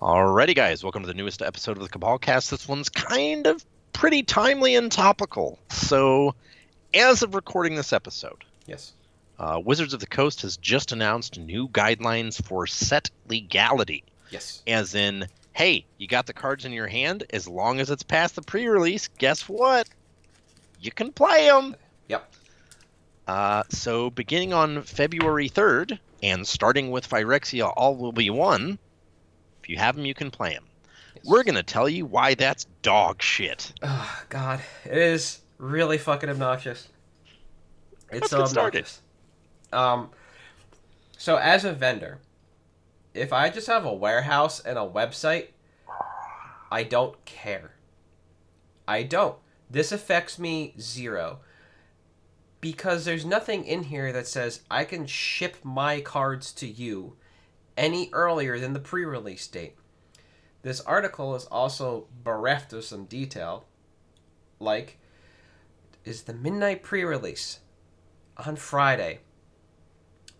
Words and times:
Alrighty, 0.00 0.54
guys, 0.54 0.82
welcome 0.82 1.02
to 1.02 1.06
the 1.06 1.14
newest 1.14 1.42
episode 1.42 1.76
of 1.76 1.82
the 1.82 1.88
Cabal 1.88 2.18
Cast. 2.18 2.50
This 2.50 2.66
one's 2.66 2.88
kind 2.88 3.46
of 3.46 3.64
pretty 3.92 4.22
timely 4.22 4.74
and 4.74 4.90
topical. 4.90 5.58
So, 5.68 6.34
as 6.94 7.22
of 7.22 7.34
recording 7.34 7.74
this 7.74 7.92
episode, 7.92 8.44
Yes. 8.66 8.92
uh, 9.38 9.60
Wizards 9.62 9.92
of 9.92 10.00
the 10.00 10.06
Coast 10.06 10.40
has 10.42 10.56
just 10.56 10.92
announced 10.92 11.38
new 11.38 11.68
guidelines 11.68 12.42
for 12.42 12.66
set 12.66 13.10
legality. 13.28 14.02
Yes. 14.30 14.62
As 14.66 14.94
in, 14.94 15.28
hey, 15.52 15.84
you 15.98 16.06
got 16.08 16.26
the 16.26 16.32
cards 16.32 16.64
in 16.64 16.72
your 16.72 16.86
hand, 16.86 17.24
as 17.30 17.46
long 17.46 17.78
as 17.78 17.90
it's 17.90 18.02
past 18.02 18.36
the 18.36 18.42
pre 18.42 18.66
release, 18.68 19.08
guess 19.18 19.48
what? 19.50 19.86
You 20.80 20.92
can 20.92 21.12
play 21.12 21.44
them. 21.46 21.76
Yep. 22.08 22.32
Uh, 23.28 23.64
so, 23.68 24.08
beginning 24.08 24.54
on 24.54 24.82
February 24.82 25.50
3rd, 25.50 25.98
and 26.22 26.46
starting 26.48 26.90
with 26.90 27.06
Phyrexia 27.08 27.70
All 27.76 27.96
Will 27.96 28.12
Be 28.12 28.30
One, 28.30 28.78
you 29.70 29.78
have 29.78 29.96
them, 29.96 30.04
you 30.04 30.14
can 30.14 30.30
play 30.30 30.52
them. 30.52 30.64
Yes. 31.14 31.24
We're 31.24 31.44
going 31.44 31.54
to 31.54 31.62
tell 31.62 31.88
you 31.88 32.04
why 32.04 32.34
that's 32.34 32.66
dog 32.82 33.22
shit. 33.22 33.72
Oh, 33.82 34.22
God. 34.28 34.60
It 34.84 34.98
is 34.98 35.40
really 35.58 35.98
fucking 35.98 36.28
obnoxious. 36.28 36.88
It's 38.10 38.22
Let's 38.22 38.30
so 38.30 38.44
started. 38.46 38.78
obnoxious. 38.78 39.02
Um, 39.72 40.10
so 41.16 41.36
as 41.36 41.64
a 41.64 41.72
vendor, 41.72 42.18
if 43.14 43.32
I 43.32 43.50
just 43.50 43.66
have 43.66 43.84
a 43.84 43.94
warehouse 43.94 44.60
and 44.60 44.76
a 44.76 44.82
website, 44.82 45.48
I 46.70 46.82
don't 46.82 47.24
care. 47.24 47.72
I 48.86 49.02
don't. 49.04 49.36
This 49.70 49.92
affects 49.92 50.38
me 50.38 50.74
zero. 50.80 51.40
Because 52.60 53.04
there's 53.04 53.24
nothing 53.24 53.64
in 53.64 53.84
here 53.84 54.12
that 54.12 54.26
says 54.26 54.62
I 54.70 54.84
can 54.84 55.06
ship 55.06 55.56
my 55.62 56.00
cards 56.00 56.52
to 56.54 56.66
you 56.66 57.16
any 57.76 58.10
earlier 58.12 58.58
than 58.58 58.72
the 58.72 58.80
pre 58.80 59.04
release 59.04 59.46
date. 59.46 59.76
This 60.62 60.80
article 60.82 61.34
is 61.34 61.46
also 61.46 62.06
bereft 62.22 62.72
of 62.72 62.84
some 62.84 63.06
detail, 63.06 63.64
like 64.58 64.98
is 66.04 66.22
the 66.22 66.34
midnight 66.34 66.82
pre-release 66.82 67.60
on 68.46 68.56
Friday 68.56 69.20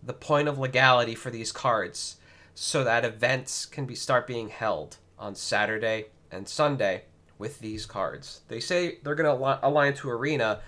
the 0.03 0.13
point 0.13 0.47
of 0.47 0.57
legality 0.57 1.13
for 1.13 1.29
these 1.29 1.51
cards 1.51 2.17
so 2.55 2.83
that 2.83 3.05
events 3.05 3.65
can 3.65 3.85
be 3.85 3.93
start 3.93 4.25
being 4.25 4.49
held 4.49 4.97
on 5.19 5.35
Saturday 5.35 6.07
and 6.31 6.47
Sunday 6.49 7.03
with 7.37 7.59
these 7.59 7.85
cards. 7.85 8.41
They 8.47 8.59
say 8.59 8.97
they're 9.03 9.15
going 9.15 9.37
to 9.37 9.59
align 9.67 9.93
to 9.95 10.09
Arena 10.09 10.61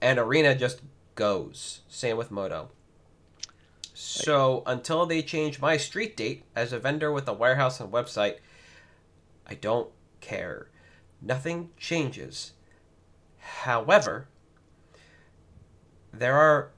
and 0.00 0.18
Arena 0.18 0.54
just 0.54 0.80
goes. 1.14 1.80
Same 1.88 2.16
with 2.16 2.30
Moto. 2.30 2.70
So 4.00 4.62
until 4.64 5.06
they 5.06 5.22
change 5.22 5.60
my 5.60 5.76
street 5.76 6.16
date 6.16 6.44
as 6.54 6.72
a 6.72 6.78
vendor 6.78 7.10
with 7.10 7.26
a 7.26 7.32
warehouse 7.32 7.80
and 7.80 7.92
website, 7.92 8.36
I 9.44 9.54
don't 9.54 9.90
care. 10.20 10.68
Nothing 11.20 11.70
changes. 11.76 12.52
However, 13.38 14.28
there 16.12 16.36
are 16.36 16.70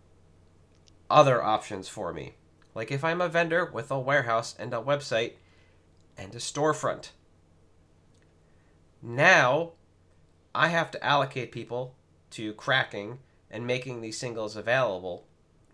other 1.10 1.42
options 1.42 1.88
for 1.88 2.14
me. 2.14 2.36
Like 2.74 2.90
if 2.90 3.04
I'm 3.04 3.20
a 3.20 3.28
vendor 3.28 3.66
with 3.66 3.90
a 3.90 4.00
warehouse 4.00 4.54
and 4.58 4.72
a 4.72 4.80
website 4.80 5.34
and 6.16 6.34
a 6.34 6.38
storefront. 6.38 7.10
Now, 9.02 9.72
I 10.54 10.68
have 10.68 10.90
to 10.92 11.04
allocate 11.04 11.52
people 11.52 11.96
to 12.30 12.54
cracking 12.54 13.18
and 13.50 13.66
making 13.66 14.00
these 14.00 14.16
singles 14.16 14.56
available 14.56 15.26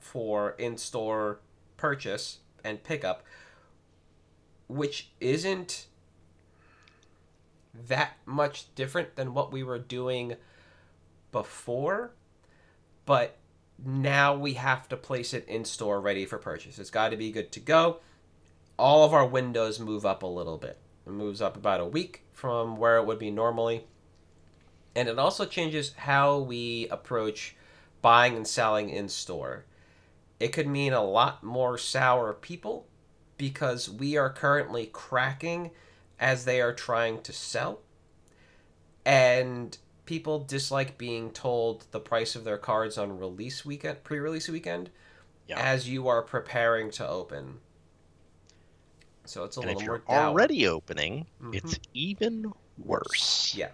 for 0.06 0.50
in 0.58 0.76
store 0.76 1.40
purchase 1.76 2.38
and 2.64 2.82
pickup, 2.82 3.22
which 4.68 5.10
isn't 5.20 5.86
that 7.88 8.16
much 8.24 8.74
different 8.74 9.16
than 9.16 9.34
what 9.34 9.52
we 9.52 9.62
were 9.62 9.78
doing 9.78 10.34
before, 11.32 12.12
but 13.04 13.36
now 13.84 14.34
we 14.34 14.54
have 14.54 14.88
to 14.88 14.96
place 14.96 15.34
it 15.34 15.46
in 15.48 15.64
store 15.64 16.00
ready 16.00 16.24
for 16.24 16.38
purchase. 16.38 16.78
It's 16.78 16.90
got 16.90 17.10
to 17.10 17.16
be 17.16 17.30
good 17.30 17.52
to 17.52 17.60
go. 17.60 18.00
All 18.78 19.04
of 19.04 19.12
our 19.12 19.26
windows 19.26 19.78
move 19.78 20.06
up 20.06 20.22
a 20.22 20.26
little 20.26 20.56
bit. 20.56 20.78
It 21.06 21.12
moves 21.12 21.40
up 21.40 21.56
about 21.56 21.80
a 21.80 21.86
week 21.86 22.22
from 22.32 22.76
where 22.76 22.96
it 22.96 23.06
would 23.06 23.18
be 23.18 23.30
normally. 23.30 23.84
And 24.94 25.08
it 25.08 25.18
also 25.18 25.44
changes 25.44 25.92
how 25.96 26.38
we 26.38 26.88
approach 26.88 27.54
buying 28.00 28.34
and 28.36 28.46
selling 28.46 28.88
in 28.88 29.08
store. 29.08 29.66
It 30.38 30.48
could 30.48 30.66
mean 30.66 30.92
a 30.92 31.04
lot 31.04 31.42
more 31.42 31.78
sour 31.78 32.32
people 32.34 32.86
because 33.38 33.88
we 33.88 34.16
are 34.16 34.30
currently 34.30 34.86
cracking 34.86 35.70
as 36.18 36.44
they 36.44 36.60
are 36.60 36.74
trying 36.74 37.22
to 37.22 37.32
sell. 37.32 37.80
And 39.04 39.76
people 40.04 40.40
dislike 40.40 40.98
being 40.98 41.30
told 41.30 41.86
the 41.90 42.00
price 42.00 42.34
of 42.36 42.44
their 42.44 42.58
cards 42.58 42.98
on 42.98 43.18
release 43.18 43.64
weekend, 43.64 44.04
pre-release 44.04 44.48
weekend, 44.48 44.90
Yeah. 45.46 45.58
as 45.58 45.88
you 45.88 46.08
are 46.08 46.22
preparing 46.22 46.90
to 46.92 47.06
open. 47.08 47.60
So 49.24 49.44
it's 49.44 49.56
a 49.56 49.60
and 49.60 49.68
little 49.68 49.80
if 49.82 49.86
more 49.86 49.96
you're 49.96 50.04
dour. 50.06 50.26
already 50.28 50.66
opening, 50.66 51.26
Mhm. 51.42 51.54
it's 51.56 51.78
even 51.94 52.52
worse. 52.78 53.54
Yeah. 53.56 53.70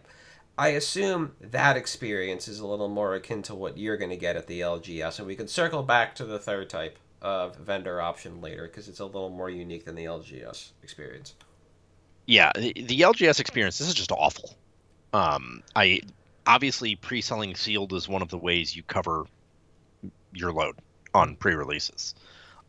I 0.59 0.69
assume 0.69 1.33
that 1.41 1.77
experience 1.77 2.47
is 2.47 2.61
a 2.61 2.67
little 2.67 2.89
more 2.89 3.15
akin 3.15 3.43
to 3.43 3.55
what 3.55 3.79
you're 3.79 3.97
going 3.97 4.11
to 4.11 4.17
get 4.17 4.37
at 4.37 4.47
the 4.47 4.61
LGS, 4.61 5.19
and 5.19 5.27
we 5.27 5.37
can 5.37 5.49
circle 5.49 5.83
back 5.83 6.15
to 6.17 6.25
the 6.25 6.39
third 6.39 6.69
type 6.69 6.99
of 7.23 7.57
vendor 7.57 8.01
option 8.01 8.41
later 8.41 8.67
because 8.67 8.89
it's 8.89 9.01
a 9.01 9.07
little 9.07 9.31
more 9.31 9.49
unique 9.49 9.85
than 9.85 9.95
the 9.95 10.05
LGS 10.05 10.71
experience. 10.83 11.35
Yeah, 12.27 12.53
the, 12.55 12.73
the 12.75 13.01
LGS 13.01 13.41
experience. 13.41 13.79
This 13.79 13.89
is 13.89 13.95
just 13.95 14.13
awful. 14.13 14.55
Um, 15.13 15.63
I 15.75 16.01
obviously 16.47 16.97
pre-selling 16.97 17.55
sealed 17.55 17.93
is 17.93 18.09
one 18.09 18.23
of 18.23 18.29
the 18.29 18.39
ways 18.39 18.77
you 18.77 18.83
cover 18.83 19.27
your 20.33 20.53
load 20.53 20.77
on 21.15 21.37
pre-releases. 21.37 22.15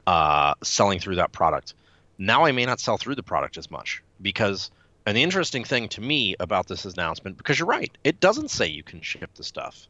Uh, 0.05 0.53
selling 0.61 0.99
through 0.99 1.15
that 1.15 1.31
product. 1.31 1.75
Now 2.17 2.43
I 2.43 2.51
may 2.51 2.65
not 2.65 2.79
sell 2.79 2.97
through 2.97 3.15
the 3.15 3.23
product 3.23 3.57
as 3.57 3.71
much 3.71 4.03
because, 4.21 4.69
and 5.05 5.17
the 5.17 5.23
interesting 5.23 5.63
thing 5.63 5.89
to 5.89 6.01
me 6.01 6.35
about 6.39 6.67
this 6.67 6.85
announcement, 6.85 7.37
because 7.37 7.59
you're 7.59 7.67
right, 7.67 7.95
it 8.03 8.19
doesn't 8.19 8.51
say 8.51 8.67
you 8.67 8.83
can 8.83 9.01
ship 9.01 9.31
the 9.35 9.43
stuff. 9.43 9.87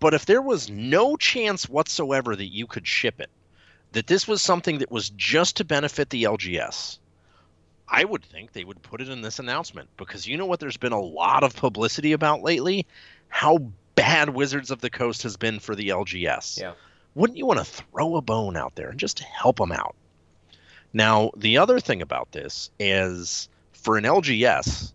But 0.00 0.14
if 0.14 0.26
there 0.26 0.42
was 0.42 0.70
no 0.70 1.16
chance 1.16 1.68
whatsoever 1.68 2.34
that 2.34 2.52
you 2.52 2.66
could 2.66 2.86
ship 2.86 3.20
it, 3.20 3.30
that 3.92 4.06
this 4.06 4.26
was 4.26 4.42
something 4.42 4.78
that 4.78 4.90
was 4.90 5.10
just 5.10 5.58
to 5.58 5.64
benefit 5.64 6.10
the 6.10 6.24
LGS, 6.24 6.98
I 7.86 8.04
would 8.04 8.24
think 8.24 8.52
they 8.52 8.64
would 8.64 8.82
put 8.82 9.02
it 9.02 9.10
in 9.10 9.20
this 9.20 9.38
announcement 9.38 9.90
because 9.96 10.26
you 10.26 10.38
know 10.38 10.46
what 10.46 10.60
there's 10.60 10.78
been 10.78 10.92
a 10.92 11.00
lot 11.00 11.44
of 11.44 11.54
publicity 11.54 12.12
about 12.12 12.42
lately? 12.42 12.86
How 13.28 13.58
bad 13.94 14.30
Wizards 14.30 14.70
of 14.70 14.80
the 14.80 14.90
Coast 14.90 15.22
has 15.22 15.36
been 15.36 15.60
for 15.60 15.74
the 15.74 15.90
LGS. 15.90 16.60
Yeah. 16.60 16.72
Wouldn't 17.14 17.36
you 17.36 17.46
want 17.46 17.58
to 17.58 17.64
throw 17.64 18.16
a 18.16 18.22
bone 18.22 18.56
out 18.56 18.74
there 18.74 18.88
and 18.88 18.98
just 18.98 19.20
help 19.20 19.56
them 19.58 19.72
out? 19.72 19.94
Now, 20.92 21.30
the 21.36 21.58
other 21.58 21.80
thing 21.80 22.02
about 22.02 22.32
this 22.32 22.70
is 22.78 23.48
for 23.82 23.98
an 23.98 24.04
LGS, 24.04 24.92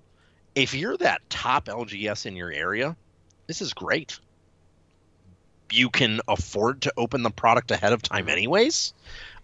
if 0.55 0.73
you're 0.73 0.97
that 0.97 1.21
top 1.29 1.65
LGS 1.65 2.25
in 2.25 2.35
your 2.35 2.51
area, 2.51 2.95
this 3.45 3.61
is 3.61 3.73
great. 3.73 4.19
You 5.71 5.89
can 5.89 6.21
afford 6.27 6.81
to 6.83 6.93
open 6.97 7.21
the 7.21 7.29
product 7.29 7.71
ahead 7.71 7.93
of 7.93 8.01
time, 8.01 8.29
anyways. 8.29 8.93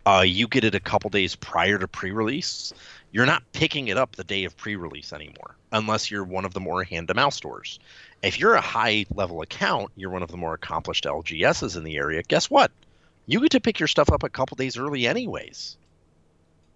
Uh, 0.05 0.23
you 0.25 0.47
get 0.47 0.63
it 0.63 0.75
a 0.75 0.79
couple 0.79 1.09
days 1.09 1.35
prior 1.35 1.77
to 1.77 1.87
pre-release. 1.87 2.73
You're 3.11 3.25
not 3.25 3.43
picking 3.51 3.89
it 3.89 3.97
up 3.97 4.15
the 4.15 4.23
day 4.23 4.45
of 4.45 4.57
pre-release 4.57 5.13
anymore, 5.13 5.55
unless 5.71 6.09
you're 6.09 6.23
one 6.23 6.45
of 6.45 6.53
the 6.53 6.59
more 6.59 6.83
hand-to-mouth 6.83 7.33
stores. 7.33 7.79
If 8.21 8.39
you're 8.39 8.55
a 8.55 8.61
high-level 8.61 9.41
account, 9.41 9.91
you're 9.95 10.09
one 10.09 10.23
of 10.23 10.31
the 10.31 10.37
more 10.37 10.53
accomplished 10.53 11.03
LGSs 11.03 11.77
in 11.77 11.83
the 11.83 11.97
area. 11.97 12.23
Guess 12.23 12.49
what? 12.49 12.71
You 13.27 13.41
get 13.41 13.51
to 13.51 13.61
pick 13.61 13.79
your 13.79 13.87
stuff 13.87 14.11
up 14.11 14.23
a 14.23 14.29
couple 14.29 14.55
days 14.55 14.77
early, 14.77 15.07
anyways. 15.07 15.77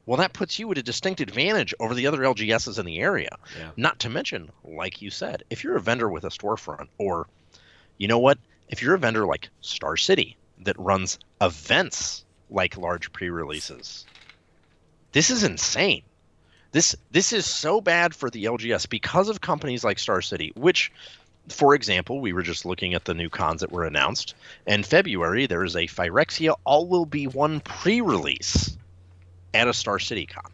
Well, 0.07 0.17
that 0.17 0.31
puts 0.31 0.57
you 0.57 0.71
at 0.71 0.77
a 0.77 0.83
distinct 0.83 1.19
advantage 1.19 1.73
over 1.81 1.93
the 1.93 2.07
other 2.07 2.19
LGSs 2.19 2.79
in 2.79 2.85
the 2.85 2.99
area. 2.99 3.37
Yeah. 3.59 3.71
Not 3.75 3.99
to 3.99 4.09
mention, 4.09 4.49
like 4.63 5.01
you 5.01 5.11
said, 5.11 5.43
if 5.49 5.65
you're 5.65 5.75
a 5.75 5.81
vendor 5.81 6.09
with 6.09 6.23
a 6.23 6.29
storefront, 6.29 6.87
or 6.97 7.27
you 7.97 8.07
know 8.07 8.17
what, 8.17 8.37
if 8.69 8.81
you're 8.81 8.95
a 8.95 8.99
vendor 8.99 9.25
like 9.25 9.49
Star 9.59 9.97
City 9.97 10.37
that 10.59 10.79
runs 10.79 11.19
events 11.41 12.23
like 12.49 12.77
large 12.77 13.11
pre 13.11 13.29
releases, 13.29 14.05
this 15.11 15.29
is 15.29 15.43
insane. 15.43 16.03
This 16.71 16.95
this 17.11 17.33
is 17.33 17.45
so 17.45 17.81
bad 17.81 18.15
for 18.15 18.29
the 18.29 18.45
LGS 18.45 18.87
because 18.87 19.27
of 19.27 19.41
companies 19.41 19.83
like 19.83 19.99
Star 19.99 20.21
City, 20.21 20.53
which 20.55 20.89
for 21.49 21.75
example, 21.75 22.21
we 22.21 22.31
were 22.31 22.43
just 22.43 22.65
looking 22.65 22.93
at 22.93 23.03
the 23.03 23.13
new 23.13 23.29
cons 23.29 23.59
that 23.59 23.73
were 23.73 23.83
announced. 23.83 24.35
In 24.65 24.83
February, 24.83 25.47
there 25.47 25.65
is 25.65 25.75
a 25.75 25.87
Phyrexia 25.87 26.55
All 26.63 26.87
Will 26.87 27.05
Be 27.05 27.27
One 27.27 27.59
pre-release 27.59 28.77
at 29.57 29.67
a 29.67 29.73
Star 29.73 29.99
City 29.99 30.25
con. 30.25 30.51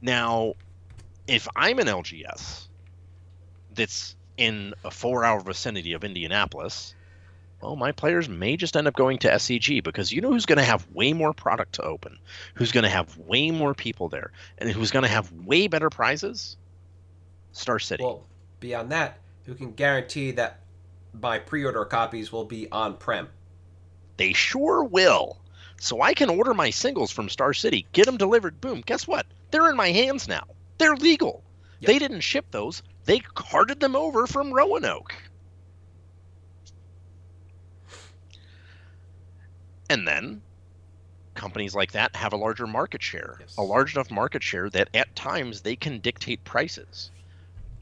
Now, 0.00 0.54
if 1.26 1.48
I'm 1.56 1.78
an 1.78 1.86
LGS 1.86 2.66
that's 3.74 4.14
in 4.36 4.74
a 4.84 4.90
four-hour 4.90 5.40
vicinity 5.40 5.94
of 5.94 6.04
Indianapolis, 6.04 6.94
well, 7.60 7.74
my 7.74 7.90
players 7.90 8.28
may 8.28 8.56
just 8.56 8.76
end 8.76 8.86
up 8.86 8.94
going 8.94 9.18
to 9.20 9.28
SCG 9.28 9.82
because 9.82 10.12
you 10.12 10.20
know 10.20 10.30
who's 10.30 10.46
going 10.46 10.58
to 10.58 10.64
have 10.64 10.86
way 10.92 11.12
more 11.12 11.32
product 11.32 11.74
to 11.74 11.82
open, 11.82 12.18
who's 12.54 12.70
going 12.70 12.84
to 12.84 12.90
have 12.90 13.16
way 13.16 13.50
more 13.50 13.74
people 13.74 14.08
there, 14.08 14.30
and 14.58 14.70
who's 14.70 14.90
going 14.90 15.02
to 15.02 15.08
have 15.08 15.32
way 15.32 15.66
better 15.66 15.90
prizes? 15.90 16.56
Star 17.52 17.78
City. 17.78 18.04
Well, 18.04 18.22
beyond 18.60 18.92
that, 18.92 19.18
who 19.44 19.54
can 19.54 19.72
guarantee 19.72 20.30
that 20.32 20.60
my 21.20 21.38
pre-order 21.38 21.84
copies 21.84 22.30
will 22.30 22.44
be 22.44 22.70
on 22.70 22.96
prem? 22.96 23.28
They 24.18 24.34
sure 24.34 24.84
will. 24.84 25.38
So 25.80 26.02
I 26.02 26.12
can 26.14 26.28
order 26.28 26.54
my 26.54 26.70
singles 26.70 27.10
from 27.10 27.28
Star 27.28 27.54
City, 27.54 27.86
get 27.92 28.06
them 28.06 28.16
delivered. 28.16 28.60
Boom. 28.60 28.82
Guess 28.84 29.06
what? 29.06 29.26
They're 29.50 29.70
in 29.70 29.76
my 29.76 29.90
hands 29.90 30.28
now. 30.28 30.44
They're 30.78 30.96
legal. 30.96 31.42
Yep. 31.80 31.86
They 31.88 31.98
didn't 31.98 32.20
ship 32.20 32.46
those. 32.50 32.82
They 33.04 33.20
carted 33.20 33.80
them 33.80 33.94
over 33.94 34.26
from 34.26 34.52
Roanoke. 34.52 35.14
And 39.88 40.06
then 40.06 40.42
companies 41.34 41.74
like 41.74 41.92
that 41.92 42.16
have 42.16 42.32
a 42.32 42.36
larger 42.36 42.66
market 42.66 43.02
share, 43.02 43.36
Yes. 43.40 43.56
a 43.56 43.62
large 43.62 43.94
enough 43.94 44.10
market 44.10 44.42
share 44.42 44.68
that 44.70 44.88
at 44.92 45.14
times 45.14 45.62
they 45.62 45.76
can 45.76 46.00
dictate 46.00 46.44
prices. 46.44 47.10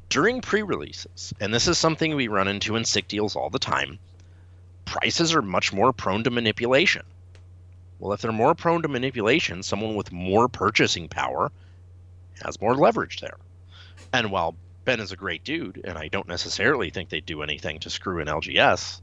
During 0.08 0.40
pre 0.40 0.62
releases, 0.62 1.32
and 1.40 1.52
this 1.52 1.66
is 1.66 1.78
something 1.78 2.14
we 2.14 2.28
run 2.28 2.46
into 2.46 2.76
in 2.76 2.84
sick 2.84 3.08
deals 3.08 3.34
all 3.34 3.50
the 3.50 3.58
time, 3.58 3.98
prices 4.84 5.34
are 5.34 5.42
much 5.42 5.72
more 5.72 5.92
prone 5.92 6.22
to 6.24 6.30
manipulation. 6.30 7.04
Well, 7.98 8.12
if 8.12 8.20
they're 8.20 8.32
more 8.32 8.54
prone 8.54 8.82
to 8.82 8.88
manipulation, 8.88 9.62
someone 9.62 9.94
with 9.94 10.12
more 10.12 10.48
purchasing 10.48 11.08
power 11.08 11.50
has 12.44 12.60
more 12.60 12.74
leverage 12.74 13.20
there. 13.20 13.38
And 14.12 14.30
while 14.30 14.56
Ben 14.84 15.00
is 15.00 15.12
a 15.12 15.16
great 15.16 15.44
dude, 15.44 15.80
and 15.84 15.96
I 15.96 16.08
don't 16.08 16.28
necessarily 16.28 16.90
think 16.90 17.08
they'd 17.08 17.24
do 17.24 17.42
anything 17.42 17.80
to 17.80 17.90
screw 17.90 18.20
an 18.20 18.28
LGS, 18.28 19.00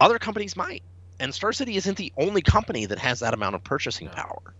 other 0.00 0.18
companies 0.18 0.56
might. 0.56 0.82
And 1.18 1.34
Star 1.34 1.52
City 1.52 1.76
isn't 1.76 1.96
the 1.96 2.12
only 2.16 2.42
company 2.42 2.86
that 2.86 2.98
has 2.98 3.20
that 3.20 3.34
amount 3.34 3.56
of 3.56 3.64
purchasing 3.64 4.08
power. 4.08 4.54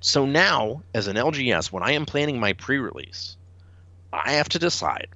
So 0.00 0.26
now, 0.26 0.82
as 0.94 1.08
an 1.08 1.16
LGS, 1.16 1.72
when 1.72 1.82
I 1.82 1.92
am 1.92 2.06
planning 2.06 2.38
my 2.38 2.52
pre 2.52 2.78
release, 2.78 3.36
I 4.12 4.32
have 4.32 4.48
to 4.50 4.58
decide 4.58 5.08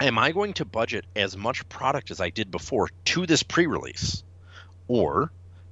am 0.00 0.18
I 0.18 0.32
going 0.32 0.54
to 0.54 0.64
budget 0.64 1.04
as 1.16 1.36
much 1.36 1.68
product 1.68 2.10
as 2.10 2.20
I 2.20 2.30
did 2.30 2.50
before 2.50 2.88
to 3.06 3.26
this 3.26 3.42
pre 3.42 3.66
release? 3.66 4.22
Or 4.86 5.30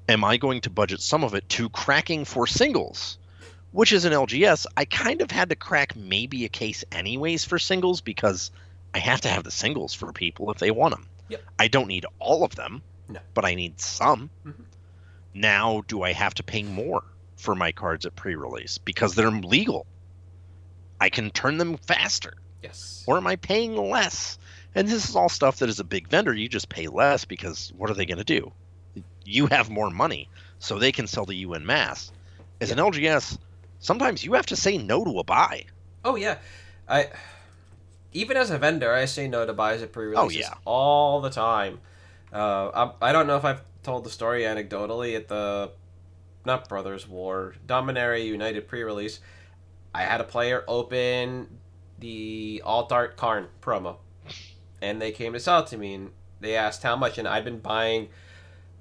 am 0.09 0.25
I 0.25 0.37
going 0.37 0.61
to 0.63 0.71
budget 0.71 1.01
some 1.01 1.25
of 1.25 1.35
it 1.35 1.49
to 1.51 1.69
cracking 1.69 2.25
for 2.25 2.47
singles? 2.47 3.19
Which 3.73 3.93
is 3.93 4.05
an 4.05 4.13
LGS, 4.13 4.67
I 4.77 4.85
kind 4.87 5.21
of 5.21 5.31
had 5.31 5.51
to 5.51 5.57
crack 5.57 5.95
maybe 5.97 6.45
a 6.45 6.49
case 6.49 6.85
anyways 6.93 7.45
for 7.45 7.59
singles 7.59 8.01
because 8.01 8.51
I 8.95 8.99
have 8.99 9.21
to 9.23 9.29
have 9.29 9.45
the 9.45 9.51
singles 9.51 9.93
for 9.93 10.13
people 10.13 10.51
if 10.51 10.59
they 10.59 10.71
want 10.71 10.95
them. 10.95 11.07
Yep. 11.29 11.43
I 11.59 11.69
don't 11.69 11.89
need 11.89 12.07
all 12.19 12.45
of 12.45 12.55
them, 12.55 12.83
No. 13.09 13.21
but 13.35 13.45
I 13.45 13.55
need 13.55 13.81
some. 13.81 14.31
Mhm. 14.47 14.55
Now, 15.35 15.83
do 15.89 16.03
I 16.03 16.13
have 16.13 16.35
to 16.35 16.43
pay 16.43 16.63
more 16.63 17.03
for 17.37 17.55
my 17.55 17.73
cards 17.73 18.07
at 18.07 18.17
pre 18.17 18.35
release 18.35 18.79
because 18.79 19.15
they're 19.15 19.31
legal? 19.31 19.87
I 20.99 21.11
can 21.11 21.31
turn 21.31 21.59
them 21.59 21.77
faster 21.77 22.35
Yes. 22.63 23.05
or 23.07 23.19
am 23.19 23.27
I 23.27 23.37
paying 23.37 23.77
less? 23.77 24.39
And 24.75 24.89
this 24.89 25.07
is 25.09 25.17
all 25.17 25.29
stuff 25.29 25.59
that 25.59 25.69
is 25.69 25.81
a 25.81 25.85
big 25.85 26.09
vendor, 26.09 26.33
you 26.33 26.49
just 26.49 26.69
pay 26.71 26.87
less 26.87 27.25
because 27.27 27.73
what 27.77 27.91
are 27.91 27.95
they 27.95 28.07
going 28.07 28.19
to 28.19 28.25
do? 28.25 28.53
You 29.25 29.47
have 29.47 29.71
more 29.71 29.91
money, 29.91 30.29
so 30.59 30.79
they 30.79 30.93
can 30.93 31.07
sell 31.07 31.27
to 31.27 31.35
you 31.35 31.55
in 31.55 31.67
mass. 31.67 32.13
As 32.61 32.71
an 32.71 32.79
LGS, 32.79 33.39
sometimes 33.81 34.25
you 34.25 34.33
have 34.35 34.47
to 34.47 34.57
say 34.57 34.79
no 34.79 35.05
to 35.05 35.19
a 35.19 35.25
buy. 35.25 35.65
Oh 36.05 36.17
yeah, 36.17 36.39
I 36.89 37.09
even 38.13 38.37
as 38.37 38.51
a 38.51 38.59
vendor, 38.59 38.93
I 38.93 39.05
say 39.05 39.29
no 39.29 39.45
to 39.45 39.53
buys 39.53 39.83
at 39.83 39.93
pre-releases 39.93 40.47
Oh, 40.47 40.49
yeah. 40.51 40.55
all 40.65 41.21
the 41.21 41.31
time. 41.31 41.81
Uh, 42.33 42.91
I, 43.03 43.11
I 43.11 43.13
don't 43.13 43.27
know 43.27 43.37
if 43.37 43.45
I've 43.45 43.63
told 43.83 44.05
the 44.05 44.11
story 44.11 44.43
anecdotally 44.43 45.15
at 45.17 45.29
the 45.29 45.71
not 46.45 46.69
Brothers 46.69 47.07
War 47.09 47.55
Dominaria 47.67 48.25
United 48.25 48.69
pre-release. 48.69 49.21
I 49.95 50.03
had 50.03 50.21
a 50.21 50.25
player 50.25 50.65
open 50.69 51.59
the 51.99 52.63
Alt 52.65 52.93
Art 52.93 53.17
Karn 53.17 53.49
promo, 53.61 53.97
and 54.81 55.01
they 55.03 55.11
came 55.13 55.33
to 55.33 55.41
sell 55.41 55.61
it 55.61 55.67
to 55.69 55.77
me, 55.79 55.95
and 55.95 56.11
they 56.41 56.55
asked 56.55 56.83
how 56.83 56.95
much, 56.97 57.19
and 57.19 57.27
I'd 57.27 57.45
been 57.45 57.59
buying 57.59 58.09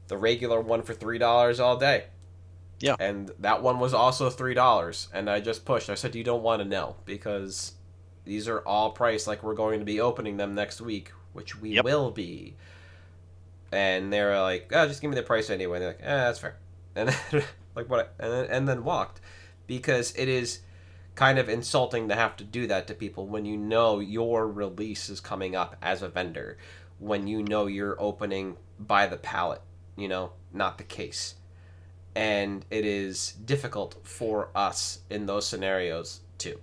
the 0.08 0.18
regular 0.18 0.62
one 0.62 0.82
for 0.84 0.94
three 0.94 1.18
dollars 1.18 1.60
all 1.60 1.78
day. 1.78 2.06
Yeah. 2.80 2.96
And 3.00 3.32
that 3.40 3.62
one 3.64 3.80
was 3.80 3.94
also 3.94 4.30
three 4.30 4.54
dollars, 4.54 5.08
and 5.14 5.30
I 5.30 5.40
just 5.40 5.66
pushed. 5.66 5.90
I 5.90 5.96
said, 5.96 6.16
"You 6.16 6.24
don't 6.24 6.44
want 6.44 6.62
to 6.62 6.68
know 6.68 6.98
because 7.06 7.74
these 8.26 8.48
are 8.48 8.60
all 8.60 8.92
priced 8.92 9.28
like 9.28 9.44
we're 9.44 9.54
going 9.56 9.80
to 9.80 9.86
be 9.86 10.02
opening 10.02 10.38
them 10.38 10.54
next 10.56 10.82
week, 10.82 11.12
which 11.34 11.60
we 11.60 11.72
Yep. 11.72 11.86
will 11.86 12.12
be." 12.12 12.56
And 13.72 14.12
they're 14.12 14.40
like, 14.42 14.72
"Oh, 14.74 14.88
just 14.88 15.02
give 15.02 15.10
me 15.10 15.16
the 15.16 15.24
price 15.24 15.50
anyway." 15.50 15.78
And 15.78 15.84
they're 15.84 15.92
like, 15.94 16.02
"Eh, 16.02 16.16
that's 16.18 16.40
fair." 16.40 16.58
And 16.98 17.10
then, 17.10 17.44
like 17.76 17.90
what? 17.90 18.14
And 18.20 18.32
then, 18.32 18.46
and 18.46 18.68
then 18.70 18.84
walked 18.86 19.20
because 19.68 20.14
it 20.16 20.30
is 20.30 20.60
kind 21.16 21.38
of 21.40 21.50
insulting 21.50 22.08
to 22.08 22.16
have 22.16 22.38
to 22.38 22.44
do 22.46 22.68
that 22.68 22.88
to 22.88 22.94
people 22.94 23.28
when 23.28 23.46
you 23.46 23.58
know 23.58 24.00
your 24.00 24.48
release 24.48 25.10
is 25.10 25.20
coming 25.20 25.56
up 25.58 25.76
as 25.82 26.02
a 26.02 26.08
vendor, 26.08 26.58
when 27.00 27.28
you 27.28 27.42
know 27.44 27.66
you're 27.68 28.00
opening 28.02 28.56
by 28.80 29.08
the 29.08 29.18
pallet, 29.18 29.62
you 29.98 30.08
know, 30.08 30.32
not 30.54 30.78
the 30.78 30.84
case. 30.84 31.36
And 32.16 32.66
it 32.70 32.86
is 32.86 33.34
difficult 33.34 33.98
for 34.04 34.50
us 34.56 35.00
in 35.10 35.26
those 35.26 35.46
scenarios 35.48 36.22
too. 36.38 36.60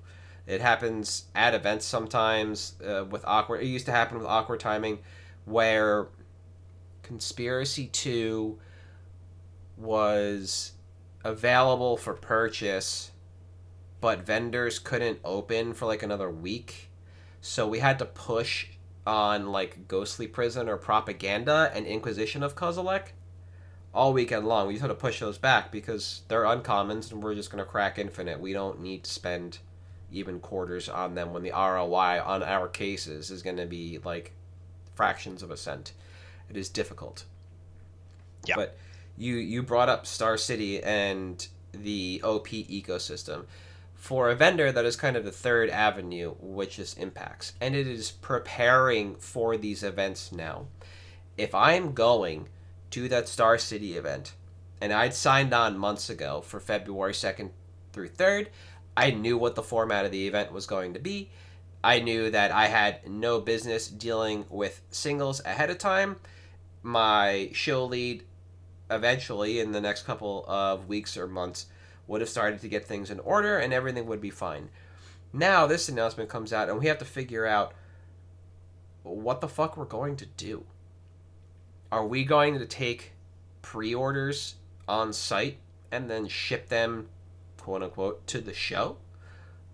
It 0.46 0.60
happens 0.60 1.26
at 1.34 1.54
events 1.54 1.84
sometimes 1.84 2.74
uh, 2.84 3.04
with 3.04 3.24
awkward. 3.24 3.62
It 3.62 3.66
used 3.66 3.86
to 3.86 3.92
happen 3.92 4.18
with 4.18 4.26
awkward 4.26 4.60
timing, 4.60 4.98
where 5.44 6.08
Conspiracy 7.02 7.86
Two 7.86 8.58
was 9.76 10.72
available 11.24 11.96
for 11.96 12.14
purchase, 12.14 13.12
but 14.00 14.26
vendors 14.26 14.78
couldn't 14.78 15.20
open 15.24 15.74
for 15.74 15.86
like 15.86 16.02
another 16.02 16.30
week. 16.30 16.90
So 17.40 17.68
we 17.68 17.78
had 17.78 17.98
to 18.00 18.04
push 18.04 18.66
on 19.06 19.50
like 19.52 19.86
Ghostly 19.86 20.26
Prison 20.26 20.68
or 20.68 20.76
Propaganda 20.76 21.70
and 21.74 21.86
Inquisition 21.86 22.42
of 22.42 22.56
Kozilek 22.56 23.08
all 23.94 24.12
weekend 24.12 24.46
long. 24.46 24.66
We 24.66 24.74
just 24.74 24.82
had 24.82 24.88
to 24.88 24.94
push 24.94 25.20
those 25.20 25.38
back 25.38 25.70
because 25.70 26.22
they're 26.28 26.44
uncommons 26.44 27.12
and 27.12 27.22
we're 27.22 27.34
just 27.34 27.50
going 27.50 27.62
to 27.62 27.70
crack 27.70 27.98
Infinite. 27.98 28.40
We 28.40 28.52
don't 28.52 28.80
need 28.80 29.04
to 29.04 29.10
spend 29.10 29.58
even 30.10 30.40
quarters 30.40 30.88
on 30.88 31.14
them 31.14 31.32
when 31.32 31.42
the 31.42 31.50
ROI 31.50 32.22
on 32.22 32.42
our 32.42 32.68
cases 32.68 33.30
is 33.30 33.42
going 33.42 33.56
to 33.56 33.66
be 33.66 33.98
like 34.04 34.32
fractions 34.94 35.42
of 35.42 35.50
a 35.50 35.56
cent. 35.56 35.92
It 36.48 36.56
is 36.56 36.68
difficult. 36.68 37.24
Yeah. 38.46 38.56
But 38.56 38.76
you 39.16 39.36
you 39.36 39.62
brought 39.62 39.88
up 39.88 40.06
Star 40.06 40.36
City 40.36 40.82
and 40.82 41.46
the 41.72 42.20
OP 42.24 42.48
ecosystem 42.48 43.44
for 43.94 44.30
a 44.30 44.34
vendor 44.34 44.72
that 44.72 44.84
is 44.84 44.96
kind 44.96 45.16
of 45.16 45.24
the 45.24 45.30
third 45.30 45.70
avenue, 45.70 46.34
which 46.40 46.78
is 46.78 46.94
impacts, 46.94 47.52
and 47.60 47.74
it 47.74 47.86
is 47.86 48.10
preparing 48.10 49.14
for 49.16 49.56
these 49.56 49.82
events 49.82 50.32
now. 50.32 50.66
If 51.38 51.54
I'm 51.54 51.92
going 51.92 52.48
to 52.92 53.08
that 53.08 53.28
Star 53.28 53.58
City 53.58 53.96
event, 53.96 54.34
and 54.80 54.92
I'd 54.92 55.14
signed 55.14 55.52
on 55.52 55.78
months 55.78 56.08
ago 56.08 56.40
for 56.40 56.60
February 56.60 57.12
2nd 57.12 57.50
through 57.92 58.10
3rd, 58.10 58.48
I 58.96 59.10
knew 59.10 59.38
what 59.38 59.54
the 59.54 59.62
format 59.62 60.04
of 60.04 60.12
the 60.12 60.26
event 60.26 60.52
was 60.52 60.66
going 60.66 60.94
to 60.94 61.00
be. 61.00 61.30
I 61.82 62.00
knew 62.00 62.30
that 62.30 62.52
I 62.52 62.66
had 62.66 63.08
no 63.08 63.40
business 63.40 63.88
dealing 63.88 64.44
with 64.48 64.82
singles 64.90 65.40
ahead 65.44 65.70
of 65.70 65.78
time. 65.78 66.16
My 66.82 67.50
show 67.52 67.84
lead 67.84 68.24
eventually 68.90 69.58
in 69.58 69.72
the 69.72 69.80
next 69.80 70.04
couple 70.04 70.44
of 70.46 70.86
weeks 70.86 71.16
or 71.16 71.26
months 71.26 71.66
would 72.06 72.20
have 72.20 72.30
started 72.30 72.60
to 72.60 72.68
get 72.68 72.86
things 72.86 73.10
in 73.10 73.20
order 73.20 73.58
and 73.58 73.72
everything 73.72 74.06
would 74.06 74.20
be 74.20 74.30
fine. 74.30 74.68
Now 75.32 75.66
this 75.66 75.88
announcement 75.88 76.28
comes 76.28 76.52
out 76.52 76.68
and 76.68 76.78
we 76.78 76.86
have 76.86 76.98
to 76.98 77.04
figure 77.04 77.46
out 77.46 77.72
what 79.02 79.40
the 79.40 79.48
fuck 79.48 79.76
we're 79.76 79.84
going 79.84 80.16
to 80.16 80.26
do. 80.26 80.66
Are 81.92 82.06
we 82.06 82.24
going 82.24 82.58
to 82.58 82.66
take 82.66 83.12
pre-orders 83.60 84.54
on 84.88 85.12
site 85.12 85.58
and 85.92 86.10
then 86.10 86.26
ship 86.26 86.68
them 86.68 87.08
quote 87.58 87.82
unquote 87.82 88.26
to 88.28 88.40
the 88.40 88.54
show? 88.54 88.96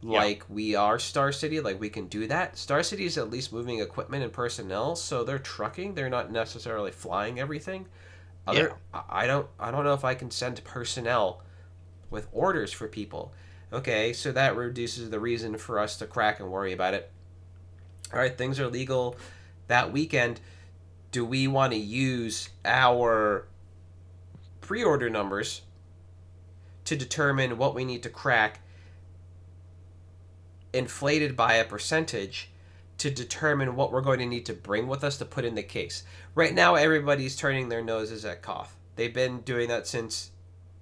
Yeah. 0.03 0.19
Like 0.19 0.45
we 0.49 0.75
are 0.75 0.99
Star 0.99 1.33
City, 1.33 1.61
like 1.61 1.81
we 1.81 1.89
can 1.89 2.09
do 2.09 2.27
that. 2.27 2.59
Star 2.59 2.83
City 2.83 3.05
is 3.05 3.17
at 3.19 3.31
least 3.31 3.53
moving 3.53 3.81
equipment 3.81 4.23
and 4.23 4.33
personnel, 4.33 4.95
so 4.97 5.25
they're 5.25 5.39
trucking. 5.39 5.95
They're 5.95 6.11
not 6.11 6.31
necessarily 6.31 6.91
flying 6.91 7.41
everything. 7.41 7.87
Other, 8.47 8.75
I 8.93 9.03
I 9.11 9.27
don't, 9.27 9.47
I 9.59 9.71
don't 9.71 9.85
know 9.85 9.95
if 9.95 10.05
I 10.05 10.15
can 10.15 10.31
send 10.31 10.63
personnel 10.65 11.43
with 12.11 12.29
orders 12.33 12.73
for 12.73 12.89
people. 12.89 13.33
Okay, 13.73 14.13
so 14.13 14.33
that 14.33 14.57
reduces 14.57 15.11
the 15.11 15.21
reason 15.21 15.57
for 15.59 15.79
us 15.79 15.97
to 15.99 16.07
crack 16.07 16.41
and 16.41 16.51
worry 16.51 16.73
about 16.73 16.95
it. 16.95 17.11
All 18.13 18.19
right, 18.19 18.37
things 18.37 18.59
are 18.59 18.69
legal 18.69 19.17
that 19.67 19.93
weekend. 19.93 20.41
Do 21.11 21.25
we 21.25 21.47
want 21.47 21.73
to 21.73 21.79
use 21.79 22.51
our 22.65 23.47
pre 24.61 24.85
order 24.85 25.09
numbers 25.09 25.63
to 26.85 26.97
determine 26.97 27.59
what 27.59 27.75
we 27.75 27.85
need 27.85 28.03
to 28.03 28.11
crack, 28.11 28.61
inflated 30.73 31.37
by 31.37 31.55
a 31.55 31.65
percentage? 31.65 32.51
To 32.99 33.11
determine 33.13 33.77
what 33.77 33.93
we're 33.93 34.01
going 34.01 34.19
to 34.19 34.27
need 34.27 34.45
to 34.47 34.53
bring 34.53 34.89
with 34.89 35.05
us 35.05 35.19
to 35.19 35.25
put 35.25 35.45
in 35.45 35.55
the 35.55 35.63
case. 35.63 36.03
Right 36.35 36.53
now, 36.53 36.75
everybody's 36.75 37.37
turning 37.37 37.69
their 37.69 37.81
noses 37.81 38.25
at 38.25 38.43
Koth. 38.43 38.75
They've 38.97 39.15
been 39.15 39.43
doing 39.43 39.69
that 39.69 39.87
since 39.87 40.33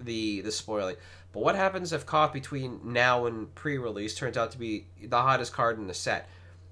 the 0.01 0.41
the 0.41 0.51
spoiling. 0.51 0.97
But 1.33 1.43
what 1.43 1.55
happens 1.55 1.93
if 1.93 2.07
Koth 2.07 2.33
between 2.33 2.81
now 2.83 3.27
and 3.27 3.55
pre-release 3.55 4.15
turns 4.15 4.39
out 4.39 4.53
to 4.53 4.59
be 4.59 4.87
the 5.03 5.21
hottest 5.21 5.53
card 5.53 5.79
in 5.79 5.87
the 5.87 5.95
set? 5.95 6.29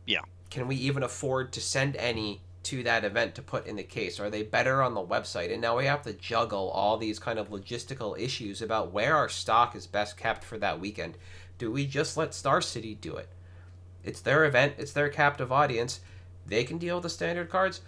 Yeah. 0.06 0.20
Can 0.48 0.66
we 0.66 0.76
even 0.76 1.02
afford 1.02 1.52
to 1.52 1.60
send 1.60 1.96
any 1.96 2.40
to 2.64 2.82
that 2.82 3.04
event 3.04 3.34
to 3.34 3.42
put 3.42 3.66
in 3.66 3.76
the 3.76 3.82
case? 3.82 4.18
Are 4.18 4.30
they 4.30 4.42
better 4.42 4.82
on 4.82 4.94
the 4.94 5.04
website? 5.04 5.52
And 5.52 5.60
now 5.60 5.76
we 5.76 5.86
have 5.86 6.02
to 6.02 6.12
juggle 6.12 6.70
all 6.70 6.96
these 6.96 7.18
kind 7.18 7.38
of 7.38 7.50
logistical 7.50 8.18
issues 8.18 8.60
about 8.60 8.92
where 8.92 9.16
our 9.16 9.28
stock 9.28 9.76
is 9.76 9.86
best 9.86 10.16
kept 10.16 10.44
for 10.44 10.58
that 10.58 10.80
weekend. 10.80 11.16
Do 11.58 11.70
we 11.70 11.86
just 11.86 12.16
let 12.16 12.34
Star 12.34 12.60
City 12.60 12.94
do 12.94 13.16
it? 13.16 13.28
It's 14.02 14.20
their 14.20 14.44
event, 14.44 14.74
it's 14.78 14.92
their 14.92 15.08
captive 15.08 15.52
audience. 15.52 16.00
They 16.46 16.64
can 16.64 16.78
deal 16.78 16.96
with 16.96 17.04
the 17.04 17.10
standard 17.10 17.48
cards. 17.48 17.80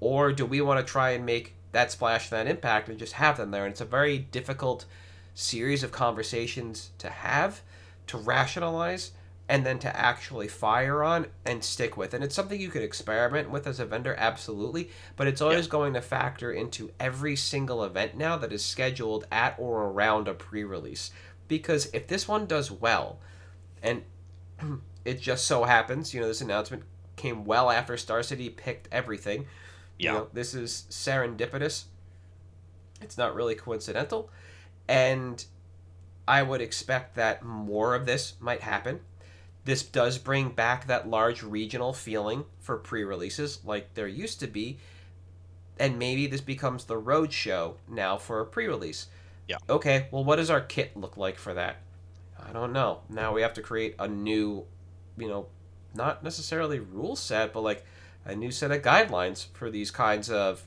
Or 0.00 0.32
do 0.32 0.44
we 0.44 0.60
want 0.60 0.84
to 0.84 0.92
try 0.92 1.10
and 1.10 1.24
make 1.24 1.54
that 1.72 1.90
splash, 1.90 2.28
that 2.28 2.46
impact, 2.46 2.88
and 2.88 2.98
just 2.98 3.14
have 3.14 3.36
them 3.36 3.50
there? 3.50 3.64
And 3.64 3.72
it's 3.72 3.80
a 3.80 3.86
very 3.86 4.18
difficult 4.18 4.84
series 5.34 5.82
of 5.82 5.92
conversations 5.92 6.90
to 6.98 7.10
have, 7.10 7.62
to 8.06 8.16
rationalize, 8.16 9.12
and 9.48 9.64
then 9.64 9.78
to 9.78 9.96
actually 9.96 10.48
fire 10.48 11.04
on 11.04 11.26
and 11.44 11.62
stick 11.62 11.96
with. 11.96 12.12
And 12.14 12.24
it's 12.24 12.34
something 12.34 12.60
you 12.60 12.68
could 12.70 12.82
experiment 12.82 13.48
with 13.50 13.66
as 13.66 13.78
a 13.78 13.86
vendor, 13.86 14.14
absolutely, 14.18 14.90
but 15.14 15.26
it's 15.28 15.40
always 15.40 15.66
Yeah. 15.66 15.70
going 15.70 15.94
to 15.94 16.00
factor 16.00 16.50
into 16.52 16.90
every 16.98 17.36
single 17.36 17.84
event 17.84 18.16
now 18.16 18.36
that 18.38 18.52
is 18.52 18.64
scheduled 18.64 19.26
at 19.30 19.54
or 19.58 19.84
around 19.84 20.26
a 20.26 20.34
pre 20.34 20.64
release. 20.64 21.12
Because 21.48 21.86
if 21.92 22.08
this 22.08 22.26
one 22.26 22.46
does 22.46 22.70
well, 22.72 23.20
and 23.82 24.02
it 25.04 25.20
just 25.20 25.46
so 25.46 25.62
happens, 25.64 26.12
you 26.12 26.20
know, 26.20 26.26
this 26.26 26.40
announcement 26.40 26.82
came 27.14 27.44
well 27.44 27.70
after 27.70 27.96
Star 27.96 28.22
City 28.24 28.50
picked 28.50 28.88
everything. 28.90 29.42
You 29.98 30.06
Yeah. 30.06 30.12
know, 30.12 30.28
this 30.32 30.54
is 30.54 30.86
serendipitous. 30.90 31.84
It's 33.00 33.16
not 33.16 33.34
really 33.36 33.54
coincidental. 33.54 34.28
And 34.88 35.44
I 36.26 36.42
would 36.42 36.60
expect 36.60 37.14
that 37.14 37.44
more 37.44 37.94
of 37.94 38.06
this 38.06 38.34
might 38.40 38.62
happen. 38.62 39.00
This 39.66 39.82
does 39.82 40.16
bring 40.16 40.50
back 40.50 40.86
that 40.86 41.10
large 41.10 41.42
regional 41.42 41.92
feeling 41.92 42.44
for 42.60 42.76
pre 42.76 43.02
releases 43.02 43.58
like 43.64 43.94
there 43.94 44.06
used 44.06 44.38
to 44.40 44.46
be. 44.46 44.78
And 45.76 45.98
maybe 45.98 46.28
this 46.28 46.40
becomes 46.40 46.84
the 46.84 46.96
road 46.96 47.32
show 47.32 47.74
now 47.88 48.16
for 48.16 48.40
a 48.40 48.46
pre 48.46 48.68
release. 48.68 49.08
Yeah. 49.48 49.56
Okay, 49.68 50.06
well, 50.12 50.22
what 50.22 50.36
does 50.36 50.50
our 50.50 50.60
kit 50.60 50.96
look 50.96 51.16
like 51.16 51.36
for 51.36 51.52
that? 51.54 51.78
I 52.48 52.52
don't 52.52 52.72
know. 52.72 53.00
Now 53.08 53.34
we 53.34 53.42
have 53.42 53.54
to 53.54 53.62
create 53.62 53.96
a 53.98 54.06
new, 54.06 54.64
you 55.18 55.26
know, 55.26 55.46
not 55.96 56.22
necessarily 56.22 56.78
rule 56.78 57.16
set, 57.16 57.52
but 57.52 57.62
like 57.62 57.84
a 58.24 58.36
new 58.36 58.52
set 58.52 58.70
of 58.70 58.82
guidelines 58.82 59.46
for 59.52 59.68
these 59.68 59.90
kinds 59.90 60.30
of 60.30 60.62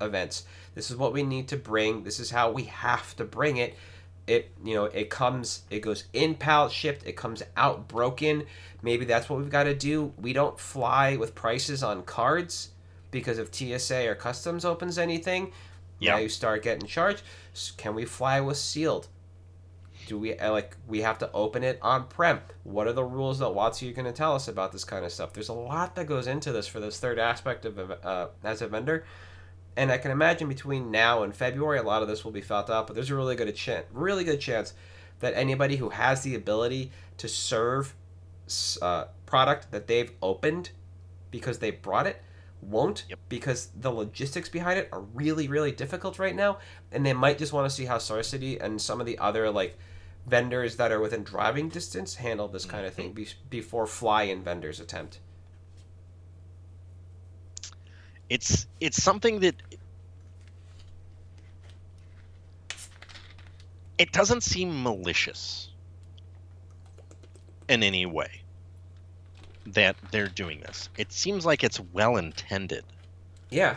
events. 0.00 0.44
This 0.74 0.90
is 0.90 0.96
what 0.96 1.12
we 1.12 1.22
need 1.22 1.48
to 1.48 1.58
bring. 1.58 2.04
This 2.04 2.18
is 2.18 2.30
how 2.30 2.50
we 2.50 2.64
have 2.64 3.14
to 3.16 3.24
bring 3.24 3.58
it. 3.58 3.76
It 4.26 4.52
you 4.64 4.74
know 4.74 4.84
it 4.84 5.10
comes 5.10 5.62
it 5.70 5.80
goes 5.80 6.04
in 6.12 6.34
pallet 6.36 6.72
shipped. 6.72 7.04
It 7.06 7.16
comes 7.16 7.42
out 7.56 7.88
broken. 7.88 8.44
Maybe 8.82 9.04
that's 9.04 9.28
what 9.28 9.38
we've 9.40 9.50
got 9.50 9.64
to 9.64 9.74
do. 9.74 10.12
We 10.16 10.32
don't 10.32 10.58
fly 10.58 11.16
with 11.16 11.34
prices 11.34 11.82
on 11.82 12.02
cards 12.02 12.70
because 13.10 13.38
if 13.38 13.52
TSA 13.54 14.08
or 14.08 14.14
customs 14.14 14.64
opens 14.64 14.96
anything, 14.98 15.52
Yeah. 15.98 16.18
you 16.18 16.28
start 16.28 16.62
getting 16.62 16.86
charged. 16.86 17.22
Can 17.76 17.94
we 17.94 18.04
fly 18.04 18.40
with 18.40 18.56
sealed? 18.56 19.08
Do 20.06 20.18
we 20.18 20.36
uh, 20.38 20.50
like 20.50 20.76
we 20.88 21.02
have 21.02 21.18
to 21.18 21.30
open 21.32 21.62
it 21.62 21.78
on 21.82 22.06
prem? 22.06 22.40
What 22.64 22.86
are 22.86 22.92
the 22.92 23.04
rules 23.04 23.38
that 23.40 23.46
WotC 23.46 23.90
are 23.90 23.92
going 23.94 24.06
to 24.06 24.12
tell 24.12 24.34
us 24.34 24.48
about 24.48 24.72
this 24.72 24.84
kind 24.84 25.04
of 25.04 25.12
stuff? 25.12 25.32
There's 25.32 25.48
a 25.48 25.52
lot 25.52 25.94
that 25.96 26.06
goes 26.06 26.26
into 26.26 26.50
this 26.52 26.66
for 26.66 26.80
this 26.80 26.98
third 26.98 27.18
aspect 27.18 27.64
of 27.64 27.78
uh, 27.78 28.28
as 28.42 28.62
a 28.62 28.68
vendor, 28.68 29.04
and 29.76 29.90
I 29.90 29.98
can 29.98 30.10
imagine 30.10 30.48
between 30.48 30.90
now 30.90 31.22
and 31.22 31.34
February, 31.34 31.78
a 31.78 31.82
lot 31.82 32.02
of 32.02 32.08
this 32.08 32.24
will 32.24 32.32
be 32.32 32.40
felt 32.40 32.68
out. 32.70 32.86
But 32.86 32.94
there's 32.94 33.10
a 33.10 33.16
really 33.16 33.36
good 33.36 33.54
chance, 33.56 33.86
really 33.92 34.24
good 34.24 34.40
chance 34.40 34.74
that 35.20 35.34
anybody 35.34 35.76
who 35.76 35.90
has 35.90 36.22
the 36.22 36.34
ability 36.34 36.90
to 37.18 37.28
serve 37.28 37.94
uh, 38.82 39.04
product 39.24 39.70
that 39.70 39.86
they've 39.86 40.12
opened 40.20 40.70
because 41.30 41.58
they 41.58 41.70
brought 41.70 42.06
it 42.06 42.20
won't 42.60 43.04
Yep. 43.08 43.18
because 43.28 43.70
the 43.74 43.90
logistics 43.90 44.48
behind 44.48 44.78
it 44.78 44.88
are 44.92 45.00
really 45.00 45.48
really 45.48 45.72
difficult 45.72 46.18
right 46.18 46.34
now 46.36 46.58
and 46.92 47.04
they 47.04 47.12
might 47.12 47.38
just 47.38 47.52
want 47.52 47.68
to 47.68 47.74
see 47.74 47.86
how 47.86 47.98
Star 47.98 48.22
City 48.22 48.58
and 48.60 48.80
some 48.80 49.00
of 49.00 49.06
the 49.06 49.18
other 49.18 49.50
like 49.50 49.76
vendors 50.26 50.76
that 50.76 50.92
are 50.92 51.00
within 51.00 51.24
driving 51.24 51.68
distance 51.68 52.16
handle 52.16 52.46
this 52.46 52.64
kind 52.64 52.86
of 52.86 52.94
thing 52.94 53.12
be- 53.12 53.26
before 53.50 53.86
fly-in 53.86 54.42
vendors 54.42 54.78
attempt 54.78 55.18
it's 58.32 58.66
it's 58.80 59.02
something 59.02 59.40
that 59.40 59.54
it 63.98 64.10
doesn't 64.12 64.42
seem 64.42 64.82
malicious 64.82 65.68
in 67.68 67.82
any 67.82 68.06
way 68.06 68.42
that 69.66 69.96
they're 70.10 70.28
doing 70.28 70.60
this. 70.60 70.88
It 70.96 71.12
seems 71.12 71.44
like 71.46 71.62
it's 71.62 71.78
well 71.92 72.16
intended. 72.16 72.84
yeah 73.50 73.76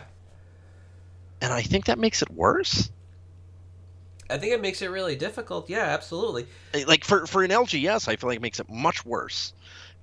And 1.40 1.52
I 1.52 1.62
think 1.62 1.84
that 1.86 1.98
makes 1.98 2.22
it 2.22 2.30
worse. 2.30 2.90
I 4.28 4.38
think 4.38 4.52
it 4.52 4.60
makes 4.60 4.82
it 4.82 4.88
really 4.90 5.16
difficult 5.16 5.68
yeah 5.68 5.84
absolutely 5.84 6.46
Eh, 6.74 6.84
Like 6.88 7.04
for 7.04 7.26
for 7.26 7.44
an 7.44 7.50
LGS, 7.50 8.08
I 8.08 8.16
feel 8.16 8.28
like 8.28 8.38
it 8.38 8.42
makes 8.42 8.58
it 8.58 8.68
much 8.70 9.04
worse 9.04 9.52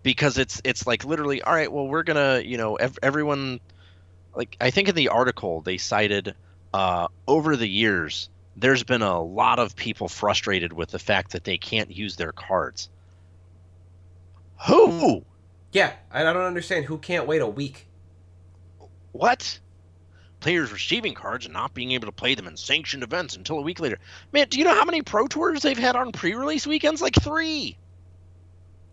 because 0.04 0.38
it's 0.38 0.62
it's 0.64 0.86
like 0.88 1.06
literally 1.06 1.42
all 1.42 1.54
right, 1.54 1.72
well 1.72 1.88
we're 1.88 2.04
going 2.04 2.18
to, 2.42 2.48
you 2.48 2.58
know, 2.58 2.76
ev- 2.76 3.00
everyone 3.02 3.60
like 4.36 4.58
I 4.62 4.72
think 4.72 4.90
in 4.90 4.96
the 4.96 5.10
article 5.10 5.62
they 5.62 5.78
cited 5.78 6.36
uh 6.74 7.08
over 7.28 7.56
the 7.56 7.68
years 7.68 8.30
there's 8.56 8.84
been 8.84 9.02
a 9.02 9.22
lot 9.22 9.60
of 9.60 9.76
people 9.76 10.08
frustrated 10.08 10.74
with 10.74 10.90
the 10.90 11.00
fact 11.00 11.32
that 11.32 11.44
they 11.44 11.58
can't 11.58 11.90
use 11.92 12.16
their 12.16 12.32
cards. 12.32 12.90
Who? 14.68 15.24
yeah 15.72 15.94
I 16.12 16.24
don't 16.24 16.38
understand 16.38 16.86
who 16.86 16.98
can't 16.98 17.28
wait 17.28 17.42
a 17.42 17.48
week 17.48 17.88
What? 19.12 19.60
Players 20.40 20.72
receiving 20.74 21.14
cards 21.14 21.46
and 21.46 21.54
not 21.54 21.74
being 21.74 21.92
able 21.92 22.08
to 22.08 22.12
play 22.12 22.36
them 22.36 22.48
in 22.48 22.58
sanctioned 22.58 23.04
events 23.04 23.36
until 23.38 23.58
a 23.60 23.62
week 23.62 23.80
later. 23.80 23.98
Man, 24.34 24.48
do 24.50 24.60
you 24.60 24.66
know 24.66 24.76
how 24.76 24.84
many 24.86 25.02
Pro 25.02 25.28
Tours 25.28 25.62
they've 25.62 25.78
had 25.78 25.96
on 25.96 26.12
pre-release 26.12 26.68
weekends? 26.68 27.02
Like 27.02 27.16
three. 27.22 27.78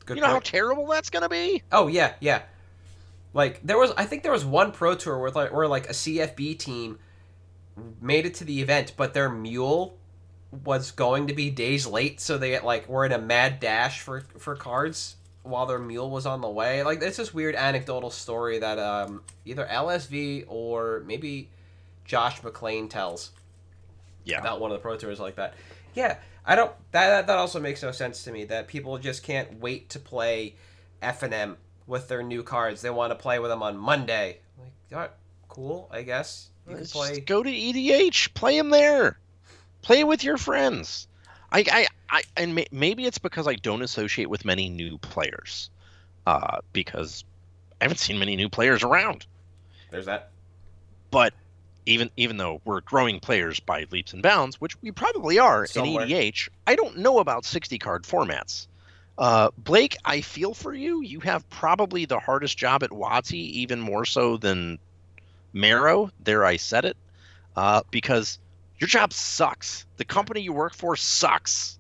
good 0.07 0.17
you 0.17 0.23
know 0.23 0.29
how 0.29 0.39
terrible 0.41 0.87
that's 0.87 1.11
gonna 1.11 1.29
be? 1.29 1.63
Oh 1.73 1.89
yeah, 1.89 2.15
yeah. 2.21 2.43
Like 3.33 3.61
there 3.65 3.79
was, 3.79 3.93
I 3.97 4.05
think 4.05 4.23
there 4.23 4.33
was 4.33 4.45
one 4.45 4.73
pro 4.73 4.95
tour 4.95 5.19
where 5.19 5.31
like, 5.31 5.53
where 5.53 5.69
like 5.69 5.87
a 5.89 5.93
CFB 5.93 6.59
team 6.59 6.99
made 8.01 8.27
it 8.27 8.35
to 8.35 8.45
the 8.45 8.61
event, 8.61 8.95
but 8.97 9.15
their 9.15 9.29
mule 9.31 9.97
was 10.65 10.91
going 10.91 11.29
to 11.29 11.33
be 11.35 11.49
days 11.51 11.87
late, 11.87 12.21
so 12.21 12.37
they 12.37 12.59
like 12.61 12.89
were 12.89 13.05
in 13.07 13.13
a 13.13 13.19
mad 13.19 13.61
dash 13.61 14.01
for 14.01 14.23
for 14.39 14.57
cards 14.57 15.17
while 15.43 15.65
their 15.65 15.79
mule 15.79 16.11
was 16.11 16.27
on 16.27 16.41
the 16.41 16.49
way. 16.49 16.83
Like 16.83 17.01
it's 17.03 17.17
this 17.17 17.33
weird 17.33 17.55
anecdotal 17.55 18.11
story 18.11 18.59
that 18.59 18.79
um 18.79 19.23
either 19.45 19.65
LSV 19.71 20.45
or 20.49 21.03
maybe 21.07 21.49
Josh 22.05 22.41
McClain 22.43 22.91
tells 22.91 23.31
Yeah. 24.25 24.41
about 24.41 24.61
one 24.61 24.73
of 24.73 24.77
the 24.77 24.83
pro 24.83 24.97
tours 24.97 25.21
like 25.21 25.37
that. 25.37 25.55
Yeah, 25.95 26.19
I 26.45 26.57
don't. 26.57 26.73
That 26.91 27.29
that 27.29 27.39
also 27.39 27.61
makes 27.61 27.81
no 27.83 27.93
sense 27.93 28.25
to 28.25 28.33
me. 28.33 28.45
That 28.45 28.67
people 28.67 28.99
just 28.99 29.23
can't 29.23 29.61
wait 29.61 29.89
to 29.91 30.01
play 30.01 30.57
F 31.01 31.23
and 31.23 31.33
M 31.33 31.57
with 31.87 32.09
their 32.09 32.23
new 32.23 32.43
cards. 32.43 32.83
They 32.83 32.91
want 32.91 33.11
to 33.11 33.17
play 33.17 33.39
with 33.39 33.51
them 33.51 33.63
on 33.63 33.77
Monday. 33.77 34.39
Like, 34.59 34.73
all 34.93 34.99
right, 34.99 35.11
cool. 35.49 35.89
I 35.93 36.03
guess 36.03 36.49
you 36.67 36.73
can 36.73 36.81
Let's 36.81 36.93
play. 36.93 37.21
Go 37.21 37.43
to 37.43 37.51
EDH, 37.51 38.35
play 38.35 38.57
them 38.57 38.71
there, 38.71 39.19
play 39.83 40.05
with 40.05 40.25
your 40.25 40.37
friends. 40.37 41.07
I, 41.53 41.65
I, 41.71 41.87
I 42.09 42.23
and 42.37 42.55
may, 42.55 42.67
maybe 42.71 43.07
it's 43.07 43.19
because 43.19 43.49
I 43.49 43.55
don't 43.55 43.83
associate 43.83 44.31
with 44.31 44.45
many 44.45 44.69
new 44.69 44.99
players, 44.99 45.71
uh, 46.27 46.59
because 46.73 47.25
I 47.81 47.85
haven't 47.85 47.99
seen 47.99 48.19
many 48.19 48.37
new 48.37 48.49
players 48.49 48.83
around. 48.83 49.27
There's 49.91 50.07
that. 50.07 50.31
But 51.11 51.35
even 51.87 52.11
even 52.17 52.37
though 52.37 52.61
we're 52.65 52.81
growing 52.83 53.21
players 53.21 53.59
by 53.59 53.87
leaps 53.91 54.13
and 54.13 54.23
bounds, 54.23 54.61
which 54.61 54.81
we 54.83 54.93
probably 54.93 55.39
are 55.39 55.67
Somewhere. 55.67 56.05
in 56.05 56.11
EDH, 56.11 56.49
I 56.67 56.77
don't 56.77 56.99
know 56.99 57.19
about 57.19 57.45
sixty 57.45 57.79
card 57.79 58.05
formats. 58.05 58.67
Uh, 59.19 59.51
Blake, 59.59 59.97
I 60.05 60.23
feel 60.23 60.55
for 60.55 60.73
you. 60.73 61.03
You 61.03 61.21
have 61.21 61.49
probably 61.51 62.07
the 62.07 62.19
hardest 62.19 62.57
job 62.57 62.83
at 62.83 62.91
WotC, 62.91 63.33
even 63.33 63.81
more 63.81 64.05
so 64.05 64.37
than 64.37 64.79
MaRo. 65.53 66.11
There, 66.21 66.45
I 66.45 66.57
said 66.57 66.85
it, 66.85 66.97
uh, 67.57 67.83
because 67.91 68.39
your 68.79 68.89
job 68.89 69.13
sucks. 69.13 69.85
The 69.99 70.05
company 70.05 70.41
you 70.41 70.53
work 70.53 70.75
for 70.75 70.97
sucks. 70.97 71.79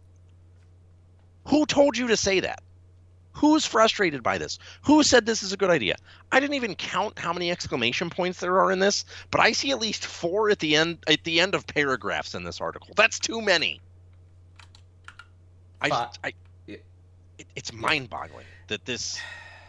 Who 1.46 1.64
told 1.64 1.96
you 1.96 2.08
to 2.08 2.16
say 2.16 2.40
that? 2.40 2.62
Who's 3.32 3.64
frustrated 3.64 4.22
by 4.22 4.36
this? 4.38 4.58
Who 4.82 5.02
said 5.02 5.24
this 5.24 5.42
is 5.42 5.52
a 5.52 5.56
good 5.56 5.70
idea? 5.70 5.96
I 6.30 6.40
didn't 6.40 6.56
even 6.56 6.74
count 6.74 7.18
how 7.18 7.32
many 7.32 7.50
exclamation 7.50 8.10
points 8.10 8.40
there 8.40 8.60
are 8.60 8.70
in 8.70 8.80
this, 8.80 9.04
but 9.30 9.40
I 9.40 9.52
see 9.52 9.70
at 9.70 9.78
least 9.78 10.04
four 10.04 10.50
at 10.50 10.58
the 10.58 10.76
end 10.76 10.98
at 11.06 11.24
the 11.24 11.40
end 11.40 11.54
of 11.54 11.66
paragraphs 11.66 12.34
in 12.34 12.44
this 12.44 12.60
article. 12.60 12.90
That's 12.96 13.18
too 13.18 13.40
many. 13.40 13.80
I, 15.80 16.08
I 16.22 16.32
it, 17.40 17.46
it's 17.56 17.72
mind-boggling 17.72 18.46
that 18.68 18.84
this 18.84 19.18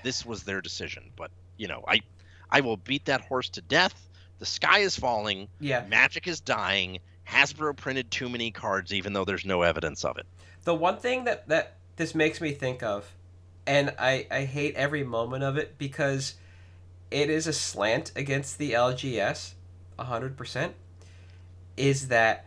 this 0.03 0.25
was 0.25 0.43
their 0.43 0.61
decision, 0.61 1.11
but 1.15 1.31
you 1.57 1.67
know, 1.67 1.83
I 1.87 2.01
I 2.49 2.61
will 2.61 2.77
beat 2.77 3.05
that 3.05 3.21
horse 3.21 3.49
to 3.49 3.61
death. 3.61 4.09
The 4.39 4.45
sky 4.45 4.79
is 4.79 4.97
falling. 4.97 5.47
Yeah. 5.59 5.85
Magic 5.87 6.27
is 6.27 6.41
dying. 6.41 6.99
Hasbro 7.27 7.77
printed 7.77 8.11
too 8.11 8.27
many 8.27 8.51
cards, 8.51 8.93
even 8.93 9.13
though 9.13 9.23
there's 9.23 9.45
no 9.45 9.61
evidence 9.61 10.03
of 10.03 10.17
it. 10.17 10.25
The 10.65 10.75
one 10.75 10.97
thing 10.97 11.23
that 11.23 11.47
that 11.47 11.77
this 11.95 12.13
makes 12.13 12.41
me 12.41 12.51
think 12.51 12.83
of, 12.83 13.09
and 13.65 13.93
I 13.97 14.27
I 14.29 14.43
hate 14.43 14.75
every 14.75 15.03
moment 15.03 15.43
of 15.43 15.57
it 15.57 15.77
because 15.77 16.35
it 17.09 17.29
is 17.29 17.47
a 17.47 17.53
slant 17.53 18.11
against 18.15 18.57
the 18.57 18.73
LGS, 18.73 19.53
hundred 19.97 20.35
percent, 20.35 20.73
is 21.77 22.09
that 22.09 22.45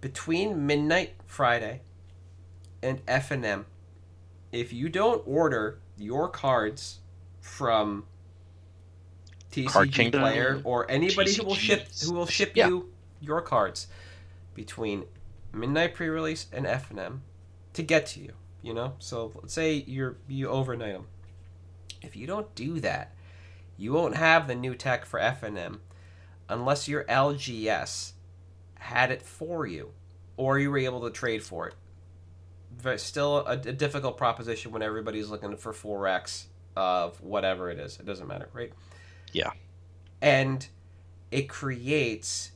between 0.00 0.66
midnight 0.66 1.12
Friday 1.26 1.82
and 2.82 3.02
F 3.06 3.30
and 3.30 3.44
M, 3.44 3.66
if 4.52 4.72
you 4.72 4.88
don't 4.88 5.22
order 5.26 5.78
your 5.96 6.28
cards 6.28 7.00
from 7.40 8.04
Card 9.66 9.88
TCG 9.88 9.92
Kingdom, 9.92 10.20
Player 10.22 10.60
or 10.64 10.90
anybody 10.90 11.34
who 11.34 11.44
will 11.44 11.54
ship 11.54 11.88
who 12.04 12.12
will 12.12 12.26
ship 12.26 12.52
Yeah. 12.54 12.68
you 12.68 12.92
your 13.20 13.42
cards 13.42 13.86
between 14.54 15.04
midnight 15.52 15.94
pre-release 15.94 16.46
and 16.52 16.66
F 16.66 16.90
and 16.90 16.98
M 16.98 17.22
to 17.74 17.82
get 17.82 18.06
to 18.06 18.20
you. 18.20 18.32
You 18.62 18.74
know, 18.74 18.94
so 18.98 19.32
let's 19.34 19.54
say 19.54 19.72
you're 19.86 20.16
you 20.28 20.48
overnight 20.48 20.92
them. 20.92 21.06
If 22.02 22.16
you 22.16 22.26
don't 22.26 22.54
do 22.54 22.80
that, 22.80 23.14
you 23.76 23.92
won't 23.92 24.16
have 24.16 24.46
the 24.46 24.54
new 24.54 24.74
tech 24.74 25.04
for 25.04 25.18
F 25.18 25.42
and 25.42 25.56
M 25.56 25.80
unless 26.48 26.88
your 26.88 27.04
LGS 27.04 28.12
had 28.78 29.10
it 29.10 29.22
for 29.22 29.66
you, 29.66 29.92
or 30.36 30.58
you 30.58 30.70
were 30.70 30.78
able 30.78 31.00
to 31.02 31.10
trade 31.10 31.42
for 31.42 31.68
it. 31.68 31.74
Still 32.98 33.38
a, 33.46 33.52
a 33.52 33.56
difficult 33.56 34.16
proposition 34.16 34.72
when 34.72 34.82
everybody's 34.82 35.28
looking 35.28 35.56
for 35.56 35.72
four 35.72 36.06
X 36.06 36.46
of 36.76 37.20
whatever 37.22 37.70
it 37.70 37.78
is. 37.78 37.98
It 37.98 38.06
doesn't 38.06 38.26
matter, 38.26 38.48
right? 38.52 38.72
Yeah. 39.32 39.50
And 40.22 40.66
it 41.30 41.48
creates 41.48 42.52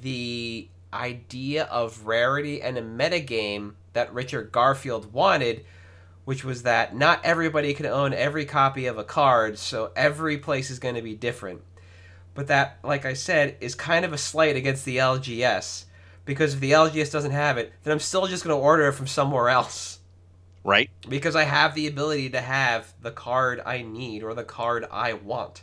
the 0.00 0.68
idea 0.92 1.64
of 1.64 2.06
rarity 2.06 2.62
and 2.62 2.78
a 2.78 2.82
metagame 2.82 3.74
that 3.92 4.12
Richard 4.12 4.52
Garfield 4.52 5.12
wanted, 5.12 5.64
which 6.24 6.44
was 6.44 6.62
that 6.62 6.94
not 6.94 7.20
everybody 7.24 7.74
can 7.74 7.86
own 7.86 8.12
every 8.12 8.44
copy 8.44 8.86
of 8.86 8.98
a 8.98 9.04
card, 9.04 9.58
so 9.58 9.90
every 9.96 10.38
place 10.38 10.70
is 10.70 10.78
going 10.78 10.94
to 10.94 11.02
be 11.02 11.14
different. 11.14 11.62
But 12.34 12.48
that, 12.48 12.78
like 12.84 13.04
I 13.06 13.14
said, 13.14 13.56
is 13.60 13.74
kind 13.74 14.04
of 14.04 14.12
a 14.12 14.18
slight 14.18 14.56
against 14.56 14.84
the 14.84 14.98
LGS. 14.98 15.84
Because 16.26 16.54
if 16.54 16.60
the 16.60 16.72
LGS 16.72 17.10
doesn't 17.10 17.30
have 17.30 17.56
it, 17.56 17.72
then 17.84 17.92
I'm 17.92 18.00
still 18.00 18.26
just 18.26 18.44
going 18.44 18.54
to 18.54 18.60
order 18.60 18.88
it 18.88 18.92
from 18.92 19.06
somewhere 19.06 19.48
else. 19.48 20.00
Right? 20.64 20.90
Because 21.08 21.36
I 21.36 21.44
have 21.44 21.74
the 21.74 21.86
ability 21.86 22.30
to 22.30 22.40
have 22.40 22.92
the 23.00 23.12
card 23.12 23.62
I 23.64 23.82
need 23.82 24.24
or 24.24 24.34
the 24.34 24.44
card 24.44 24.84
I 24.90 25.14
want. 25.14 25.62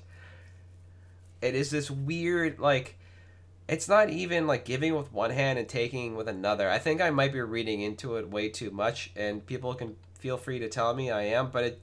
It 1.42 1.54
is 1.54 1.70
this 1.70 1.92
weird, 1.92 2.58
like, 2.60 2.98
it's 3.68 3.90
not 3.90 4.10
even 4.10 4.48
like 4.48 4.64
giving 4.64 4.96
with 4.96 5.12
one 5.12 5.32
hand 5.32 5.60
and 5.60 5.68
taking 5.68 6.16
with 6.16 6.30
another. 6.30 6.70
I 6.70 6.80
think 6.80 7.02
I 7.02 7.10
might 7.10 7.34
be 7.34 7.42
reading 7.42 7.82
into 7.82 8.16
it 8.16 8.30
way 8.30 8.48
too 8.48 8.72
much, 8.72 9.12
and 9.18 9.46
people 9.46 9.74
can 9.74 9.98
feel 10.18 10.38
free 10.38 10.60
to 10.60 10.70
tell 10.70 10.94
me 10.94 11.12
I 11.12 11.24
am, 11.24 11.50
but 11.52 11.66
it, 11.66 11.82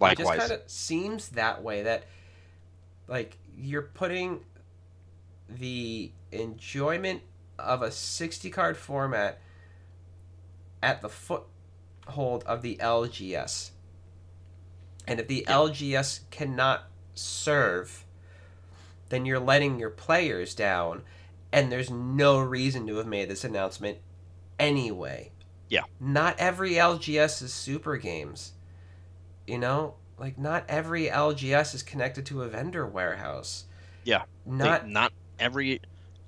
it 0.00 0.18
just 0.18 0.34
kind 0.34 0.50
of 0.50 0.62
seems 0.66 1.28
that 1.30 1.62
way 1.62 1.84
that, 1.84 2.04
like, 3.06 3.38
you're 3.56 3.82
putting 3.82 4.40
the 5.48 6.10
enjoyment 6.32 7.22
of 7.60 7.82
a 7.82 7.90
60 7.90 8.50
card 8.50 8.76
format 8.76 9.40
at 10.82 11.02
the 11.02 11.08
foothold 11.08 12.42
of 12.44 12.62
the 12.62 12.76
LGS. 12.80 13.70
And 15.06 15.20
if 15.20 15.28
the 15.28 15.44
Yeah. 15.46 15.54
LGS 15.56 16.20
cannot 16.30 16.84
serve, 17.14 18.04
then 19.08 19.26
you're 19.26 19.40
letting 19.40 19.78
your 19.78 19.90
players 19.90 20.54
down, 20.54 21.02
and 21.52 21.70
there's 21.70 21.90
no 21.90 22.38
reason 22.38 22.86
to 22.86 22.96
have 22.96 23.06
made 23.06 23.28
this 23.28 23.44
announcement 23.44 23.98
anyway. 24.58 25.32
Yeah. 25.68 25.82
Not 25.98 26.38
every 26.38 26.72
LGS 26.78 27.42
is 27.42 27.52
super 27.52 27.96
games. 27.96 28.52
You 29.46 29.58
know? 29.58 29.96
Like, 30.18 30.38
not 30.38 30.64
every 30.68 31.08
LGS 31.08 31.74
is 31.74 31.82
connected 31.82 32.26
to 32.26 32.42
a 32.42 32.48
vendor 32.48 32.86
warehouse. 32.86 33.64
Yeah. 34.04 34.24
Not 34.44 34.84
They- 34.84 34.90
not 34.92 35.12
every 35.38 35.80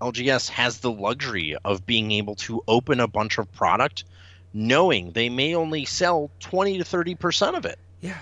LGS 0.02 0.48
has 0.48 0.78
the 0.78 0.90
luxury 0.90 1.56
of 1.64 1.86
being 1.86 2.10
able 2.12 2.34
to 2.34 2.62
open 2.66 2.98
a 2.98 3.06
bunch 3.06 3.38
of 3.38 3.50
product 3.52 4.04
knowing 4.52 5.12
they 5.12 5.28
may 5.28 5.54
only 5.54 5.84
sell 5.84 6.30
20 6.40 6.78
to 6.78 6.84
30% 6.84 7.56
of 7.56 7.64
it. 7.64 7.78
yeah. 8.00 8.18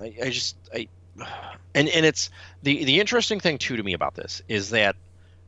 I, 0.00 0.14
I 0.24 0.30
just 0.30 0.56
I 0.74 0.88
and 1.74 1.88
and 1.88 2.04
it's 2.04 2.30
the 2.64 2.84
the 2.84 2.98
interesting 2.98 3.38
thing 3.38 3.58
too 3.58 3.76
to 3.76 3.82
me 3.82 3.92
about 3.92 4.14
this 4.16 4.42
is 4.48 4.70
that 4.70 4.96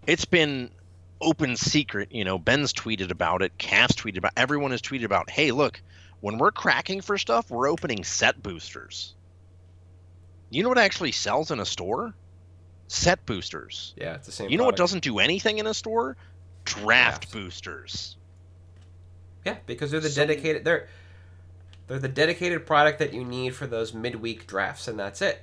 it's 0.07 0.25
been 0.25 0.71
open 1.21 1.57
secret, 1.57 2.13
you 2.13 2.25
know, 2.25 2.39
Ben's 2.39 2.73
tweeted 2.73 3.11
about 3.11 3.43
it, 3.43 3.57
Cavs 3.59 3.95
tweeted 3.95 4.19
about 4.19 4.33
everyone 4.37 4.71
has 4.71 4.83
tweeted 4.83 5.05
about, 5.05 5.31
hey 5.31 5.51
look, 5.51 5.81
when 6.21 6.39
we're 6.39 6.53
cracking 6.53 7.01
for 7.01 7.19
stuff, 7.19 7.51
we're 7.51 7.69
opening 7.69 8.05
set 8.05 8.41
boosters. 8.43 9.15
You 10.51 10.63
know 10.63 10.69
what 10.69 10.79
actually 10.79 11.13
sells 11.13 11.51
in 11.51 11.59
a 11.59 11.67
store? 11.67 12.15
Set 12.89 13.25
boosters. 13.27 13.95
Yeah, 13.97 14.15
it's 14.15 14.27
the 14.27 14.33
same. 14.33 14.49
You 14.51 14.59
know 14.59 14.65
what 14.65 14.77
doesn't 14.77 15.03
do 15.03 15.19
anything 15.19 15.59
in 15.59 15.67
a 15.67 15.75
store? 15.75 16.17
Draft 16.65 16.85
Drafts. 16.85 17.33
boosters. 17.33 18.17
Yeah, 19.45 19.57
because 19.67 19.91
they're 19.91 20.01
the 20.01 20.09
So- 20.09 20.25
dedicated. 20.27 20.65
They're 20.65 20.89
they're 21.87 21.99
the 22.01 22.09
dedicated 22.09 22.67
product 22.67 22.99
that 22.99 23.13
you 23.15 23.25
need 23.25 23.55
for 23.55 23.67
those 23.69 23.95
midweek 23.95 24.47
drafts, 24.49 24.89
and 24.89 24.99
that's 24.99 25.23
it. 25.23 25.43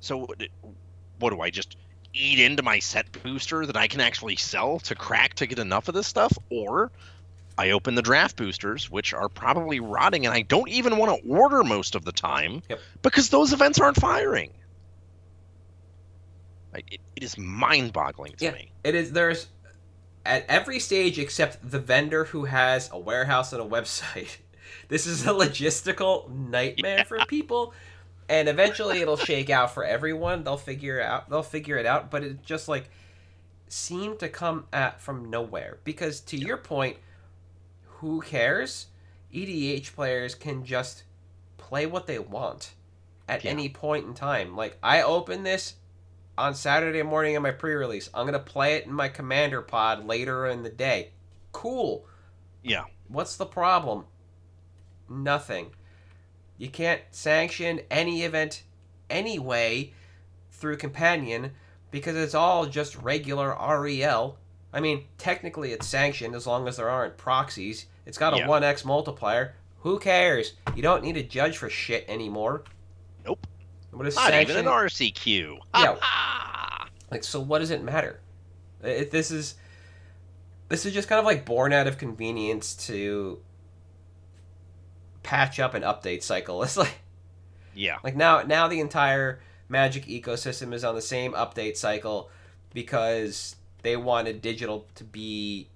So 0.00 0.18
what 0.18 0.42
what 1.18 1.30
do 1.30 1.40
I 1.40 1.50
just 1.50 1.76
eat 2.12 2.38
into 2.38 2.62
my 2.62 2.78
set 2.78 3.10
booster 3.22 3.66
that 3.66 3.76
I 3.76 3.88
can 3.88 4.00
actually 4.00 4.36
sell 4.36 4.78
to 4.80 4.94
crack 4.94 5.34
to 5.34 5.46
get 5.46 5.58
enough 5.58 5.88
of 5.88 5.94
this 5.94 6.06
stuff 6.06 6.36
or 6.50 6.92
I 7.58 7.70
open 7.70 7.94
the 7.96 8.02
draft 8.02 8.36
boosters 8.36 8.88
which 8.90 9.12
are 9.12 9.28
probably 9.28 9.80
rotting 9.80 10.24
and 10.26 10.32
I 10.34 10.42
don't 10.42 10.68
even 10.68 10.96
want 10.96 11.20
to 11.22 11.28
order 11.28 11.64
most 11.64 11.94
of 11.96 12.04
the 12.04 12.12
time 12.12 12.62
Yep. 12.68 12.80
because 13.02 13.30
those 13.30 13.52
events 13.52 13.80
aren't 13.80 13.96
firing. 14.00 14.52
Like 16.74 16.92
it, 16.92 17.00
it 17.16 17.22
is 17.22 17.38
mind-boggling 17.38 18.32
to 18.36 18.44
Yeah. 18.44 18.50
me. 18.52 18.72
It 18.82 18.94
is. 18.94 19.12
There's 19.12 19.46
at 20.26 20.44
every 20.48 20.80
stage 20.80 21.18
except 21.18 21.70
the 21.70 21.78
vendor 21.78 22.24
who 22.24 22.46
has 22.46 22.90
a 22.92 22.98
warehouse 22.98 23.52
and 23.52 23.62
a 23.62 23.66
website. 23.66 24.36
This 24.88 25.06
is 25.06 25.24
a 25.24 25.30
logistical 25.30 26.28
nightmare 26.28 27.04
for 27.06 27.18
people, 27.26 27.72
and 28.28 28.48
eventually 28.48 29.00
it'll 29.00 29.16
shake 29.16 29.48
out 29.48 29.72
for 29.72 29.82
everyone. 29.84 30.44
They'll 30.44 30.56
figure 30.58 31.00
out. 31.00 31.30
They'll 31.30 31.42
figure 31.42 31.76
it 31.78 31.86
out. 31.86 32.10
But 32.10 32.22
it 32.22 32.42
just 32.42 32.68
like 32.68 32.90
seemed 33.68 34.18
to 34.18 34.28
come 34.28 34.66
at 34.72 35.00
from 35.00 35.30
nowhere 35.30 35.78
because 35.84 36.20
to 36.22 36.36
your 36.36 36.56
point, 36.58 36.96
who 37.98 38.20
cares? 38.20 38.86
EDH 39.32 39.94
players 39.94 40.34
can 40.34 40.64
just 40.64 41.04
play 41.56 41.86
what 41.86 42.06
they 42.06 42.18
want 42.18 42.72
at 43.28 43.42
Yeah. 43.44 43.52
any 43.52 43.68
point 43.70 44.06
in 44.06 44.12
time. 44.14 44.54
Like 44.56 44.76
I 44.82 45.00
open 45.02 45.44
this 45.44 45.74
on 46.36 46.54
Saturday 46.54 47.02
morning 47.02 47.34
in 47.34 47.42
my 47.42 47.50
pre-release. 47.50 48.10
I'm 48.12 48.26
gonna 48.26 48.38
play 48.38 48.74
it 48.74 48.86
in 48.86 48.92
my 48.92 49.08
commander 49.08 49.62
pod 49.62 50.06
later 50.06 50.46
in 50.46 50.62
the 50.62 50.70
day. 50.70 51.10
Cool. 51.52 52.06
Yeah. 52.62 52.84
What's 53.08 53.36
the 53.36 53.46
problem? 53.46 54.06
Nothing. 55.08 55.70
You 56.56 56.68
can't 56.68 57.02
sanction 57.10 57.80
any 57.90 58.22
event 58.22 58.62
anyway 59.10 59.92
through 60.50 60.76
companion 60.78 61.52
because 61.90 62.16
it's 62.16 62.34
all 62.34 62.66
just 62.66 62.96
regular 62.96 63.50
REL. 63.50 64.38
I 64.72 64.80
mean, 64.80 65.04
technically 65.18 65.72
it's 65.72 65.86
sanctioned 65.86 66.34
as 66.34 66.46
long 66.46 66.66
as 66.66 66.76
there 66.76 66.90
aren't 66.90 67.16
proxies. 67.16 67.86
It's 68.06 68.18
got 68.18 68.34
a 68.34 68.38
Yeah. 68.38 68.46
1x 68.48 68.84
multiplier. 68.84 69.54
Who 69.80 69.98
cares? 69.98 70.54
You 70.74 70.82
don't 70.82 71.04
need 71.04 71.16
a 71.16 71.22
judge 71.22 71.58
for 71.58 71.68
shit 71.70 72.04
anymore. 72.08 72.64
Nope. 73.24 73.46
What 73.94 74.06
is 74.06 74.16
Not 74.16 74.34
even 74.34 74.56
an? 74.56 74.64
RCQ. 74.66 75.58
Yeah. 75.74 75.96
Like, 77.10 77.24
so 77.24 77.40
what 77.40 77.60
does 77.60 77.70
it 77.70 77.82
matter? 77.82 78.20
It, 78.82 79.10
this 79.10 79.30
is 79.30 79.54
this 80.68 80.84
is 80.84 80.92
just 80.92 81.08
kind 81.08 81.18
of 81.18 81.24
like 81.24 81.44
born 81.44 81.72
out 81.72 81.86
of 81.86 81.98
convenience 81.98 82.74
to 82.88 83.38
patch 85.22 85.60
up 85.60 85.74
an 85.74 85.82
update 85.82 86.22
cycle. 86.22 86.62
It's 86.64 86.76
like 86.76 86.98
yeah. 87.74 87.98
like 88.04 88.16
now 88.16 88.42
now 88.42 88.68
the 88.68 88.80
entire 88.80 89.40
Magic 89.68 90.04
ecosystem 90.06 90.74
is 90.74 90.84
on 90.84 90.94
the 90.94 91.00
same 91.00 91.32
update 91.32 91.76
cycle 91.76 92.30
because 92.74 93.56
they 93.82 93.96
wanted 93.96 94.42
digital 94.42 94.86
to 94.94 95.04
be 95.04 95.68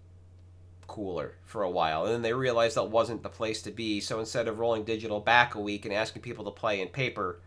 cooler 0.86 1.34
for 1.44 1.62
a 1.62 1.70
while, 1.70 2.04
and 2.04 2.14
then 2.14 2.22
they 2.22 2.34
realized 2.34 2.76
that 2.76 2.90
wasn't 2.90 3.22
the 3.22 3.28
place 3.28 3.62
to 3.62 3.70
be. 3.70 4.00
So 4.00 4.20
instead 4.20 4.46
of 4.46 4.58
rolling 4.58 4.84
digital 4.84 5.20
back 5.20 5.54
a 5.54 5.60
week 5.60 5.84
and 5.84 5.94
asking 5.94 6.22
people 6.22 6.44
to 6.44 6.50
play 6.50 6.80
in 6.80 6.88
paper 6.88 7.40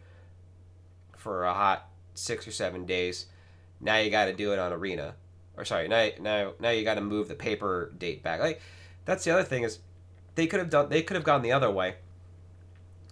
for 1.21 1.45
a 1.45 1.53
hot 1.53 1.87
six 2.15 2.47
or 2.47 2.51
seven 2.51 2.85
days, 2.85 3.27
now 3.79 3.97
you 3.97 4.09
got 4.09 4.25
to 4.25 4.33
do 4.33 4.51
it 4.53 4.59
on 4.59 4.73
Arena. 4.73 5.15
Or 5.55 5.65
sorry, 5.65 5.87
now 5.87 6.09
now 6.19 6.53
now 6.59 6.69
you 6.69 6.83
got 6.83 6.95
to 6.95 7.01
move 7.01 7.27
the 7.27 7.35
paper 7.35 7.93
date 7.97 8.23
back. 8.23 8.39
Like 8.39 8.61
that's 9.05 9.23
the 9.23 9.31
other 9.31 9.43
thing 9.43 9.63
is 9.63 9.79
they 10.35 10.47
could 10.47 10.59
have 10.59 10.69
done 10.69 10.89
they 10.89 11.01
could 11.03 11.15
have 11.15 11.23
gone 11.23 11.41
the 11.41 11.51
other 11.51 11.69
way 11.69 11.95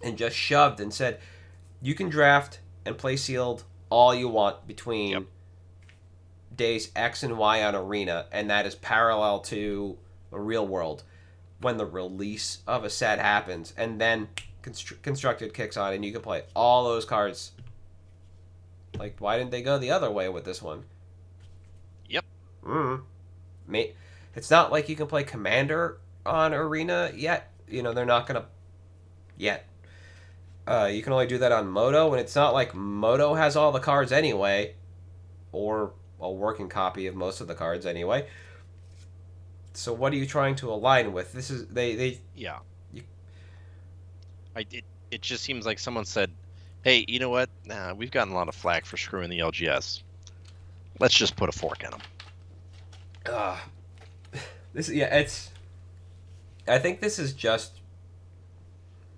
and 0.02 0.16
just 0.16 0.36
shoved 0.36 0.80
and 0.80 0.92
said 0.92 1.20
you 1.82 1.94
can 1.94 2.08
draft 2.08 2.60
and 2.84 2.96
play 2.98 3.16
sealed 3.16 3.64
all 3.90 4.14
you 4.14 4.28
want 4.28 4.66
between 4.66 5.10
Yep. 5.10 5.22
days 6.56 6.90
X 6.96 7.22
and 7.22 7.36
Y 7.38 7.62
on 7.62 7.74
Arena, 7.74 8.26
and 8.32 8.50
that 8.50 8.66
is 8.66 8.74
parallel 8.74 9.40
to 9.40 9.98
the 10.30 10.38
real 10.38 10.66
world 10.66 11.02
when 11.60 11.76
the 11.76 11.86
release 11.86 12.58
of 12.66 12.84
a 12.84 12.90
set 12.90 13.18
happens, 13.18 13.74
and 13.76 14.00
then 14.00 14.28
Constr- 14.62 15.00
constructed 15.02 15.54
kicks 15.54 15.76
on, 15.76 15.92
and 15.92 16.04
you 16.04 16.12
can 16.12 16.20
play 16.22 16.42
all 16.54 16.84
those 16.84 17.04
cards. 17.04 17.52
Like, 19.00 19.16
why 19.18 19.38
didn't 19.38 19.50
they 19.50 19.62
go 19.62 19.78
the 19.78 19.92
other 19.92 20.10
way 20.10 20.28
with 20.28 20.44
this 20.44 20.60
one? 20.60 20.84
Yep. 22.10 22.22
Mm. 22.62 23.00
It's 24.36 24.50
not 24.50 24.70
like 24.70 24.90
you 24.90 24.94
can 24.94 25.06
play 25.06 25.24
Commander 25.24 25.96
on 26.26 26.52
Arena 26.52 27.10
yet. 27.14 27.50
You 27.66 27.82
know, 27.82 27.94
they're 27.94 28.04
not 28.04 28.26
gonna 28.26 28.44
yet. 29.38 29.66
Uh, 30.66 30.90
you 30.92 31.02
can 31.02 31.14
only 31.14 31.26
do 31.26 31.38
that 31.38 31.50
on 31.50 31.66
Moto, 31.66 32.12
and 32.12 32.20
it's 32.20 32.36
not 32.36 32.52
like 32.52 32.74
Moto 32.74 33.32
has 33.32 33.56
all 33.56 33.72
the 33.72 33.80
cards 33.80 34.12
anyway, 34.12 34.74
or 35.50 35.94
a 36.20 36.30
working 36.30 36.68
copy 36.68 37.06
of 37.06 37.14
most 37.14 37.40
of 37.40 37.48
the 37.48 37.54
cards 37.54 37.86
anyway. 37.86 38.28
So 39.72 39.94
what 39.94 40.12
are 40.12 40.16
you 40.16 40.26
trying 40.26 40.56
to 40.56 40.70
align 40.70 41.14
with? 41.14 41.32
This 41.32 41.48
is 41.50 41.68
they 41.68 41.94
they 41.94 42.20
Yeah. 42.36 42.58
You- 42.92 43.04
I 44.54 44.66
it, 44.70 44.84
it 45.10 45.22
just 45.22 45.42
seems 45.42 45.64
like 45.64 45.78
someone 45.78 46.04
said, 46.04 46.30
"Hey, 46.82 47.04
you 47.08 47.18
know 47.18 47.30
what? 47.30 47.50
Nah, 47.64 47.94
we've 47.94 48.10
gotten 48.10 48.32
a 48.32 48.36
lot 48.36 48.48
of 48.48 48.54
flack 48.54 48.84
for 48.84 48.96
screwing 48.96 49.30
the 49.30 49.38
LGS. 49.40 50.02
Let's 50.98 51.14
just 51.14 51.36
put 51.36 51.48
a 51.48 51.52
fork 51.52 51.82
in 51.84 51.90
them." 51.90 52.00
uh, 53.26 53.58
this 54.72 54.88
yeah 54.88 55.14
it's. 55.14 55.50
I 56.66 56.78
think 56.78 57.00
this 57.00 57.18
is 57.18 57.32
just 57.34 57.80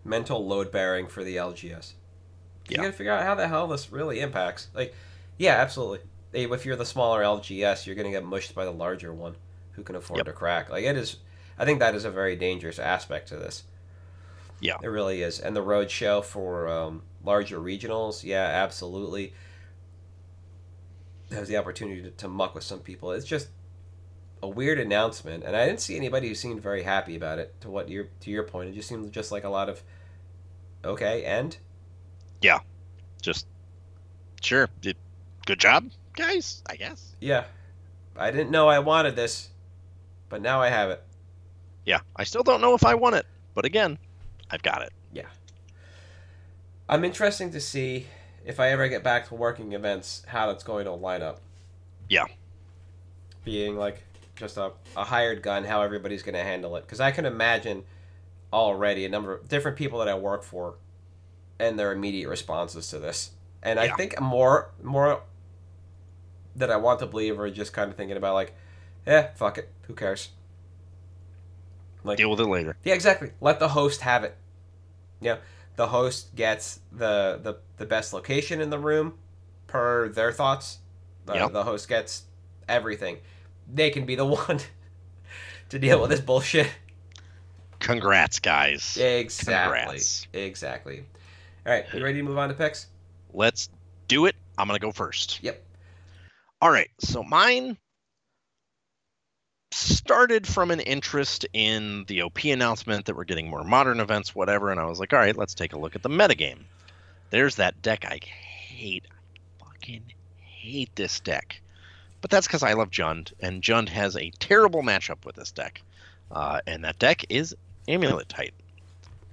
mental 0.04 0.44
load 0.46 0.72
bearing 0.72 1.06
for 1.06 1.22
the 1.22 1.36
LGS. 1.36 1.92
You 2.68 2.76
Yeah. 2.76 2.76
gotta 2.78 2.92
figure 2.92 3.12
out 3.12 3.22
how 3.22 3.34
the 3.34 3.48
hell 3.48 3.66
this 3.68 3.92
really 3.92 4.20
impacts. 4.20 4.68
Like, 4.74 4.94
yeah, 5.38 5.54
absolutely. 5.54 6.00
If 6.32 6.64
you're 6.64 6.76
the 6.76 6.84
smaller 6.86 7.22
LGS, 7.22 7.86
you're 7.86 7.94
gonna 7.94 8.10
get 8.10 8.24
mushed 8.24 8.54
by 8.54 8.64
the 8.64 8.72
larger 8.72 9.12
one, 9.12 9.36
who 9.72 9.82
can 9.82 9.94
afford 9.96 10.18
Yep. 10.18 10.26
to 10.26 10.32
crack. 10.32 10.70
Like 10.70 10.84
it 10.84 10.96
is. 10.96 11.16
I 11.58 11.64
think 11.64 11.78
that 11.80 11.94
is 11.94 12.04
a 12.04 12.10
very 12.10 12.34
dangerous 12.36 12.78
aspect 12.78 13.28
to 13.28 13.36
this. 13.36 13.64
Yeah. 14.60 14.76
It 14.82 14.86
really 14.88 15.22
is. 15.22 15.38
And 15.38 15.54
the 15.54 15.62
road 15.62 15.90
show 15.90 16.22
for 16.22 16.68
um, 16.68 17.02
larger 17.24 17.58
regionals, 17.58 18.24
yeah, 18.24 18.44
absolutely. 18.44 19.32
Has 21.30 21.48
the 21.48 21.56
opportunity 21.56 22.02
to, 22.02 22.10
to 22.10 22.28
muck 22.28 22.54
with 22.54 22.64
some 22.64 22.80
people. 22.80 23.12
It's 23.12 23.24
just 23.26 23.48
a 24.42 24.48
weird 24.48 24.78
announcement, 24.78 25.44
and 25.44 25.56
I 25.56 25.64
didn't 25.66 25.80
see 25.80 25.96
anybody 25.96 26.28
who 26.28 26.34
seemed 26.34 26.60
very 26.60 26.82
happy 26.82 27.16
about 27.16 27.38
it. 27.38 27.54
To 27.62 27.70
what 27.70 27.88
your 27.88 28.08
to 28.20 28.30
your 28.30 28.42
point, 28.42 28.68
it 28.68 28.74
just 28.74 28.88
seemed 28.88 29.12
just 29.12 29.32
like 29.32 29.44
a 29.44 29.48
lot 29.48 29.68
of 29.68 29.82
okay 30.84 31.24
and 31.24 31.56
yeah, 32.42 32.58
Just 33.22 33.46
sure, 34.42 34.68
it, 34.82 34.96
good 35.46 35.60
job, 35.60 35.88
guys. 36.16 36.62
I 36.68 36.76
guess. 36.76 37.14
yeah. 37.20 37.44
I 38.14 38.30
didn't 38.30 38.50
know 38.50 38.68
I 38.68 38.80
wanted 38.80 39.16
this, 39.16 39.48
but 40.28 40.42
now 40.42 40.60
I 40.60 40.68
have 40.68 40.90
it. 40.90 41.02
Yeah, 41.86 42.00
I 42.14 42.24
still 42.24 42.42
don't 42.42 42.60
know 42.60 42.74
if 42.74 42.84
I 42.84 42.94
want 42.94 43.14
it, 43.14 43.24
but 43.54 43.64
again, 43.64 43.96
I've 44.50 44.62
got 44.62 44.82
it. 44.82 44.92
I'm 46.88 47.04
interesting 47.04 47.50
to 47.52 47.60
see 47.60 48.06
if 48.44 48.60
I 48.60 48.70
ever 48.70 48.88
get 48.88 49.02
back 49.02 49.28
to 49.28 49.34
working 49.34 49.72
events 49.72 50.22
how 50.26 50.48
that's 50.48 50.64
going 50.64 50.84
to 50.84 50.92
line 50.92 51.22
up. 51.22 51.40
Yeah. 52.08 52.24
Being 53.44 53.76
like 53.76 54.04
just 54.36 54.56
a, 54.56 54.72
a 54.96 55.04
hired 55.04 55.42
gun, 55.42 55.64
how 55.64 55.82
everybody's 55.82 56.22
going 56.22 56.34
to 56.34 56.42
handle 56.42 56.76
it. 56.76 56.82
Because 56.82 57.00
I 57.00 57.10
can 57.10 57.24
imagine 57.24 57.84
already 58.52 59.04
a 59.04 59.08
number 59.08 59.34
of 59.34 59.48
different 59.48 59.76
people 59.76 59.98
that 60.00 60.08
I 60.08 60.14
work 60.14 60.42
for 60.42 60.74
and 61.58 61.78
their 61.78 61.92
immediate 61.92 62.28
responses 62.28 62.88
to 62.88 62.98
this. 62.98 63.30
And 63.62 63.78
I 63.78 63.88
think 63.94 64.20
more 64.20 64.72
more 64.82 65.22
that 66.56 66.70
I 66.70 66.76
want 66.76 66.98
to 66.98 67.06
believe 67.06 67.38
are 67.38 67.48
just 67.48 67.72
kind 67.72 67.90
of 67.90 67.96
thinking 67.96 68.16
about 68.16 68.34
like, 68.34 68.54
eh, 69.06 69.28
fuck 69.36 69.56
it, 69.56 69.70
who 69.82 69.94
cares? 69.94 70.30
Like, 72.04 72.18
Deal 72.18 72.30
with 72.30 72.40
it 72.40 72.46
later. 72.46 72.76
yeah, 72.82 72.94
exactly. 72.94 73.30
Let 73.40 73.60
the 73.60 73.68
host 73.68 74.00
have 74.00 74.24
it. 74.24 74.36
Yeah, 75.20 75.36
the 75.76 75.88
host 75.88 76.34
gets 76.34 76.80
the 76.92 77.40
the, 77.42 77.56
the 77.78 77.86
best 77.86 78.12
location 78.12 78.60
in 78.60 78.70
the 78.70 78.78
room 78.78 79.18
per 79.66 80.08
their 80.08 80.32
thoughts. 80.32 80.78
The, 81.26 81.34
Yep. 81.34 81.52
the 81.52 81.64
host 81.64 81.88
gets 81.88 82.24
everything. 82.68 83.18
They 83.72 83.90
can 83.90 84.04
be 84.04 84.14
the 84.16 84.24
one 84.26 84.60
to 85.68 85.78
deal 85.78 86.00
with 86.00 86.10
this 86.10 86.20
bullshit. 86.20 86.68
Congrats, 87.78 88.38
guys. 88.38 88.96
Exactly. 88.96 89.78
Congrats. 89.80 90.26
Exactly. 90.32 91.04
All 91.66 91.72
right, 91.72 91.84
you 91.94 92.02
ready 92.02 92.18
to 92.18 92.22
move 92.24 92.38
on 92.38 92.48
to 92.48 92.54
picks? 92.54 92.86
Let's 93.32 93.68
do 94.08 94.26
it. 94.26 94.34
I'm 94.58 94.66
gonna 94.66 94.78
go 94.78 94.92
first. 94.92 95.42
Yep. 95.42 95.62
All 96.60 96.70
right. 96.70 96.90
So 97.00 97.22
mine 97.22 97.76
started 99.74 100.46
from 100.46 100.70
an 100.70 100.80
interest 100.80 101.46
in 101.52 102.04
the 102.06 102.22
OP 102.22 102.44
announcement 102.44 103.06
that 103.06 103.16
we're 103.16 103.24
getting 103.24 103.48
more 103.48 103.64
modern 103.64 104.00
events, 104.00 104.34
whatever, 104.34 104.70
and 104.70 104.78
I 104.78 104.84
was 104.84 105.00
like, 105.00 105.12
all 105.12 105.18
right, 105.18 105.36
let's 105.36 105.54
take 105.54 105.72
a 105.72 105.78
look 105.78 105.96
at 105.96 106.02
the 106.02 106.08
metagame. 106.08 106.60
There's 107.30 107.56
that 107.56 107.80
deck 107.82 108.04
I 108.04 108.18
hate. 108.22 109.04
I 109.60 109.64
fucking 109.64 110.02
hate 110.36 110.94
this 110.94 111.20
deck. 111.20 111.60
But 112.20 112.30
that's 112.30 112.46
because 112.46 112.62
I 112.62 112.74
love 112.74 112.90
Jund, 112.90 113.32
and 113.40 113.62
Jund 113.62 113.88
has 113.88 114.16
a 114.16 114.30
terrible 114.38 114.82
matchup 114.82 115.24
with 115.24 115.36
this 115.36 115.50
deck. 115.50 115.82
Uh, 116.30 116.60
and 116.66 116.84
that 116.84 116.98
deck 116.98 117.24
is 117.28 117.54
Amulet 117.88 118.28
Titan. 118.28 118.54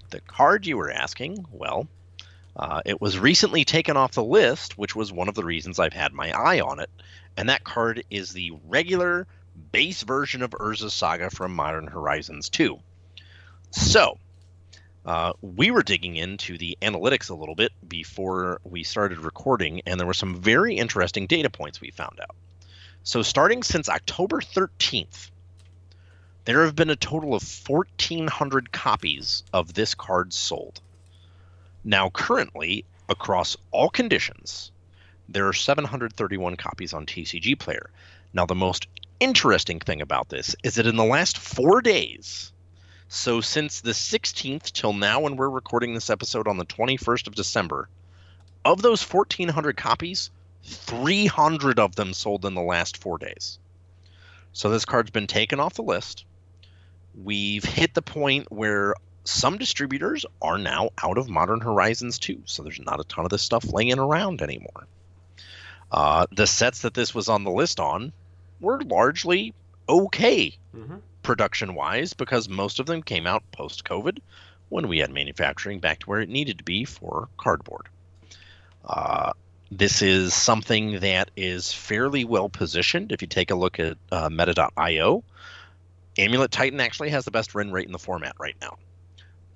The 0.10 0.22
card 0.22 0.66
you 0.66 0.78
were 0.78 0.92
asking, 0.92 1.46
well, 1.52 1.88
uh, 2.56 2.82
it 2.86 3.00
was 3.00 3.20
recently 3.20 3.64
taken 3.64 3.96
off 3.96 4.14
the 4.14 4.24
list, 4.24 4.78
which 4.78 4.96
was 4.96 5.12
one 5.12 5.30
of 5.30 5.36
the 5.36 5.46
reasons 5.46 5.80
I've 5.80 5.94
had 5.94 6.14
my 6.14 6.32
eye 6.32 6.60
on 6.60 6.80
it. 6.80 6.90
And 7.38 7.48
that 7.50 7.64
card 7.64 8.04
is 8.10 8.34
the 8.34 8.52
regular 8.68 9.28
base 9.72 10.04
version 10.04 10.42
of 10.42 10.52
Urza 10.52 10.90
Saga 10.90 11.30
from 11.30 11.54
Modern 11.54 11.88
Horizons 11.88 12.50
2. 12.50 12.80
So, 13.72 14.18
uh, 15.06 15.34
we 15.42 15.72
were 15.72 15.84
digging 15.84 16.16
into 16.16 16.58
the 16.58 16.78
analytics 16.82 17.30
a 17.30 17.36
little 17.36 17.56
bit 17.56 17.72
before 17.88 18.60
we 18.64 18.84
started 18.84 19.20
recording, 19.20 19.82
and 19.86 20.00
there 20.00 20.08
were 20.08 20.14
some 20.14 20.42
very 20.42 20.76
interesting 20.76 21.28
data 21.28 21.50
points 21.50 21.82
we 21.82 21.92
found 21.92 22.20
out. 22.22 22.36
So, 23.04 23.22
starting 23.22 23.64
since 23.64 23.90
October 23.90 24.42
13th, 24.42 25.32
there 26.46 26.66
have 26.66 26.76
been 26.76 26.90
a 26.90 26.96
total 26.96 27.34
of 27.34 27.44
1,400 27.68 28.72
copies 28.72 29.44
of 29.54 29.74
this 29.74 29.96
card 29.96 30.34
sold. 30.34 30.82
Now, 31.84 32.10
currently, 32.10 32.86
across 33.08 33.56
all 33.72 33.90
conditions, 33.90 34.72
there 35.28 35.48
are 35.48 35.54
731 35.54 36.56
copies 36.56 36.94
on 36.94 37.06
TCG 37.06 37.58
Player. 37.58 37.90
Now, 38.34 38.46
the 38.46 38.56
most 38.56 38.88
interesting 39.20 39.80
thing 39.80 40.02
about 40.02 40.30
this 40.30 40.56
is 40.64 40.76
that 40.76 40.88
in 40.88 40.96
the 40.96 41.04
last 41.04 41.38
four 41.38 41.82
days, 41.82 42.52
so 43.08 43.42
since 43.42 43.82
the 43.82 43.92
16th 43.92 44.72
till 44.72 44.94
now, 44.94 45.22
when 45.22 45.36
we're 45.36 45.50
recording 45.50 45.94
this 45.94 46.10
episode 46.10 46.48
on 46.48 46.58
the 46.58 46.66
21st 46.66 47.28
of 47.28 47.36
December, 47.36 47.90
of 48.64 48.82
those 48.82 49.02
1,400 49.02 49.76
copies, 49.78 50.30
300 50.64 51.80
of 51.80 51.96
them 51.96 52.14
sold 52.14 52.46
in 52.46 52.54
the 52.54 52.62
last 52.62 52.98
four 52.98 53.18
days. 53.18 53.60
So 54.54 54.70
this 54.70 54.86
card's 54.86 55.12
been 55.12 55.28
taken 55.28 55.60
off 55.60 55.76
the 55.76 55.84
list. 55.84 56.26
We've 57.16 57.64
hit 57.64 57.94
the 57.94 58.02
point 58.02 58.52
where 58.52 58.96
some 59.24 59.58
distributors 59.58 60.26
are 60.42 60.58
now 60.58 60.90
out 61.02 61.18
of 61.18 61.30
Modern 61.30 61.62
Horizons 61.62 62.20
2, 62.20 62.44
so 62.46 62.64
there's 62.64 62.80
not 62.80 63.00
a 63.00 63.04
ton 63.04 63.26
of 63.26 63.32
this 63.32 63.42
stuff 63.42 63.72
laying 63.72 64.00
around 64.00 64.42
anymore. 64.42 64.88
Uh, 65.92 66.28
the 66.32 66.48
sets 66.48 66.82
that 66.82 66.94
this 66.94 67.16
was 67.16 67.30
on 67.30 67.44
the 67.44 67.52
list 67.52 67.80
on 67.80 68.14
were 68.60 68.82
largely 68.82 69.54
okay 69.88 70.58
Mm-hmm. 70.76 70.98
production 71.24 71.74
wise 71.74 72.14
because 72.14 72.48
most 72.48 72.80
of 72.80 72.86
them 72.86 73.02
came 73.02 73.26
out 73.26 73.44
post 73.52 73.84
COVID 73.86 74.20
when 74.70 74.88
we 74.88 75.00
had 75.00 75.12
manufacturing 75.12 75.80
back 75.80 76.00
to 76.00 76.06
where 76.06 76.22
it 76.22 76.30
needed 76.30 76.60
to 76.60 76.64
be 76.64 76.86
for 76.86 77.28
cardboard. 77.38 77.88
Uh, 78.86 79.34
this 79.72 80.02
is 80.04 80.34
something 80.34 81.00
that 81.00 81.32
is 81.36 81.74
fairly 81.74 82.24
well 82.24 82.50
positioned. 82.50 83.12
If 83.12 83.22
you 83.24 83.28
take 83.28 83.50
a 83.52 83.56
look 83.56 83.80
at 83.80 83.98
uh, 84.12 84.30
meta.io, 84.30 85.24
Amulet 86.18 86.52
Titan 86.52 86.80
actually 86.80 87.10
has 87.10 87.26
the 87.26 87.32
best 87.32 87.56
win 87.56 87.72
rate 87.72 87.88
in 87.88 87.92
the 87.92 88.00
format 88.00 88.36
right 88.40 88.56
now. 88.62 88.78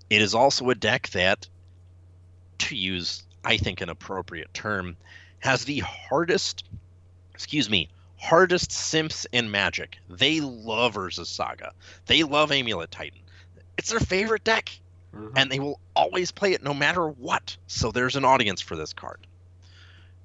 It 0.10 0.22
is 0.22 0.34
also 0.34 0.70
a 0.72 0.76
deck 0.76 1.10
that, 1.10 1.48
to 2.60 2.76
use, 2.76 3.24
I 3.44 3.58
think, 3.58 3.82
an 3.82 3.90
appropriate 3.90 4.54
term, 4.54 4.98
has 5.40 5.66
the 5.66 5.80
hardest, 5.80 6.64
excuse 7.34 7.70
me, 7.70 7.90
hardest 8.24 8.72
simps 8.72 9.28
in 9.34 9.52
Magic. 9.52 9.98
They 10.10 10.40
love 10.40 10.96
Urza's 10.96 11.28
Saga. 11.28 11.74
They 12.06 12.24
love 12.24 12.54
Amulet 12.54 12.90
Titan. 12.90 13.20
It's 13.78 13.90
their 13.90 14.00
favorite 14.00 14.46
deck, 14.46 14.80
Mhm. 15.14 15.34
and 15.36 15.52
they 15.52 15.60
will 15.60 15.80
always 15.94 16.32
play 16.32 16.54
it 16.54 16.64
no 16.64 16.74
matter 16.74 17.06
what. 17.10 17.58
So 17.68 17.92
there's 17.92 18.16
an 18.16 18.24
audience 18.24 18.62
for 18.62 18.78
this 18.78 18.94
card. 18.94 19.28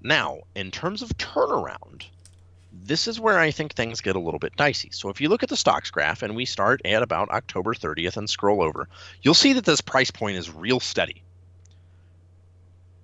Now, 0.01 0.43
in 0.55 0.71
terms 0.71 1.03
of 1.03 1.09
turnaround, 1.19 2.05
this 2.73 3.09
is 3.09 3.19
where 3.19 3.41
I 3.41 3.51
think 3.51 3.75
things 3.75 4.01
get 4.01 4.15
a 4.15 4.21
little 4.21 4.39
bit 4.39 4.55
dicey. 4.55 4.91
So 4.93 5.09
if 5.09 5.21
you 5.21 5.29
look 5.29 5.43
at 5.43 5.49
the 5.49 5.57
stocks 5.57 5.91
graph 5.91 6.23
and 6.23 6.37
we 6.37 6.45
start 6.45 6.81
at 6.85 7.03
about 7.03 7.31
October 7.31 7.75
30th 7.75 8.17
and 8.17 8.31
scroll 8.31 8.63
over, 8.63 8.89
you'll 9.23 9.35
see 9.35 9.55
that 9.55 9.65
this 9.65 9.81
price 9.81 10.13
point 10.13 10.37
is 10.37 10.51
real 10.51 10.79
steady. 10.79 11.25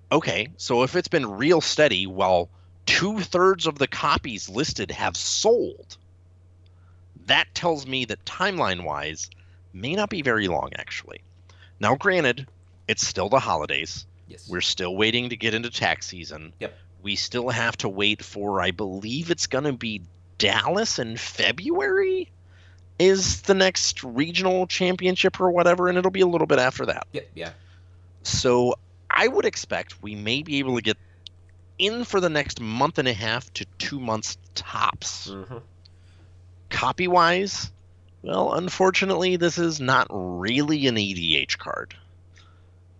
Okay, 0.09 0.47
so 0.55 0.83
if 0.83 0.95
it's 0.95 1.09
been 1.09 1.25
real 1.25 1.59
steady 1.59 2.07
while 2.07 2.49
two 2.85 3.19
thirds 3.19 3.67
of 3.67 3.77
the 3.77 3.87
copies 3.87 4.49
listed 4.49 4.91
have 4.91 5.17
sold, 5.17 5.97
that 7.25 7.47
tells 7.53 7.87
me 7.87 8.05
that 8.05 8.25
timeline 8.25 8.83
wise 8.83 9.29
may 9.73 9.95
not 9.95 10.09
be 10.09 10.21
very 10.21 10.47
long 10.47 10.71
actually. 10.77 11.21
Now, 11.79 11.95
granted, 11.95 12.47
it's 12.87 13.05
still 13.05 13.29
the 13.29 13.39
holidays. 13.39 14.05
yes. 14.27 14.47
We're 14.49 14.61
still 14.61 14.95
waiting 14.95 15.29
to 15.29 15.35
get 15.37 15.53
into 15.53 15.69
tax 15.69 16.07
season. 16.07 16.53
Yep. 16.59 16.73
We 17.01 17.15
still 17.15 17.49
have 17.49 17.77
to 17.77 17.89
wait 17.89 18.23
for, 18.23 18.61
I 18.61 18.71
believe 18.71 19.29
it's 19.31 19.47
going 19.47 19.65
to 19.65 19.73
be 19.73 20.01
Dallas 20.37 20.99
in 20.99 21.17
February 21.17 22.31
is 22.97 23.41
the 23.41 23.53
next 23.53 24.03
regional 24.03 24.67
championship 24.67 25.39
or 25.39 25.51
whatever, 25.51 25.87
and 25.89 25.97
it'll 25.97 26.11
be 26.11 26.21
a 26.21 26.27
little 26.27 26.47
bit 26.47 26.59
after 26.59 26.85
that. 26.85 27.07
Yep. 27.11 27.29
yeah. 27.35 27.49
So 28.23 28.75
I 29.09 29.27
would 29.27 29.45
expect 29.45 30.01
we 30.01 30.15
may 30.15 30.43
be 30.43 30.59
able 30.59 30.75
to 30.75 30.81
get 30.81 30.97
in 31.77 32.03
for 32.03 32.19
the 32.19 32.29
next 32.29 32.59
month 32.59 32.97
and 32.97 33.07
a 33.07 33.13
half 33.13 33.51
to 33.53 33.65
two 33.77 33.99
months 33.99 34.37
tops. 34.53 35.29
hmm 35.29 35.57
Copy 36.69 37.07
wise, 37.07 37.71
well, 38.21 38.53
unfortunately, 38.53 39.35
this 39.35 39.57
is 39.57 39.79
not 39.79 40.07
really 40.09 40.87
an 40.87 40.95
EDH 40.95 41.57
card. 41.57 41.95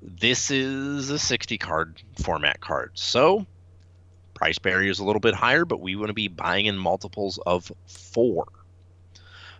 This 0.02 0.52
is 0.52 1.10
a 1.10 1.18
60 1.18 1.58
card 1.58 2.02
format 2.24 2.62
card. 2.62 2.92
So, 2.94 3.46
price 4.36 4.60
barrier 4.60 4.92
is 4.92 5.00
a 5.00 5.04
little 5.04 5.20
bit 5.20 5.34
higher, 5.34 5.66
but 5.66 5.82
we 5.82 5.96
want 5.96 6.10
to 6.10 6.14
be 6.14 6.28
buying 6.28 6.68
in 6.68 6.78
multiples 6.78 7.40
of 7.46 7.72
four. 7.88 8.46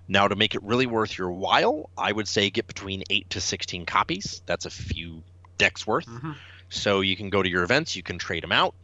Now, 0.08 0.28
to 0.28 0.36
make 0.36 0.54
it 0.54 0.62
really 0.62 0.86
worth 0.86 1.18
your 1.18 1.32
while, 1.32 1.90
I 1.98 2.12
would 2.12 2.28
say 2.28 2.52
get 2.52 2.68
between 2.68 3.04
8 3.10 3.32
to 3.32 3.42
16 3.42 3.88
copies. 3.88 4.44
That's 4.46 4.66
a 4.66 4.70
few 4.70 5.24
decks 5.58 5.88
worth. 5.88 6.06
hmm 6.06 6.34
So 6.70 7.02
you 7.02 7.16
can 7.18 7.32
go 7.32 7.42
to 7.42 7.50
your 7.50 7.64
events, 7.64 7.96
you 7.96 8.04
can 8.04 8.20
trade 8.20 8.44
them 8.44 8.52
out, 8.52 8.76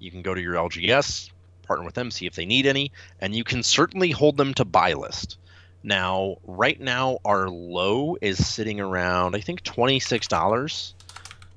you 0.00 0.10
can 0.10 0.22
go 0.22 0.34
to 0.34 0.40
your 0.40 0.54
LGS, 0.54 1.30
partner 1.62 1.84
with 1.84 1.94
them, 1.94 2.10
see 2.10 2.26
if 2.26 2.34
they 2.34 2.46
need 2.46 2.66
any, 2.66 2.90
and 3.20 3.34
you 3.34 3.44
can 3.44 3.62
certainly 3.62 4.10
hold 4.10 4.36
them 4.36 4.54
to 4.54 4.64
buy 4.64 4.94
list. 4.94 5.38
Now, 5.82 6.36
right 6.44 6.78
now, 6.78 7.18
our 7.24 7.48
low 7.48 8.16
is 8.20 8.44
sitting 8.46 8.80
around, 8.80 9.34
I 9.34 9.40
think, 9.40 9.62
$26, 9.62 10.92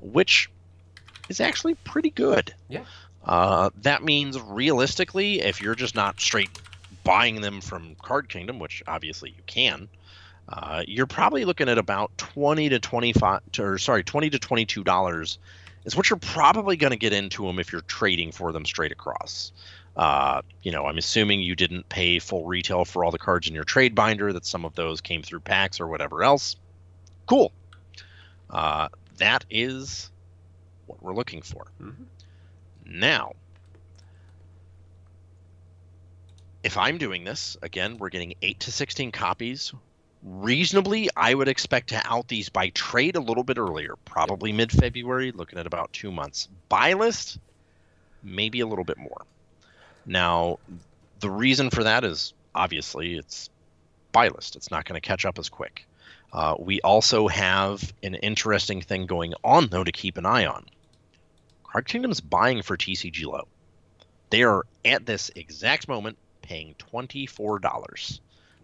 which 0.02 0.50
is 1.30 1.42
actually 1.42 1.76
pretty 1.76 2.10
good. 2.10 2.54
Yeah. 2.70 2.84
Uh, 3.26 3.70
that 3.82 4.04
means 4.04 4.40
realistically, 4.40 5.42
if 5.42 5.62
you're 5.62 5.76
just 5.76 5.96
not 5.96 6.20
straight 6.20 6.50
buying 7.04 7.42
them 7.42 7.62
from 7.62 7.96
Card 8.02 8.30
Kingdom, 8.30 8.60
which 8.60 8.84
obviously 8.88 9.32
you 9.32 9.44
can, 9.46 9.90
uh, 10.48 10.84
you're 10.88 11.08
probably 11.08 11.46
looking 11.46 11.70
at 11.70 11.78
about 11.78 12.18
20 12.18 12.70
to 12.70 12.80
25 12.80 13.42
or 13.60 13.78
sorry 13.78 14.04
20 14.04 14.30
to 14.32 14.40
22 14.40 14.84
dollars 14.84 15.40
is 15.86 15.96
what 15.96 16.10
you're 16.10 16.18
probably 16.20 16.76
going 16.78 16.92
to 16.92 16.98
get 16.98 17.14
into 17.14 17.46
them 17.46 17.60
if 17.60 17.72
you're 17.72 17.82
trading 17.82 18.32
for 18.32 18.52
them 18.52 18.66
straight 18.66 18.92
across. 18.92 19.52
Uh, 19.96 20.42
you 20.64 20.72
know 20.72 20.88
i'm 20.88 20.98
assuming 20.98 21.40
you 21.40 21.56
didn't 21.56 21.88
pay 21.88 22.18
full 22.18 22.46
retail 22.46 22.84
for 22.84 23.06
all 23.06 23.12
the 23.12 23.20
cards 23.20 23.48
in 23.48 23.54
your 23.54 23.64
trade 23.64 23.94
binder 23.94 24.34
that 24.34 24.44
some 24.44 24.66
of 24.66 24.74
those 24.74 25.02
came 25.02 25.22
through 25.22 25.40
packs 25.40 25.80
or 25.80 25.86
whatever 25.88 26.24
else. 26.24 26.56
Cool. 27.28 27.52
Uh, 28.50 28.88
that 29.18 29.46
is 29.52 30.10
what 30.88 31.02
we're 31.04 31.14
looking 31.14 31.44
for. 31.44 31.68
Mhm. 31.80 31.94
now 32.86 33.34
if 36.64 36.76
i'm 36.78 36.98
doing 36.98 37.24
this 37.24 37.56
again 37.62 37.98
we're 37.98 38.10
getting 38.10 38.34
8 38.42 38.60
to 38.62 38.72
16 38.72 39.12
copies 39.12 39.74
reasonably 40.26 41.10
i 41.18 41.34
would 41.34 41.48
expect 41.48 41.90
to 41.90 42.02
out 42.06 42.28
these 42.28 42.50
by 42.50 42.70
trade 42.70 43.16
a 43.16 43.20
little 43.20 43.44
bit 43.44 43.58
earlier 43.58 43.96
probably 44.06 44.54
mid-february 44.54 45.32
looking 45.32 45.60
at 45.60 45.68
about 45.68 45.92
two 45.92 46.12
months. 46.12 46.48
Buy 46.70 46.94
list 46.94 47.40
maybe 48.24 48.62
a 48.62 48.68
little 48.68 48.86
bit 48.86 48.98
more. 48.98 49.26
Now 50.06 50.60
the 51.20 51.30
reason 51.30 51.70
for 51.70 51.84
that 51.84 52.04
is 52.04 52.34
obviously 52.56 53.16
it's 53.16 53.50
buy 54.12 54.30
list. 54.30 54.56
It's 54.56 54.72
not 54.72 54.86
going 54.86 55.00
to 55.00 55.06
catch 55.06 55.26
up 55.26 55.40
as 55.40 55.50
quick. 55.50 55.86
Uh, 56.32 56.56
we 56.58 56.80
also 56.82 57.28
have 57.28 57.94
an 58.02 58.16
interesting 58.16 58.82
thing 58.82 59.06
going 59.06 59.34
on 59.44 59.68
though 59.68 59.84
to 59.84 59.92
keep 59.92 60.18
an 60.18 60.26
eye 60.26 60.46
on. 60.46 60.66
Card 61.64 61.86
kingdom's 61.86 62.22
buying 62.22 62.62
for 62.62 62.78
tcg 62.78 63.26
low 63.26 63.48
they 64.34 64.42
are 64.42 64.66
at 64.84 65.06
this 65.06 65.30
exact 65.36 65.88
moment 65.88 66.18
paying 66.42 66.74
$24 66.92 68.20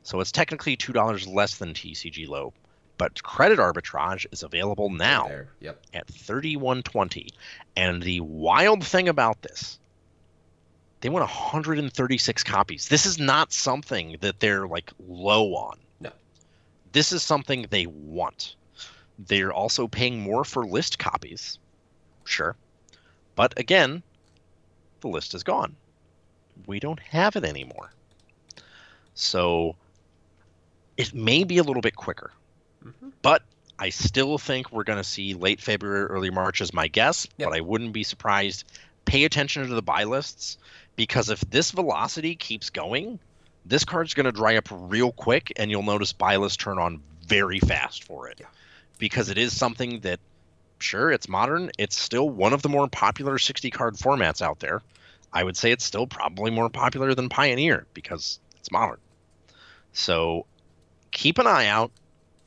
so 0.10 0.20
it's 0.22 0.32
technically 0.32 0.76
two 0.76 0.92
dollars 0.92 1.28
less 1.28 1.58
than 1.58 1.76
TCG 1.76 2.28
low, 2.28 2.52
but 2.98 3.22
credit 3.22 3.60
arbitrage 3.60 4.26
is 4.32 4.42
available 4.42 4.90
now 4.90 5.28
There. 5.28 5.50
Yep. 5.60 5.86
at 5.94 6.08
thirty 6.08 6.58
one 6.58 6.82
twenty. 6.82 7.30
And 7.76 8.02
the 8.02 8.20
wild 8.22 8.84
thing 8.84 9.08
about 9.08 9.44
this, 9.44 9.78
they 11.02 11.10
want 11.10 11.22
136 11.26 12.44
copies. 12.44 12.88
This 12.88 13.06
is 13.06 13.20
not 13.20 13.54
something 13.54 14.18
that 14.22 14.40
they're 14.40 14.68
like 14.68 14.92
low 15.08 15.54
on. 15.54 15.78
No. 16.00 16.10
This 16.92 17.12
is 17.12 17.22
something 17.22 17.68
they 17.70 17.86
want. 17.86 18.56
They're 19.20 19.54
also 19.54 19.88
paying 19.88 20.22
more 20.22 20.44
for 20.44 20.66
list 20.66 20.98
copies. 20.98 21.60
Sure. 22.26 22.56
But 23.36 23.60
again, 23.60 24.02
the 25.02 25.10
list 25.10 25.36
is 25.36 25.44
gone. 25.44 25.76
We 26.66 26.80
don't 26.80 27.00
have 27.00 27.36
it 27.36 27.44
anymore. 27.46 27.92
So 29.14 29.76
it 31.00 31.14
may 31.14 31.46
be 31.46 31.58
a 31.60 31.64
little 31.64 31.82
bit 31.82 31.96
quicker, 31.96 32.32
Mhm. 32.86 33.14
but 33.22 33.42
I 33.80 33.90
still 33.90 34.38
think 34.38 34.72
we're 34.74 34.84
going 34.84 35.00
to 35.00 35.04
see 35.04 35.34
late 35.34 35.62
February, 35.62 36.04
early 36.08 36.30
March 36.30 36.60
is 36.60 36.74
my 36.74 36.90
guess. 36.90 37.26
Yep. 37.38 37.50
But 37.50 37.58
I 37.58 37.62
wouldn't 37.62 37.94
be 37.94 38.04
surprised. 38.04 38.66
Pay 39.06 39.24
attention 39.24 39.66
to 39.66 39.74
the 39.74 39.82
buy 39.82 40.04
lists 40.04 40.58
because 40.98 41.30
if 41.30 41.40
this 41.50 41.72
velocity 41.72 42.36
keeps 42.36 42.70
going, 42.70 43.18
this 43.66 43.86
card's 43.86 44.14
going 44.14 44.26
to 44.26 44.34
dry 44.34 44.58
up 44.58 44.68
real 44.70 45.14
quick, 45.14 45.54
and 45.56 45.72
you'll 45.72 45.84
notice 45.84 46.12
buy 46.12 46.36
lists 46.36 46.58
turn 46.58 46.78
on 46.78 47.02
very 47.26 47.60
fast 47.60 48.04
for 48.04 48.28
it 48.28 48.40
Yeah. 48.42 48.48
because 48.98 49.30
it 49.30 49.38
is 49.38 49.56
something 49.56 50.02
that, 50.02 50.20
sure, 50.80 51.12
it's 51.12 51.30
modern. 51.30 51.72
It's 51.78 51.98
still 51.98 52.30
one 52.30 52.52
of 52.52 52.62
the 52.62 52.70
more 52.70 52.90
popular 52.90 53.38
60 53.38 53.72
card 53.72 53.96
formats 53.96 54.42
out 54.42 54.60
there. 54.60 54.82
I 55.32 55.46
would 55.46 55.56
say 55.56 55.72
it's 55.72 55.86
still 55.86 56.08
probably 56.08 56.52
more 56.52 56.70
popular 56.70 57.16
than 57.16 57.30
Pioneer 57.30 57.86
because 57.94 58.40
it's 58.58 58.72
modern. 58.72 58.98
So 59.94 60.46
keep 61.12 61.38
an 61.38 61.48
eye 61.48 61.68
out, 61.68 61.92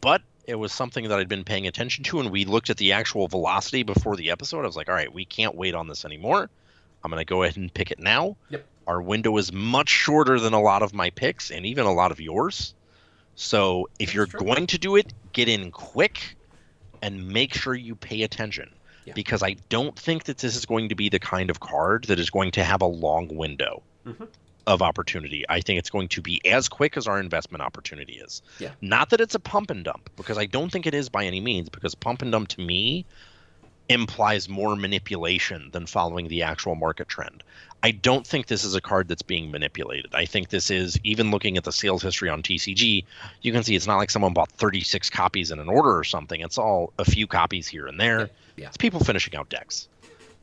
but 0.01 0.23
it 0.47 0.57
was 0.57 0.73
something 0.73 1.09
that 1.09 1.19
I'd 1.19 1.29
been 1.29 1.45
paying 1.45 1.67
attention 1.67 2.05
to, 2.05 2.21
and 2.21 2.31
we 2.31 2.45
looked 2.45 2.71
at 2.71 2.77
the 2.77 2.93
actual 2.93 3.29
velocity 3.29 3.83
before 3.83 4.17
the 4.17 4.31
episode. 4.31 4.61
I 4.63 4.67
was 4.67 4.77
like, 4.77 4.89
all 4.89 4.95
right, 4.95 5.13
we 5.13 5.25
can't 5.25 5.55
wait 5.55 5.75
on 5.75 5.87
this 5.89 6.05
anymore. 6.05 6.51
I'm 7.05 7.11
going 7.11 7.21
to 7.21 7.25
go 7.29 7.43
ahead 7.43 7.57
and 7.57 7.73
pick 7.73 7.91
it 7.91 7.99
now. 7.99 8.37
Yep. 8.51 8.65
Our 8.87 9.01
window 9.01 9.37
is 9.37 9.53
much 9.53 9.89
shorter 9.89 10.41
than 10.41 10.53
a 10.53 10.61
lot 10.61 10.83
of 10.83 10.93
my 10.93 11.11
picks 11.11 11.51
and 11.51 11.65
even 11.67 11.87
a 11.87 11.93
lot 11.93 12.11
of 12.11 12.21
yours. 12.21 12.75
So 13.35 13.89
if 13.99 14.15
you're 14.15 14.27
true. 14.27 14.41
going 14.41 14.67
to 14.69 14.79
do 14.79 14.97
it, 14.97 15.13
get 15.33 15.49
in 15.49 15.71
quick 15.71 16.37
and 17.01 17.29
make 17.29 17.55
sure 17.55 17.75
you 17.75 17.95
pay 17.95 18.23
attention. 18.23 18.71
Yeah. 19.05 19.15
Because 19.15 19.43
I 19.43 19.57
don't 19.69 19.97
think 19.99 20.25
that 20.25 20.39
this 20.39 20.55
is 20.57 20.67
going 20.67 20.89
to 20.91 20.95
be 20.95 21.09
the 21.09 21.19
kind 21.19 21.51
of 21.51 21.59
card 21.61 22.05
that 22.05 22.19
is 22.21 22.31
going 22.31 22.53
to 22.53 22.65
have 22.65 22.83
a 22.83 22.87
long 22.87 23.29
window 23.37 23.83
Mhm. 24.07 24.27
Of 24.67 24.83
opportunity. 24.83 25.45
I 25.49 25.61
think 25.61 25.79
it's 25.79 25.91
going 25.91 26.09
to 26.09 26.23
be 26.23 26.41
as 26.47 26.69
quick 26.69 26.97
as 26.97 27.07
our 27.07 27.19
investment 27.19 27.63
opportunity 27.63 28.15
is. 28.15 28.43
Yeah. 28.59 28.71
Not 28.81 29.11
that 29.11 29.21
it's 29.21 29.35
a 29.35 29.41
pump 29.41 29.71
and 29.71 29.85
dump, 29.85 30.11
because 30.17 30.39
I 30.39 30.47
don't 30.47 30.71
think 30.71 30.87
it 30.87 30.95
is 30.95 31.09
by 31.09 31.25
any 31.25 31.41
means, 31.41 31.69
because 31.69 31.95
pump 31.95 32.23
and 32.23 32.33
dump 32.33 32.49
to 32.49 32.61
me 32.61 33.05
implies 33.89 34.49
more 34.49 34.77
manipulation 34.77 35.69
than 35.73 35.87
following 35.87 36.29
the 36.29 36.43
actual 36.43 36.75
market 36.75 37.09
trend. 37.09 37.43
I 37.83 37.91
don't 37.91 38.25
think 38.25 38.47
this 38.47 38.63
is 38.63 38.77
a 38.77 38.81
card 38.81 39.09
that's 39.09 39.23
being 39.23 39.51
manipulated. 39.51 40.15
I 40.15 40.25
think 40.25 40.51
this 40.51 40.71
is, 40.71 41.01
even 41.03 41.33
looking 41.33 41.57
at 41.57 41.65
the 41.65 41.73
sales 41.73 42.01
history 42.01 42.29
on 42.29 42.43
TCG, 42.43 43.05
you 43.43 43.53
can 43.53 43.65
see 43.65 43.75
it's 43.75 43.89
not 43.89 43.97
like 43.97 44.11
someone 44.11 44.33
bought 44.33 44.53
36 44.53 45.11
copies 45.11 45.51
in 45.51 45.59
an 45.59 45.69
order 45.69 45.99
or 45.99 46.05
something. 46.05 46.41
It's 46.41 46.59
all 46.59 46.93
a 46.99 47.05
few 47.05 47.27
copies 47.27 47.67
here 47.67 47.89
and 47.89 47.99
there. 47.99 48.31
Yeah. 48.57 48.69
It's 48.69 48.77
people 48.77 49.01
finishing 49.01 49.35
out 49.35 49.49
decks. 49.49 49.89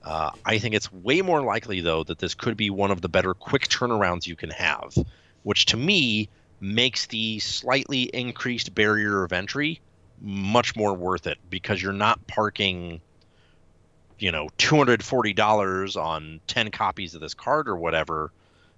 Uh, 0.03 0.31
I 0.45 0.57
think 0.57 0.75
it's 0.75 0.91
way 0.91 1.21
more 1.21 1.41
likely, 1.41 1.81
though, 1.81 2.03
that 2.05 2.19
this 2.19 2.33
could 2.33 2.57
be 2.57 2.69
one 2.69 2.91
of 2.91 3.01
the 3.01 3.09
better 3.09 3.33
quick 3.33 3.67
turnarounds 3.67 4.25
you 4.25 4.35
can 4.35 4.49
have, 4.51 4.95
which 5.43 5.67
to 5.67 5.77
me 5.77 6.29
makes 6.61 7.07
the 7.07 7.39
slightly 7.39 8.03
increased 8.03 8.73
barrier 8.73 9.23
of 9.23 9.33
entry 9.33 9.81
much 10.21 10.75
more 10.75 10.93
worth 10.93 11.27
it 11.27 11.37
because 11.49 11.81
you're 11.81 11.93
not 11.93 12.25
parking, 12.27 13.01
you 14.17 14.31
know, 14.31 14.49
$240 14.57 16.01
on 16.01 16.39
10 16.47 16.71
copies 16.71 17.15
of 17.15 17.21
this 17.21 17.33
card 17.33 17.69
or 17.69 17.77
whatever 17.77 18.31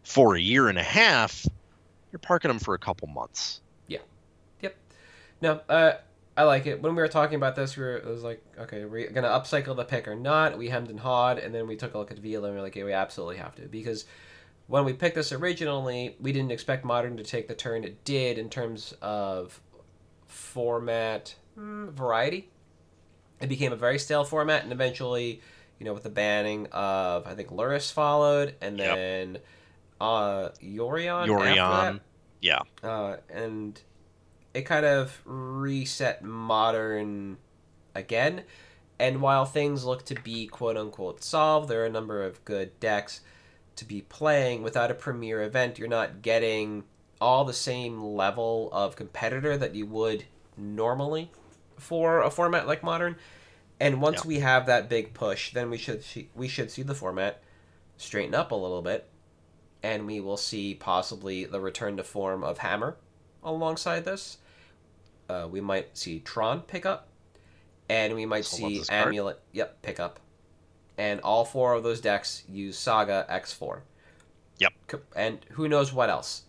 for 0.03 0.35
a 0.35 0.39
year 0.39 0.67
and 0.67 0.77
a 0.77 0.83
half, 0.83 1.45
you're 2.11 2.19
parking 2.19 2.49
them 2.49 2.59
for 2.59 2.73
a 2.73 2.79
couple 2.79 3.07
months. 3.07 3.61
No, 5.41 5.59
uh, 5.67 5.93
I 6.37 6.43
like 6.43 6.65
it. 6.65 6.81
When 6.81 6.95
we 6.95 7.01
were 7.01 7.07
talking 7.09 7.35
about 7.35 7.55
this, 7.55 7.75
we 7.75 7.83
were 7.83 7.97
it 7.97 8.05
was 8.05 8.23
like, 8.23 8.41
okay, 8.59 8.85
we're 8.85 9.09
gonna 9.11 9.27
upcycle 9.29 9.75
the 9.75 9.83
pick 9.83 10.07
or 10.07 10.15
not. 10.15 10.57
We 10.57 10.69
hemmed 10.69 10.89
and 10.89 10.99
hawed, 10.99 11.37
and 11.39 11.53
then 11.53 11.67
we 11.67 11.75
took 11.75 11.93
a 11.93 11.97
look 11.97 12.11
at 12.11 12.19
Vila 12.19 12.47
and 12.47 12.55
we 12.55 12.59
are 12.59 12.63
like, 12.63 12.75
yeah, 12.75 12.85
we 12.85 12.93
absolutely 12.93 13.37
have 13.37 13.55
to 13.55 13.63
because 13.63 14.05
when 14.67 14.85
we 14.85 14.93
picked 14.93 15.15
this 15.15 15.33
originally, 15.33 16.15
we 16.21 16.31
didn't 16.31 16.51
expect 16.51 16.85
modern 16.85 17.17
to 17.17 17.23
take 17.23 17.47
the 17.49 17.53
turn 17.55 17.83
it 17.83 18.05
did 18.05 18.37
in 18.37 18.49
terms 18.49 18.93
of 19.01 19.59
format 20.27 21.35
mm, 21.57 21.91
variety. 21.91 22.49
It 23.41 23.49
became 23.49 23.73
a 23.73 23.75
very 23.75 23.99
stale 23.99 24.23
format, 24.23 24.63
and 24.63 24.71
eventually, 24.71 25.41
you 25.79 25.85
know, 25.85 25.93
with 25.93 26.03
the 26.03 26.09
banning 26.09 26.67
of 26.71 27.27
I 27.27 27.33
think 27.35 27.49
Lurrus 27.49 27.91
followed, 27.91 28.55
and 28.61 28.77
Yep. 28.77 28.95
then 28.95 29.37
uh, 29.99 30.49
Yorion. 30.63 31.21
after 31.23 31.33
Yorion. 31.33 31.93
that. 31.93 32.01
Yeah. 32.39 32.59
Uh, 32.81 33.17
and 33.29 33.79
it 34.53 34.63
kind 34.63 34.85
of 34.85 35.21
reset 35.25 36.23
modern 36.23 37.37
again. 37.95 38.43
And 38.99 39.21
while 39.21 39.45
things 39.45 39.83
look 39.83 40.05
to 40.05 40.15
be 40.15 40.47
quote 40.47 40.77
unquote 40.77 41.23
solved, 41.23 41.69
there 41.69 41.81
are 41.81 41.87
a 41.87 41.91
number 41.91 42.23
of 42.23 42.43
good 42.45 42.79
decks 42.79 43.21
to 43.77 43.85
be 43.85 44.01
playing. 44.01 44.61
Without 44.61 44.91
a 44.91 44.95
premier 44.95 45.41
event, 45.41 45.79
you're 45.79 45.87
not 45.87 46.21
getting 46.21 46.83
all 47.19 47.45
the 47.45 47.53
same 47.53 48.01
level 48.03 48.69
of 48.71 48.95
competitor 48.95 49.57
that 49.57 49.75
you 49.75 49.85
would 49.85 50.25
normally 50.57 51.31
for 51.77 52.21
a 52.21 52.29
format 52.29 52.67
like 52.67 52.83
modern. 52.83 53.15
And 53.79 54.01
once 54.01 54.17
Yeah. 54.23 54.27
we 54.27 54.39
have 54.39 54.67
that 54.67 54.89
big 54.89 55.13
push, 55.13 55.53
then 55.53 55.69
we 55.71 55.77
should 55.77 56.03
see, 56.03 56.29
we 56.35 56.47
should 56.47 56.69
see 56.69 56.83
the 56.83 56.93
format 56.93 57.41
straighten 57.97 58.35
up 58.35 58.51
a 58.51 58.55
little 58.55 58.81
bit, 58.83 59.07
and 59.81 60.05
we 60.05 60.19
will 60.19 60.37
see 60.37 60.75
possibly 60.75 61.45
the 61.45 61.59
return 61.59 61.97
to 61.97 62.03
form 62.03 62.43
of 62.43 62.59
Hammer 62.59 62.97
alongside 63.43 64.05
this. 64.05 64.37
Uh, 65.31 65.47
we 65.47 65.61
might 65.61 65.97
see 65.97 66.19
Tron 66.19 66.59
pick 66.61 66.85
up, 66.85 67.07
and 67.87 68.13
we 68.13 68.25
might 68.25 68.43
see 68.43 68.79
this 68.79 68.89
card. 68.89 69.07
Amulet, 69.07 69.39
yep, 69.53 69.81
pick 69.81 69.99
up. 69.99 70.19
And 70.97 71.21
all 71.21 71.45
four 71.45 71.73
of 71.73 71.83
those 71.83 72.01
decks 72.01 72.43
use 72.49 72.77
Saga 72.77 73.25
X4. 73.29 73.79
Yep. 74.57 74.73
And 75.15 75.39
who 75.51 75.69
knows 75.69 75.93
what 75.93 76.09
else 76.09 76.43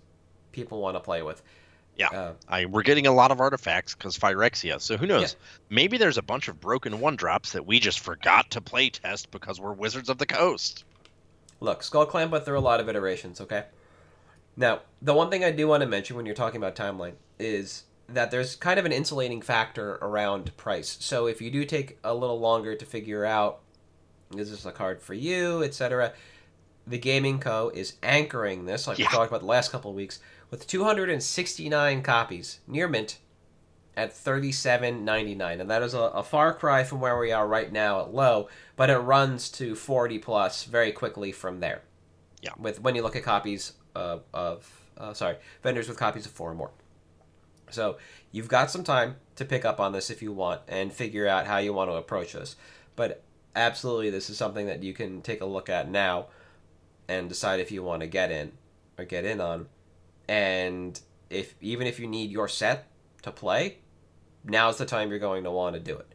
people 0.50 0.80
want 0.80 0.96
to 0.96 1.00
play 1.00 1.22
with. 1.22 1.42
Yeah. 1.96 2.08
Uh, 2.08 2.32
I 2.48 2.66
we're 2.66 2.82
getting 2.82 3.06
a 3.06 3.12
lot 3.12 3.30
of 3.30 3.40
artifacts 3.40 3.94
because 3.94 4.18
Phyrexia. 4.18 4.80
So 4.80 4.96
who 4.96 5.06
knows? 5.06 5.36
Maybe 5.70 5.96
there's 5.96 6.18
a 6.18 6.22
bunch 6.22 6.48
of 6.48 6.60
broken 6.60 6.98
one 6.98 7.14
drops 7.14 7.52
that 7.52 7.64
we 7.64 7.78
just 7.78 8.00
forgot 8.00 8.50
to 8.50 8.60
play 8.60 8.90
test 8.90 9.30
because 9.30 9.60
we're 9.60 9.72
Wizards 9.72 10.08
of 10.08 10.18
the 10.18 10.26
Coast. 10.26 10.84
Look, 11.60 11.82
Skullclamp 11.82 12.30
went 12.30 12.44
through 12.44 12.58
a 12.58 12.60
lot 12.60 12.80
of 12.80 12.88
iterations, 12.88 13.40
okay? 13.40 13.64
Now, 14.56 14.80
the 15.00 15.14
one 15.14 15.30
thing 15.30 15.44
I 15.44 15.52
do 15.52 15.68
want 15.68 15.82
to 15.82 15.86
mention 15.86 16.16
when 16.16 16.26
you're 16.26 16.34
talking 16.34 16.56
about 16.56 16.74
timeline 16.74 17.14
is 17.38 17.84
that 18.14 18.30
there's 18.30 18.56
kind 18.56 18.78
of 18.78 18.86
an 18.86 18.92
insulating 18.92 19.40
factor 19.42 19.94
around 20.02 20.56
price. 20.56 20.96
So 21.00 21.26
if 21.26 21.40
you 21.40 21.50
do 21.50 21.64
take 21.64 21.98
a 22.04 22.14
little 22.14 22.38
longer 22.40 22.74
to 22.74 22.84
figure 22.84 23.24
out 23.24 23.60
is 24.36 24.50
this 24.50 24.64
a 24.64 24.72
card 24.72 25.02
for 25.02 25.14
you, 25.14 25.62
etc., 25.62 26.12
the 26.86 26.98
Gaming 26.98 27.38
Co. 27.38 27.70
is 27.74 27.94
anchoring 28.02 28.64
this, 28.64 28.86
like 28.88 28.98
Yeah. 28.98 29.06
we 29.06 29.10
talked 29.16 29.30
about 29.30 29.40
the 29.40 29.46
last 29.46 29.70
couple 29.70 29.90
of 29.90 29.96
weeks, 29.96 30.20
with 30.50 30.66
269 30.66 32.02
copies 32.02 32.60
near 32.66 32.88
mint 32.88 33.18
at 33.96 34.10
37.99 34.14 35.60
and 35.60 35.70
that 35.70 35.82
is 35.82 35.92
a, 35.94 35.98
a 36.00 36.22
far 36.22 36.54
cry 36.54 36.82
from 36.82 37.00
where 37.00 37.18
we 37.18 37.30
are 37.30 37.46
right 37.46 37.70
now 37.70 38.00
at 38.00 38.14
low 38.14 38.48
but 38.74 38.88
it 38.88 38.96
runs 38.96 39.50
to 39.50 39.74
40 39.74 40.18
plus 40.18 40.64
very 40.64 40.92
quickly 40.92 41.30
from 41.30 41.60
there 41.60 41.82
Yeah. 42.40 42.52
with 42.58 42.80
when 42.80 42.94
you 42.94 43.02
look 43.02 43.16
at 43.16 43.22
copies 43.22 43.74
of, 43.94 44.22
of 44.32 44.66
uh, 44.96 45.12
sorry 45.12 45.36
vendors 45.62 45.88
with 45.88 45.98
copies 45.98 46.24
of 46.24 46.32
four 46.32 46.50
or 46.50 46.54
more 46.54 46.70
so 47.72 47.96
you've 48.30 48.48
got 48.48 48.70
some 48.70 48.84
time 48.84 49.16
to 49.36 49.44
pick 49.44 49.64
up 49.64 49.80
on 49.80 49.92
this 49.92 50.10
if 50.10 50.22
you 50.22 50.32
want 50.32 50.60
and 50.68 50.92
figure 50.92 51.26
out 51.26 51.46
how 51.46 51.58
you 51.58 51.72
want 51.72 51.90
to 51.90 51.94
approach 51.96 52.32
this. 52.32 52.56
But 52.96 53.22
absolutely 53.54 54.10
this 54.10 54.30
is 54.30 54.36
something 54.36 54.66
that 54.66 54.82
you 54.82 54.92
can 54.92 55.22
take 55.22 55.40
a 55.40 55.46
look 55.46 55.68
at 55.68 55.88
now 55.90 56.26
and 57.08 57.28
decide 57.28 57.60
if 57.60 57.70
you 57.70 57.82
want 57.82 58.00
to 58.00 58.06
get 58.06 58.30
in 58.30 58.52
or 58.98 59.04
get 59.04 59.24
in 59.24 59.40
on. 59.40 59.66
And 60.28 61.00
if 61.30 61.54
even 61.60 61.86
if 61.86 61.98
you 61.98 62.06
need 62.06 62.30
your 62.30 62.48
set 62.48 62.86
to 63.22 63.30
play 63.30 63.78
now's 64.44 64.78
the 64.78 64.86
time 64.86 65.10
you're 65.10 65.18
going 65.18 65.44
to 65.44 65.50
want 65.50 65.74
to 65.74 65.80
do 65.80 65.96
it. 65.96 66.06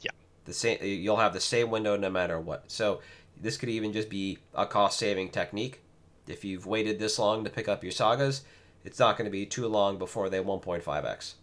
Yeah. 0.00 0.10
the 0.44 0.52
same 0.52 0.78
you'll 0.82 1.16
have 1.16 1.32
the 1.32 1.40
same 1.40 1.70
window 1.70 1.96
no 1.96 2.10
matter 2.10 2.40
what. 2.40 2.70
So 2.70 3.00
this 3.40 3.56
could 3.56 3.68
even 3.68 3.92
just 3.92 4.08
be 4.08 4.38
a 4.54 4.66
cost 4.66 4.98
saving 4.98 5.30
technique. 5.30 5.80
If 6.26 6.44
you've 6.44 6.66
waited 6.66 6.98
this 6.98 7.18
long 7.18 7.44
to 7.44 7.50
pick 7.50 7.68
up 7.68 7.82
your 7.82 7.92
sagas 7.92 8.42
it's 8.86 8.98
not 8.98 9.18
going 9.18 9.26
to 9.26 9.30
be 9.30 9.44
too 9.44 9.66
long 9.68 9.98
before 9.98 10.30
they 10.30 10.38
1.5x 10.40 11.34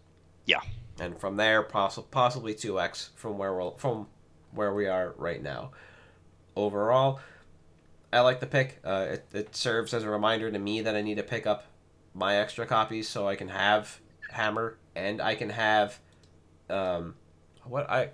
Yeah. 0.45 0.61
and 0.99 1.19
from 1.19 1.37
there 1.37 1.61
poss- 1.61 1.99
possibly 2.09 2.55
2x 2.55 3.09
from 3.15 3.37
where 3.37 3.53
we're 3.53 3.71
from 3.77 4.07
where 4.51 4.73
we 4.73 4.87
are 4.87 5.13
right 5.17 5.41
now 5.43 5.71
overall 6.55 7.19
i 8.11 8.19
like 8.19 8.39
the 8.39 8.45
pick 8.47 8.79
uh, 8.85 9.07
it, 9.11 9.25
it 9.33 9.55
serves 9.55 9.93
as 9.93 10.03
a 10.03 10.09
reminder 10.09 10.51
to 10.51 10.59
me 10.59 10.81
that 10.81 10.95
i 10.95 11.01
need 11.01 11.15
to 11.17 11.23
pick 11.23 11.45
up 11.47 11.65
my 12.13 12.37
extra 12.37 12.65
copies 12.65 13.07
so 13.09 13.27
i 13.27 13.35
can 13.35 13.49
have 13.49 13.99
hammer 14.31 14.77
and 14.95 15.21
i 15.21 15.33
can 15.35 15.49
have 15.49 15.99
um 16.69 17.15
what 17.65 17.89
i 17.89 18.09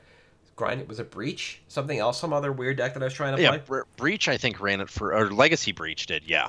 grind 0.56 0.80
it 0.82 0.88
was 0.88 1.00
a 1.00 1.04
breach 1.04 1.62
something 1.68 2.00
else 2.00 2.20
some 2.20 2.32
other 2.34 2.52
weird 2.52 2.78
deck 2.78 2.94
that 2.94 3.02
i 3.02 3.06
was 3.06 3.13
trying 3.13 3.36
to 3.36 3.42
Yeah, 3.42 3.50
play 3.52 3.62
Bre- 3.65 3.82
Breach 3.98 4.28
I 4.28 4.38
think 4.38 4.60
ran 4.62 4.80
it 4.82 4.89
for 4.89 5.13
or 5.13 5.30
Legacy 5.32 5.72
Breach 5.72 6.06
did. 6.06 6.24
Yeah. 6.26 6.48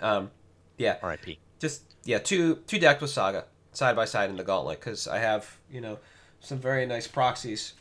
um 0.00 0.30
yeah 0.76 0.96
R.I.P. 1.02 1.38
just 1.58 1.87
yeah, 2.08 2.18
two 2.18 2.56
two 2.66 2.78
decks 2.78 3.02
with 3.02 3.10
Saga 3.10 3.44
side 3.72 3.94
by 3.94 4.06
side 4.06 4.30
in 4.30 4.36
the 4.36 4.42
gauntlet 4.42 4.80
because 4.80 5.06
I 5.06 5.18
have 5.18 5.58
you 5.70 5.82
know 5.82 5.98
some 6.40 6.56
very 6.58 6.86
nice 6.86 7.06
proxies 7.06 7.74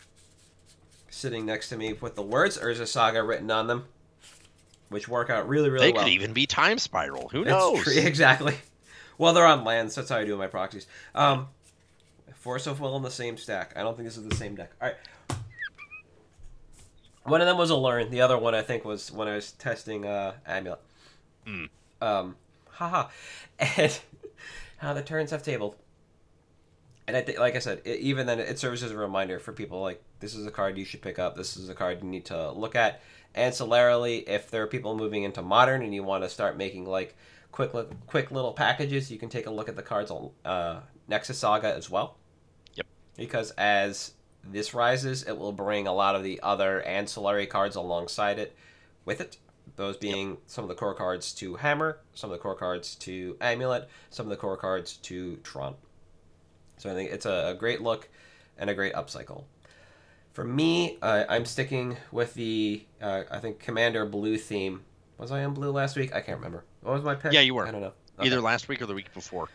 sitting 1.09 1.45
next 1.45 1.69
to 1.69 1.77
me 1.77 1.93
with 1.93 2.15
the 2.15 2.21
words 2.21 2.57
Urza 2.57 2.87
Saga 2.87 3.23
written 3.23 3.49
on 3.49 3.67
them, 3.67 3.85
which 4.89 5.07
work 5.07 5.29
out 5.29 5.47
really 5.47 5.69
really 5.69 5.87
They 5.87 5.93
well. 5.93 6.03
They 6.03 6.09
could 6.11 6.13
even 6.15 6.33
be 6.33 6.45
Time 6.45 6.77
Spiral. 6.77 7.29
Who 7.29 7.45
knows? 7.45 7.81
true- 7.85 7.93
exactly. 7.95 8.55
Well, 9.17 9.31
they're 9.31 9.45
on 9.45 9.63
lands. 9.63 9.95
That's 9.95 10.09
how 10.09 10.17
I 10.17 10.25
do 10.25 10.35
my 10.35 10.47
proxies. 10.47 10.87
Um, 11.15 11.47
Force 12.33 12.67
of 12.67 12.81
Will 12.81 12.97
in 12.97 13.03
the 13.03 13.09
same 13.09 13.37
stack. 13.37 13.71
I 13.77 13.81
don't 13.81 13.95
think 13.95 14.09
this 14.09 14.17
is 14.17 14.27
the 14.27 14.35
same 14.35 14.55
deck. 14.55 14.71
All 14.81 14.89
right. 14.89 15.37
One 17.23 17.39
of 17.39 17.47
them 17.47 17.57
was 17.57 17.71
a 17.71 17.75
Lurrus. 17.75 18.09
The 18.09 18.21
other 18.21 18.37
one 18.37 18.53
I 18.53 18.61
think 18.61 18.83
was 18.83 19.09
when 19.09 19.29
I 19.29 19.35
was 19.35 19.53
testing 19.53 20.05
uh, 20.05 20.33
Amulet. 20.45 20.81
Hmm. 21.45 21.65
Um, 22.01 22.35
haha. 22.71 23.07
And 23.77 23.99
how 24.77 24.93
the 24.93 25.01
turns 25.01 25.31
have 25.31 25.43
tabled. 25.43 25.75
And 27.07 27.15
I 27.15 27.21
think, 27.21 27.39
like 27.39 27.55
I 27.55 27.59
said, 27.59 27.81
it, 27.85 27.99
even 27.99 28.27
then, 28.27 28.39
it 28.39 28.59
serves 28.59 28.83
as 28.83 28.91
a 28.91 28.97
reminder 28.97 29.39
for 29.39 29.53
people 29.53 29.81
like 29.81 30.01
this 30.19 30.35
is 30.35 30.45
a 30.45 30.51
card 30.51 30.77
you 30.77 30.85
should 30.85 31.01
pick 31.01 31.19
up. 31.19 31.35
This 31.35 31.55
is 31.55 31.69
a 31.69 31.73
card 31.73 32.01
you 32.01 32.09
need 32.09 32.25
to 32.25 32.51
look 32.51 32.75
at. 32.75 33.01
Ancillarily, 33.35 34.27
if 34.27 34.51
there 34.51 34.63
are 34.63 34.67
people 34.67 34.95
moving 34.95 35.23
into 35.23 35.41
modern 35.41 35.83
and 35.83 35.93
you 35.93 36.03
want 36.03 36.23
to 36.23 36.29
start 36.29 36.57
making 36.57 36.85
like 36.85 37.15
quick, 37.51 37.73
li- 37.73 37.85
quick 38.07 38.31
little 38.31 38.53
packages, 38.53 39.11
you 39.11 39.17
can 39.17 39.29
take 39.29 39.45
a 39.45 39.51
look 39.51 39.69
at 39.69 39.75
the 39.75 39.83
cards 39.83 40.11
on 40.11 40.31
uh, 40.43 40.79
Nexus 41.07 41.37
Saga 41.37 41.73
as 41.73 41.89
well. 41.89 42.17
Yep. 42.75 42.87
Because 43.15 43.51
as 43.51 44.13
this 44.43 44.73
rises, 44.73 45.23
it 45.23 45.37
will 45.37 45.53
bring 45.53 45.87
a 45.87 45.93
lot 45.93 46.15
of 46.15 46.23
the 46.23 46.39
other 46.43 46.81
ancillary 46.81 47.47
cards 47.47 47.75
alongside 47.75 48.37
it 48.37 48.55
with 49.05 49.21
it. 49.21 49.37
Those 49.75 49.97
being 49.97 50.37
some 50.47 50.63
of 50.63 50.69
the 50.69 50.75
core 50.75 50.93
cards 50.95 51.33
to 51.35 51.55
Hammer, 51.55 51.99
some 52.13 52.31
of 52.31 52.37
the 52.37 52.41
core 52.41 52.55
cards 52.55 52.95
to 52.95 53.37
Amulet, 53.41 53.87
some 54.09 54.25
of 54.25 54.29
the 54.29 54.37
core 54.37 54.57
cards 54.57 54.97
to 54.97 55.35
Tron. 55.37 55.75
So 56.77 56.89
I 56.89 56.93
think 56.93 57.11
it's 57.11 57.25
a, 57.25 57.49
a 57.49 57.53
great 57.53 57.81
look 57.81 58.09
and 58.57 58.69
a 58.69 58.73
great 58.73 58.93
upcycle. 58.93 59.43
For 60.33 60.43
me, 60.43 60.97
uh, 61.01 61.25
I'm 61.29 61.45
sticking 61.45 61.97
with 62.11 62.33
the 62.35 62.85
uh, 63.01 63.23
I 63.29 63.39
think 63.39 63.59
Commander 63.59 64.05
Blue 64.05 64.37
theme. 64.37 64.81
Was 65.17 65.31
I 65.31 65.43
on 65.43 65.53
blue 65.55 65.71
last 65.71 65.95
week? 65.95 66.13
I 66.15 66.21
can't 66.21 66.37
remember. 66.37 66.63
What 66.81 66.93
was 66.93 67.03
my 67.03 67.15
pick? 67.15 67.33
Yeah, 67.33 67.39
you 67.41 67.55
were. 67.55 67.67
I 67.67 67.71
don't 67.71 67.81
know. 67.81 67.93
Either 68.19 68.39
last 68.41 68.67
week 68.67 68.81
or 68.81 68.85
the 68.85 68.93
week 68.93 69.11
before. 69.13 69.49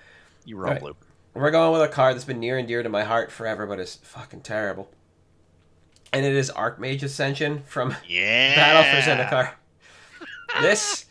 You 0.45 0.57
were 0.57 0.65
all 0.65 0.69
Alright. 0.71 0.83
blue. 0.83 0.97
We're 1.35 1.51
going 1.53 1.73
with 1.73 1.83
a 1.83 1.89
card 1.93 2.15
that's 2.17 2.25
been 2.25 2.41
near 2.41 2.59
and 2.59 2.67
dear 2.69 2.83
to 2.83 2.89
my 2.89 3.05
heart 3.05 3.31
forever, 3.33 3.67
but 3.67 3.79
is 3.81 3.97
fucking 4.03 4.41
terrible. 4.43 4.91
And 6.13 6.27
it 6.27 6.35
is 6.35 6.51
Archmage 6.51 7.03
Ascension 7.03 7.63
from 7.65 7.95
Yeah. 8.07 8.55
Battle 8.57 8.93
for 8.93 9.09
Zendikar. 9.09 9.53
This 10.61 11.07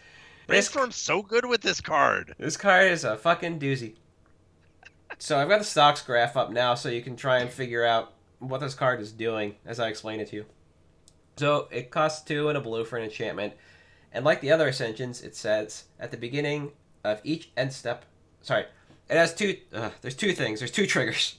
this 0.48 0.70
Brainstorm's 0.70 0.96
so 0.96 1.22
good 1.22 1.46
with 1.46 1.62
this 1.62 1.82
card. 1.82 2.36
This 2.38 2.58
card 2.58 2.92
is 2.92 3.04
a 3.04 3.18
fucking 3.18 3.60
doozy. 3.60 3.96
So 5.20 5.38
I've 5.38 5.50
got 5.50 5.60
the 5.60 5.66
stocks 5.66 6.02
graph 6.02 6.36
up 6.36 6.52
now, 6.52 6.76
so 6.76 6.89
you 6.89 7.02
can 7.02 7.16
try 7.16 7.39
and 7.39 7.50
figure 7.50 7.86
out 7.86 8.14
what 8.39 8.60
this 8.60 8.74
card 8.74 9.00
is 9.00 9.12
doing 9.12 9.56
as 9.66 9.80
I 9.80 9.88
explain 9.88 10.20
it 10.20 10.30
to 10.30 10.38
you. 10.38 10.46
So 11.38 11.68
it 11.72 11.92
costs 11.92 12.24
two 12.24 12.50
and 12.50 12.58
a 12.58 12.62
blue 12.62 12.86
for 12.86 12.98
an 12.98 13.04
enchantment, 13.04 13.54
and 14.12 14.26
like 14.26 14.42
the 14.42 14.52
other 14.52 14.68
ascensions, 14.68 15.22
it 15.22 15.36
says 15.36 15.86
at 16.00 16.12
the 16.12 16.18
beginning 16.18 16.72
of 17.04 17.22
each 17.24 17.52
end 17.56 17.72
step. 17.74 18.06
Sorry, 18.42 18.66
it 19.10 19.16
has 19.16 19.34
two. 19.34 19.58
Uh, 19.74 19.92
there's 20.02 20.16
two 20.16 20.34
things. 20.34 20.60
There's 20.60 20.72
two 20.72 20.88
triggers. 20.88 21.38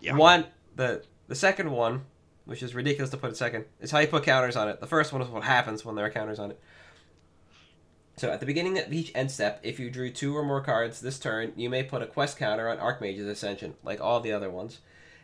Yeah. 0.00 0.16
One, 0.16 0.46
the 0.74 1.04
the 1.28 1.34
second 1.34 1.70
one, 1.70 2.02
which 2.44 2.62
is 2.62 2.74
ridiculous 2.74 3.10
to 3.10 3.16
put 3.16 3.30
it 3.30 3.36
second, 3.36 3.64
is 3.80 3.90
how 3.90 4.00
you 4.00 4.08
put 4.08 4.24
counters 4.24 4.56
on 4.56 4.68
it. 4.68 4.80
The 4.80 4.86
first 4.86 5.12
one 5.12 5.22
is 5.22 5.28
what 5.28 5.44
happens 5.44 5.84
when 5.84 5.94
there 5.94 6.04
are 6.04 6.10
counters 6.10 6.38
on 6.38 6.50
it. 6.50 6.60
So 8.16 8.30
at 8.30 8.40
the 8.40 8.46
beginning 8.46 8.78
of 8.78 8.92
each 8.92 9.12
end 9.14 9.30
step, 9.30 9.60
if 9.62 9.80
you 9.80 9.90
drew 9.90 10.10
two 10.10 10.36
or 10.36 10.44
more 10.44 10.60
cards 10.60 11.00
this 11.00 11.18
turn, 11.18 11.52
you 11.56 11.70
may 11.70 11.82
put 11.82 12.02
a 12.02 12.06
quest 12.06 12.38
counter 12.38 12.68
on 12.68 12.78
Archmage's 12.78 13.26
Ascension, 13.26 13.74
like 13.82 14.00
all 14.00 14.20
the 14.20 14.32
other 14.32 14.50
ones. 14.50 14.80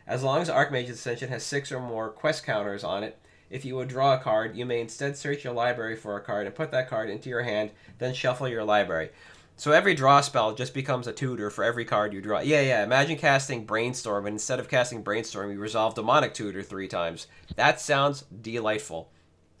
As 0.07 0.23
long 0.23 0.41
as 0.41 0.49
Archmage's 0.49 0.97
Ascension 0.97 1.29
has 1.29 1.43
six 1.43 1.71
or 1.71 1.79
more 1.79 2.09
quest 2.09 2.43
counters 2.43 2.83
on 2.83 3.03
it, 3.03 3.17
if 3.49 3.63
you 3.63 3.75
would 3.75 3.87
draw 3.87 4.13
a 4.13 4.19
card, 4.19 4.55
you 4.55 4.65
may 4.65 4.81
instead 4.81 5.17
search 5.17 5.43
your 5.43 5.53
library 5.53 5.95
for 5.95 6.15
a 6.15 6.21
card 6.21 6.45
and 6.45 6.55
put 6.55 6.71
that 6.71 6.89
card 6.89 7.09
into 7.09 7.29
your 7.29 7.43
hand, 7.43 7.71
then 7.99 8.13
shuffle 8.13 8.47
your 8.47 8.63
library. 8.63 9.09
So 9.55 9.71
every 9.71 9.93
draw 9.93 10.21
spell 10.21 10.55
just 10.55 10.73
becomes 10.73 11.05
a 11.05 11.11
tutor 11.11 11.49
for 11.49 11.63
every 11.65 11.83
card 11.83 12.13
you 12.13 12.21
draw. 12.21 12.39
Yeah, 12.39 12.61
yeah. 12.61 12.83
Imagine 12.83 13.17
casting 13.17 13.65
Brainstorm, 13.65 14.25
and 14.25 14.33
instead 14.35 14.59
of 14.59 14.69
casting 14.69 15.01
Brainstorm, 15.01 15.51
you 15.51 15.59
resolve 15.59 15.95
Demonic 15.95 16.33
Tutor 16.33 16.63
three 16.63 16.87
times. 16.87 17.27
That 17.55 17.81
sounds 17.81 18.23
delightful. 18.41 19.11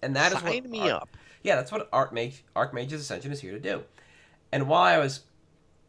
And 0.01 0.15
that 0.15 0.31
is 0.31 0.39
Sign 0.39 0.63
what 0.63 0.69
me 0.69 0.89
up. 0.89 1.09
Yeah, 1.43 1.55
that's 1.55 1.71
what 1.71 1.89
Archmage 1.91 2.41
Archmage's 2.55 3.01
Ascension 3.01 3.31
is 3.31 3.41
here 3.41 3.53
to 3.53 3.59
do. 3.59 3.83
And 4.51 4.67
while 4.67 4.83
I 4.83 4.97
was 4.97 5.21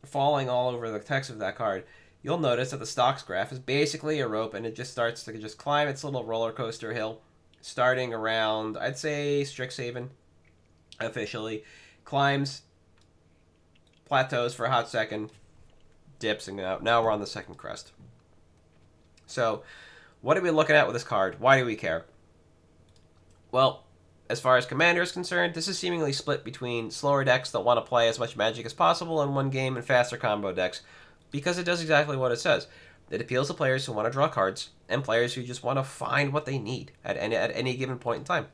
falling 0.04 0.48
all 0.48 0.68
over 0.68 0.90
the 0.90 0.98
text 0.98 1.30
of 1.30 1.38
that 1.38 1.56
card, 1.56 1.84
you'll 2.22 2.38
notice 2.38 2.70
that 2.70 2.78
the 2.78 2.86
stocks 2.86 3.22
graph 3.22 3.52
is 3.52 3.58
basically 3.58 4.20
a 4.20 4.28
rope, 4.28 4.54
and 4.54 4.66
it 4.66 4.76
just 4.76 4.92
starts 4.92 5.24
to 5.24 5.38
just 5.38 5.58
climb 5.58 5.88
its 5.88 6.04
little 6.04 6.24
roller 6.24 6.52
coaster 6.52 6.92
hill, 6.92 7.20
starting 7.60 8.12
around 8.12 8.76
I'd 8.76 8.98
say 8.98 9.42
Strixhaven, 9.42 10.08
officially, 11.00 11.64
climbs, 12.04 12.62
plateaus 14.04 14.54
for 14.54 14.66
a 14.66 14.70
hot 14.70 14.88
second, 14.88 15.30
dips, 16.18 16.48
and 16.48 16.56
now 16.56 16.78
now 16.80 17.02
we're 17.02 17.10
on 17.10 17.20
the 17.20 17.26
second 17.26 17.56
crest. 17.56 17.92
So, 19.26 19.62
what 20.20 20.36
are 20.36 20.42
we 20.42 20.50
looking 20.50 20.76
at 20.76 20.86
with 20.86 20.94
this 20.94 21.04
card? 21.04 21.40
Why 21.40 21.58
do 21.58 21.64
we 21.64 21.76
care? 21.76 22.04
Well, 23.52 23.84
as 24.30 24.40
far 24.40 24.56
as 24.56 24.64
Commander 24.64 25.02
is 25.02 25.10
concerned, 25.10 25.54
this 25.54 25.66
is 25.66 25.76
seemingly 25.76 26.12
split 26.12 26.44
between 26.44 26.92
slower 26.92 27.24
decks 27.24 27.50
that 27.50 27.60
want 27.60 27.78
to 27.78 27.88
play 27.88 28.08
as 28.08 28.20
much 28.20 28.36
magic 28.36 28.64
as 28.64 28.72
possible 28.72 29.20
in 29.22 29.34
one 29.34 29.50
game 29.50 29.76
and 29.76 29.84
faster 29.84 30.16
combo 30.16 30.52
decks, 30.52 30.82
because 31.32 31.58
it 31.58 31.64
does 31.64 31.82
exactly 31.82 32.16
what 32.16 32.30
it 32.30 32.38
says. 32.38 32.68
It 33.10 33.20
appeals 33.20 33.48
to 33.48 33.54
players 33.54 33.84
who 33.84 33.92
want 33.92 34.06
to 34.06 34.12
draw 34.12 34.28
cards 34.28 34.70
and 34.88 35.02
players 35.02 35.34
who 35.34 35.42
just 35.42 35.64
want 35.64 35.80
to 35.80 35.82
find 35.82 36.32
what 36.32 36.46
they 36.46 36.60
need 36.60 36.92
at 37.04 37.16
any, 37.16 37.34
at 37.34 37.50
any 37.56 37.76
given 37.76 37.98
point 37.98 38.18
in 38.18 38.24
time, 38.24 38.46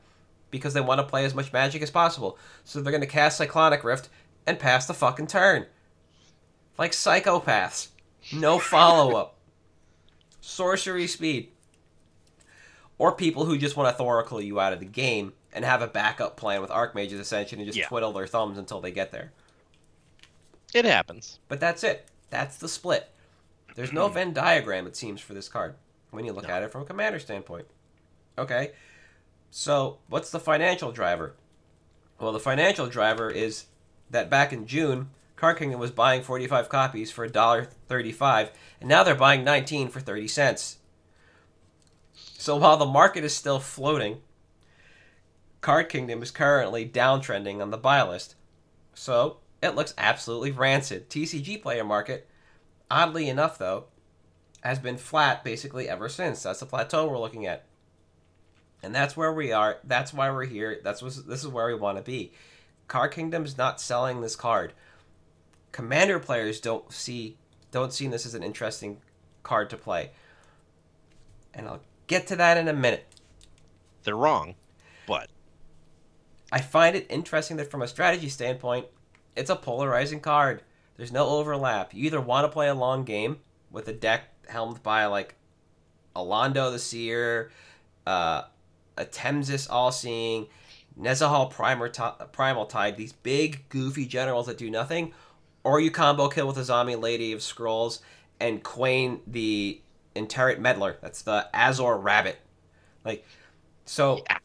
because 0.49 0.73
they 0.73 0.81
want 0.81 0.99
to 0.99 1.05
play 1.05 1.25
as 1.25 1.35
much 1.35 1.53
magic 1.53 1.83
as 1.83 1.91
possible. 1.91 2.39
So 2.63 2.81
they're 2.81 2.91
going 2.91 3.01
to 3.01 3.07
cast 3.07 3.37
Cyclonic 3.37 3.83
Rift 3.83 4.09
and 4.47 4.57
pass 4.57 4.87
the 4.87 4.95
fucking 4.95 5.27
turn. 5.27 5.67
Like 6.79 6.93
psychopaths. 6.93 7.89
No 8.33 8.57
follow 8.59 9.15
up. 9.15 9.35
Sorcery 10.41 11.05
speed. 11.05 11.49
Or 12.97 13.11
people 13.11 13.45
who 13.45 13.59
just 13.59 13.77
want 13.77 13.95
to 13.95 14.03
Thoracle 14.03 14.43
you 14.43 14.59
out 14.59 14.73
of 14.73 14.79
the 14.79 14.85
game 14.85 15.33
and 15.57 15.65
have 15.65 15.81
a 15.81 15.87
backup 15.87 16.37
plan 16.37 16.61
with 16.61 16.69
Archmage's 16.69 17.19
Ascension 17.19 17.57
and 17.59 17.65
just 17.65 17.77
Yeah. 17.77 17.87
twiddle 17.87 18.13
their 18.13 18.27
thumbs 18.27 18.59
until 18.59 18.79
they 18.79 18.91
get 18.91 19.11
there. 19.11 19.31
It 20.71 20.85
happens. 20.85 21.39
But 21.47 21.59
that's 21.59 21.83
it. 21.83 22.07
That's 22.29 22.57
the 22.57 22.67
split. 22.69 23.09
There's 23.75 23.91
no 23.91 24.07
Venn 24.13 24.33
diagram, 24.33 24.85
it 24.85 24.95
seems, 24.95 25.19
for 25.19 25.33
this 25.33 25.49
card 25.49 25.73
when 26.11 26.25
you 26.25 26.31
look 26.31 26.47
No. 26.47 26.53
at 26.53 26.61
it 26.63 26.71
from 26.71 26.83
a 26.83 26.85
commander 26.85 27.17
standpoint. 27.19 27.65
Okay. 28.37 28.73
So, 29.49 29.97
what's 30.09 30.29
the 30.29 30.39
financial 30.39 30.91
driver? 30.91 31.33
Well, 32.19 32.31
the 32.33 32.39
financial 32.39 32.85
driver 32.87 33.31
is 33.31 33.65
that 34.11 34.29
back 34.29 34.53
in 34.53 34.67
June, 34.67 35.09
Card 35.37 35.57
Kingdom 35.57 35.79
was 35.79 35.89
buying 35.91 36.21
45 36.21 36.69
copies 36.69 37.11
for 37.11 37.27
$1.35, 37.27 38.49
and 38.79 38.87
now 38.89 39.01
they're 39.03 39.15
buying 39.15 39.43
19 39.43 39.89
for 39.89 39.99
30 40.01 40.27
cents. 40.27 40.77
So 42.13 42.57
while 42.57 42.77
the 42.77 42.85
market 42.85 43.23
is 43.23 43.35
still 43.35 43.59
floating, 43.59 44.21
Card 45.61 45.89
Kingdom 45.89 46.21
is 46.21 46.31
currently 46.31 46.87
downtrending 46.87 47.61
on 47.61 47.71
the 47.71 47.77
buy 47.77 48.01
list. 48.03 48.35
So 48.93 49.37
it 49.61 49.75
looks 49.75 49.93
absolutely 49.97 50.51
rancid. 50.51 51.09
TCG 51.09 51.61
player 51.61 51.83
market, 51.83 52.27
oddly 52.89 53.29
enough 53.29 53.57
though, 53.57 53.85
has 54.61 54.79
been 54.79 54.97
flat 54.97 55.43
basically 55.43 55.89
ever 55.89 56.09
since. 56.09 56.43
That's 56.43 56.59
the 56.59 56.65
plateau 56.65 57.07
we're 57.07 57.19
looking 57.19 57.45
at. 57.45 57.65
And 58.83 58.93
that's 58.93 59.17
where 59.17 59.33
we 59.33 59.51
are. 59.51 59.79
That's 59.83 60.13
why 60.13 60.29
we're 60.29 60.45
here. 60.45 60.79
That's 60.83 61.01
what, 61.01 61.15
this 61.27 61.43
is 61.43 61.47
where 61.47 61.67
we 61.67 61.75
want 61.75 61.97
to 61.97 62.03
be. 62.03 62.31
Card 62.87 63.11
Kingdom's 63.11 63.57
not 63.57 63.81
selling 63.81 64.21
this 64.21 64.35
card. 64.35 64.73
Commander 65.71 66.19
players 66.19 66.59
don't 66.59 66.91
see 66.91 67.37
don't 67.71 67.91
see 67.91 68.07
this 68.07 68.25
as 68.25 68.33
an 68.33 68.43
interesting 68.43 68.97
card 69.43 69.69
to 69.69 69.77
play. 69.77 70.11
And 71.53 71.67
I'll 71.67 71.81
get 72.07 72.27
to 72.27 72.35
that 72.37 72.57
in 72.57 72.67
a 72.67 72.73
minute. 72.73 73.05
They're 74.03 74.15
wrong, 74.15 74.55
but 75.05 75.29
I 76.51 76.61
find 76.61 76.95
it 76.95 77.05
interesting 77.09 77.57
that 77.57 77.69
from 77.69 77.81
a 77.81 77.87
strategy 77.87 78.29
standpoint, 78.29 78.87
it's 79.35 79.49
a 79.49 79.55
polarizing 79.55 80.19
card. 80.19 80.63
There's 80.95 81.11
no 81.11 81.27
overlap. 81.27 81.93
You 81.93 82.05
either 82.05 82.21
want 82.21 82.45
to 82.45 82.49
play 82.49 82.67
a 82.67 82.73
long 82.73 83.03
game 83.03 83.39
with 83.71 83.87
a 83.87 83.93
deck 83.93 84.23
helmed 84.47 84.81
by 84.81 85.05
like 85.05 85.35
Alondo 86.15 86.71
the 86.71 86.79
Seer, 86.79 87.51
uh, 88.05 88.43
Atemsis 88.97 89.69
All-Seeing, 89.69 90.47
Nezahal 90.99 91.51
Primer 91.51 91.89
Primal 92.31 92.65
Tide, 92.65 92.97
these 92.97 93.13
big 93.13 93.67
goofy 93.69 94.05
generals 94.05 94.47
that 94.47 94.57
do 94.57 94.69
nothing, 94.71 95.13
or 95.63 95.79
you 95.79 95.91
combo 95.91 96.29
kill 96.29 96.47
with 96.47 96.57
a 96.57 96.63
Zombie 96.63 96.95
Lady 96.95 97.33
of 97.33 97.43
Scrolls 97.43 98.01
and 98.39 98.63
Kwain 98.63 99.19
the 99.27 99.81
Itinerant 100.15 100.59
Meddler. 100.59 100.97
That's 101.01 101.21
the 101.21 101.47
Azor 101.53 101.97
Rabbit. 101.97 102.37
Like, 103.05 103.25
so 103.85 104.23
Yeah. 104.29 104.37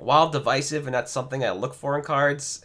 While 0.00 0.30
divisive 0.30 0.86
and 0.86 0.94
that's 0.94 1.12
something 1.12 1.44
I 1.44 1.50
look 1.50 1.74
for 1.74 1.96
in 1.96 2.02
cards 2.02 2.64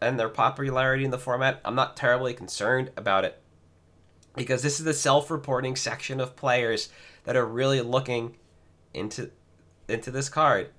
and 0.00 0.18
their 0.18 0.28
popularity 0.28 1.04
in 1.04 1.10
the 1.10 1.18
format, 1.18 1.60
I'm 1.64 1.74
not 1.74 1.96
terribly 1.96 2.34
concerned 2.34 2.90
about 2.96 3.24
it 3.24 3.40
because 4.36 4.62
this 4.62 4.78
is 4.78 4.84
the 4.84 4.94
self-reporting 4.94 5.76
section 5.76 6.20
of 6.20 6.36
players 6.36 6.88
that 7.24 7.36
are 7.36 7.46
really 7.46 7.80
looking 7.80 8.36
into 8.94 9.30
into 9.88 10.10
this 10.10 10.28
card 10.28 10.70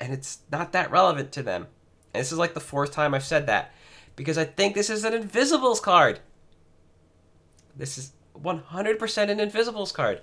and 0.00 0.12
it's 0.12 0.38
not 0.50 0.72
that 0.72 0.90
relevant 0.90 1.30
to 1.32 1.42
them. 1.42 1.66
And 2.12 2.20
this 2.20 2.32
is 2.32 2.38
like 2.38 2.54
the 2.54 2.60
fourth 2.60 2.92
time 2.92 3.14
I've 3.14 3.24
said 3.24 3.46
that 3.46 3.72
because 4.16 4.38
I 4.38 4.44
think 4.44 4.74
this 4.74 4.90
is 4.90 5.04
an 5.04 5.14
Invisibles 5.14 5.80
card. 5.80 6.20
This 7.76 7.98
is 7.98 8.12
100% 8.42 9.30
an 9.30 9.38
Invisibles 9.40 9.92
card. 9.92 10.20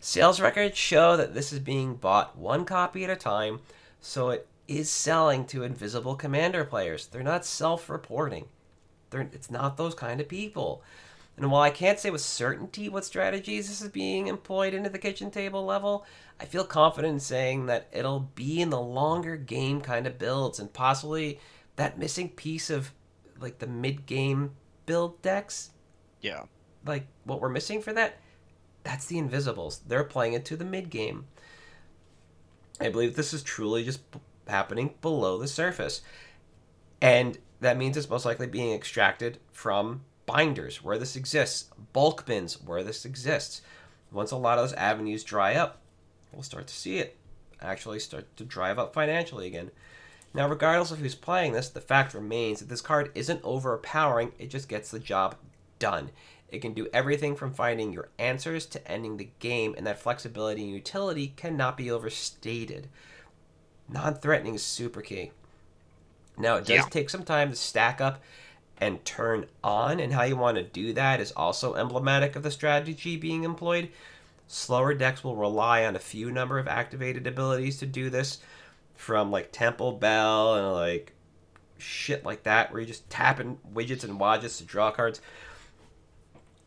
Sales 0.00 0.40
records 0.40 0.76
show 0.76 1.16
that 1.16 1.32
this 1.32 1.52
is 1.52 1.60
being 1.60 1.94
bought 1.94 2.36
one 2.36 2.64
copy 2.64 3.04
at 3.04 3.10
a 3.10 3.16
time, 3.16 3.60
so 4.02 4.28
it 4.28 4.46
is 4.68 4.90
selling 4.90 5.46
to 5.46 5.62
invisible 5.62 6.16
commander 6.16 6.64
players. 6.64 7.06
They're 7.06 7.22
not 7.22 7.46
self-reporting. 7.46 8.46
It's 9.12 9.50
not 9.50 9.76
those 9.76 9.94
kind 9.94 10.20
of 10.20 10.28
people. 10.28 10.82
And 11.36 11.50
while 11.50 11.62
I 11.62 11.70
can't 11.70 11.98
say 11.98 12.10
with 12.10 12.20
certainty 12.20 12.88
what 12.88 13.04
strategies 13.04 13.68
this 13.68 13.80
is 13.80 13.88
being 13.88 14.26
employed 14.26 14.74
into 14.74 14.90
the 14.90 14.98
kitchen 14.98 15.30
table 15.30 15.64
level, 15.64 16.04
I 16.38 16.44
feel 16.44 16.64
confident 16.64 17.14
in 17.14 17.20
saying 17.20 17.66
that 17.66 17.88
it'll 17.92 18.30
be 18.34 18.60
in 18.60 18.70
the 18.70 18.80
longer 18.80 19.36
game 19.36 19.80
kind 19.80 20.06
of 20.06 20.18
builds 20.18 20.58
and 20.58 20.72
possibly 20.72 21.38
that 21.76 21.98
missing 21.98 22.28
piece 22.28 22.68
of 22.68 22.92
like 23.40 23.58
the 23.58 23.66
mid-game 23.66 24.52
build 24.86 25.20
decks 25.22 25.70
yeah. 26.20 26.42
like 26.84 27.06
what 27.24 27.40
we're 27.40 27.48
missing 27.48 27.80
for 27.80 27.92
that 27.92 28.18
that's 28.84 29.06
the 29.06 29.18
invisibles 29.18 29.80
they're 29.86 30.04
playing 30.04 30.32
it 30.32 30.44
to 30.44 30.56
the 30.56 30.64
mid 30.64 30.90
game 30.90 31.26
i 32.82 32.90
believe 32.90 33.16
this 33.16 33.32
is 33.32 33.42
truly 33.42 33.84
just 33.84 34.10
b- 34.10 34.20
happening 34.48 34.94
below 35.00 35.38
the 35.38 35.48
surface. 35.48 36.02
And 37.00 37.38
that 37.60 37.76
means 37.76 37.96
it's 37.96 38.10
most 38.10 38.24
likely 38.24 38.46
being 38.46 38.72
extracted 38.72 39.38
from 39.50 40.02
binders 40.26 40.82
where 40.84 40.98
this 40.98 41.16
exists 41.16 41.68
bulk 41.92 42.24
bins 42.26 42.62
where 42.62 42.84
this 42.84 43.04
exists. 43.04 43.62
Once 44.10 44.30
a 44.30 44.36
lot 44.36 44.58
of 44.58 44.64
those 44.64 44.74
avenues 44.74 45.24
dry 45.24 45.54
up 45.54 45.80
we'll 46.32 46.42
start 46.42 46.66
to 46.66 46.74
see 46.74 46.98
it 46.98 47.18
actually 47.60 47.98
start 47.98 48.36
to 48.36 48.44
drive 48.44 48.78
up 48.78 48.92
financially 48.92 49.46
again. 49.46 49.70
Now, 50.34 50.48
regardless 50.48 50.90
of 50.90 50.98
who's 50.98 51.14
playing 51.14 51.52
this, 51.52 51.68
the 51.68 51.80
fact 51.80 52.14
remains 52.14 52.60
that 52.60 52.68
this 52.68 52.80
card 52.80 53.10
isn't 53.14 53.40
overpowering, 53.44 54.32
it 54.38 54.48
just 54.48 54.68
gets 54.68 54.90
the 54.90 54.98
job 54.98 55.36
done. 55.78 56.10
It 56.52 56.60
can 56.60 56.74
do 56.74 56.86
everything 56.92 57.34
from 57.34 57.54
finding 57.54 57.92
your 57.92 58.10
answers 58.18 58.66
to 58.66 58.86
ending 58.86 59.16
the 59.16 59.30
game, 59.38 59.74
and 59.76 59.86
that 59.86 59.98
flexibility 59.98 60.62
and 60.62 60.70
utility 60.70 61.32
cannot 61.34 61.78
be 61.78 61.90
overstated. 61.90 62.88
Non 63.88 64.14
threatening 64.14 64.54
is 64.54 64.62
super 64.62 65.00
key. 65.00 65.32
Now, 66.36 66.56
it 66.56 66.66
does 66.66 66.68
Yeah. 66.68 66.88
take 66.90 67.08
some 67.10 67.24
time 67.24 67.50
to 67.50 67.56
stack 67.56 68.00
up 68.02 68.22
and 68.78 69.04
turn 69.04 69.46
on, 69.64 69.98
and 69.98 70.12
how 70.12 70.24
you 70.24 70.36
want 70.36 70.58
to 70.58 70.62
do 70.62 70.92
that 70.92 71.20
is 71.20 71.32
also 71.32 71.74
emblematic 71.74 72.36
of 72.36 72.42
the 72.42 72.50
strategy 72.50 73.16
being 73.16 73.44
employed. 73.44 73.90
Slower 74.46 74.92
decks 74.92 75.24
will 75.24 75.36
rely 75.36 75.86
on 75.86 75.96
a 75.96 76.00
few 76.00 76.30
number 76.30 76.58
of 76.58 76.68
activated 76.68 77.26
abilities 77.26 77.78
to 77.78 77.86
do 77.86 78.10
this, 78.10 78.38
from 78.94 79.30
like 79.30 79.52
Temple 79.52 79.92
Bell 79.92 80.54
and 80.54 80.72
like 80.74 81.12
shit 81.78 82.24
like 82.24 82.42
that, 82.42 82.70
where 82.70 82.80
you're 82.80 82.88
just 82.88 83.08
tapping 83.08 83.58
widgets 83.72 84.04
and 84.04 84.20
wadgets 84.20 84.58
to 84.58 84.64
draw 84.64 84.90
cards. 84.90 85.20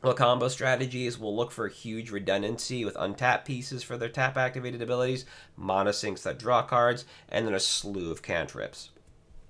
Well, 0.01 0.13
combo 0.13 0.49
strategies 0.49 1.17
will 1.17 1.35
look 1.35 1.51
for 1.51 1.67
huge 1.67 2.11
redundancy 2.11 2.85
with 2.85 2.95
untapped 2.99 3.47
pieces 3.47 3.81
for 3.81 3.97
their 3.97 4.09
tap 4.09 4.37
activated 4.37 4.81
abilities, 4.81 5.25
monosinks 5.59 6.21
that 6.23 6.37
draw 6.37 6.61
cards, 6.61 7.05
and 7.29 7.47
then 7.47 7.55
a 7.55 7.59
slew 7.59 8.11
of 8.11 8.21
cantrips. 8.21 8.91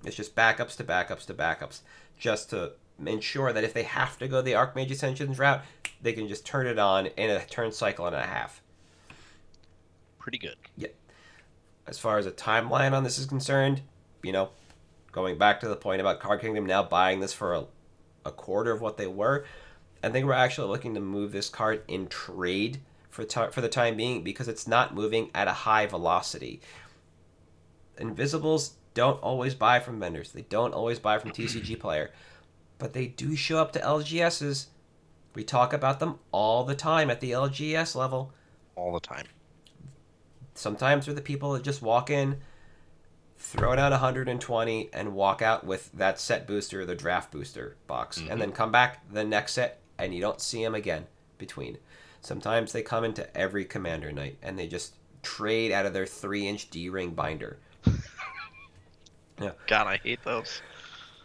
It's 0.04 0.16
just 0.16 0.34
backups 0.34 0.76
to 0.76 0.84
backups 0.84 1.26
to 1.26 1.34
backups, 1.34 1.80
just 2.18 2.50
to 2.50 2.72
ensure 3.04 3.52
that 3.52 3.64
if 3.64 3.74
they 3.74 3.82
have 3.82 4.18
to 4.18 4.28
go 4.28 4.40
the 4.40 4.52
Archmage 4.52 4.90
Ascensions 4.90 5.38
route, 5.38 5.62
they 6.00 6.12
can 6.12 6.28
just 6.28 6.46
turn 6.46 6.66
it 6.66 6.78
on 6.78 7.06
in 7.06 7.30
a 7.30 7.44
turn 7.44 7.72
cycle 7.72 8.06
and 8.06 8.16
a 8.16 8.22
half. 8.22 8.62
Pretty 10.18 10.38
good. 10.38 10.56
Yep. 10.76 10.94
As 11.86 11.98
far 11.98 12.18
as 12.18 12.26
a 12.26 12.32
timeline 12.32 12.92
on 12.92 13.04
this 13.04 13.18
is 13.18 13.26
concerned, 13.26 13.82
you 14.22 14.32
know, 14.32 14.48
going 15.12 15.38
back 15.38 15.60
to 15.60 15.68
the 15.68 15.76
point 15.76 16.00
about 16.00 16.20
Card 16.20 16.40
Kingdom 16.40 16.66
now 16.66 16.82
buying 16.82 17.20
this 17.20 17.32
for 17.32 17.54
a, 17.54 17.64
a 18.24 18.32
quarter 18.32 18.72
of 18.72 18.80
what 18.80 18.96
they 18.96 19.06
were, 19.06 19.44
I 20.06 20.10
think 20.10 20.24
we're 20.26 20.32
actually 20.34 20.68
looking 20.68 20.94
to 20.94 21.00
move 21.00 21.32
this 21.32 21.48
card 21.48 21.82
in 21.88 22.06
trade 22.06 22.80
for 23.10 23.24
ti 23.24 23.40
for 23.50 23.60
the 23.60 23.68
time 23.68 23.96
being 23.96 24.22
because 24.22 24.46
it's 24.48 24.66
not 24.68 24.94
moving 24.94 25.30
at 25.34 25.48
a 25.48 25.52
high 25.52 25.86
velocity. 25.86 26.60
Invisibles 27.98 28.74
don't 28.94 29.20
always 29.22 29.54
buy 29.54 29.80
from 29.80 29.98
vendors. 30.00 30.32
They 30.32 30.42
don't 30.42 30.74
always 30.74 30.98
buy 30.98 31.18
from 31.18 31.30
TCG 31.32 31.76
player, 31.80 32.12
but 32.78 32.92
they 32.92 33.06
do 33.06 33.34
show 33.36 33.58
up 33.58 33.72
to 33.72 33.80
LGSs. 33.80 34.66
We 35.34 35.44
talk 35.44 35.72
about 35.72 35.98
them 36.00 36.18
all 36.32 36.64
the 36.64 36.74
time 36.74 37.10
at 37.10 37.20
the 37.20 37.32
LGS 37.32 37.94
level. 37.94 38.32
All 38.74 38.92
the 38.92 39.00
time. 39.00 39.26
Sometimes 40.54 41.06
they're 41.06 41.14
the 41.14 41.20
people 41.20 41.52
that 41.52 41.62
just 41.62 41.82
walk 41.82 42.08
in, 42.10 42.38
throw 43.38 43.76
down 43.76 43.90
120, 43.92 44.90
and 44.92 45.14
walk 45.14 45.42
out 45.42 45.64
with 45.66 45.90
that 45.92 46.18
set 46.18 46.46
booster, 46.46 46.86
the 46.86 46.94
draft 46.94 47.30
booster 47.30 47.76
box, 47.86 48.18
Mhm. 48.18 48.30
and 48.30 48.40
then 48.40 48.52
come 48.52 48.72
back 48.72 49.10
the 49.12 49.24
next 49.24 49.52
set, 49.52 49.80
and 49.98 50.14
you 50.14 50.20
don't 50.20 50.40
see 50.40 50.62
them 50.62 50.74
again 50.74 51.06
between. 51.38 51.78
Sometimes 52.20 52.72
they 52.72 52.82
come 52.82 53.04
into 53.04 53.36
every 53.36 53.64
commander 53.64 54.10
night 54.12 54.38
and 54.42 54.58
they 54.58 54.66
just 54.66 54.94
trade 55.22 55.72
out 55.72 55.86
of 55.86 55.92
their 55.92 56.06
three 56.06 56.46
inch 56.46 56.70
D 56.70 56.88
ring 56.88 57.10
binder. 57.10 57.58
God, 59.66 59.86
I 59.86 59.98
hate 59.98 60.24
those. 60.24 60.60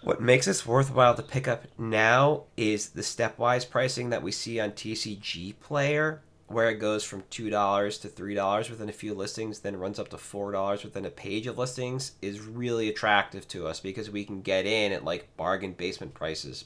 What 0.03 0.19
makes 0.19 0.47
this 0.47 0.65
worthwhile 0.65 1.13
to 1.15 1.21
pick 1.21 1.47
up 1.47 1.65
now 1.77 2.45
is 2.57 2.89
the 2.89 3.01
stepwise 3.01 3.69
pricing 3.69 4.09
that 4.09 4.23
we 4.23 4.31
see 4.31 4.59
on 4.59 4.71
TCG 4.71 5.59
Player, 5.59 6.21
where 6.47 6.69
it 6.69 6.79
goes 6.79 7.03
from 7.03 7.21
$2 7.29 8.01
to 8.01 8.07
$3 8.07 8.69
within 8.71 8.89
a 8.89 8.93
few 8.93 9.13
listings, 9.13 9.59
then 9.59 9.77
runs 9.77 9.99
up 9.99 10.09
to 10.09 10.17
$4 10.17 10.83
within 10.83 11.05
a 11.05 11.11
page 11.11 11.45
of 11.45 11.59
listings, 11.59 12.13
is 12.19 12.41
really 12.41 12.89
attractive 12.89 13.47
to 13.49 13.67
us 13.67 13.79
because 13.79 14.09
we 14.09 14.25
can 14.25 14.41
get 14.41 14.65
in 14.65 14.91
at 14.91 15.05
like 15.05 15.37
bargain 15.37 15.73
basement 15.73 16.15
prices, 16.15 16.65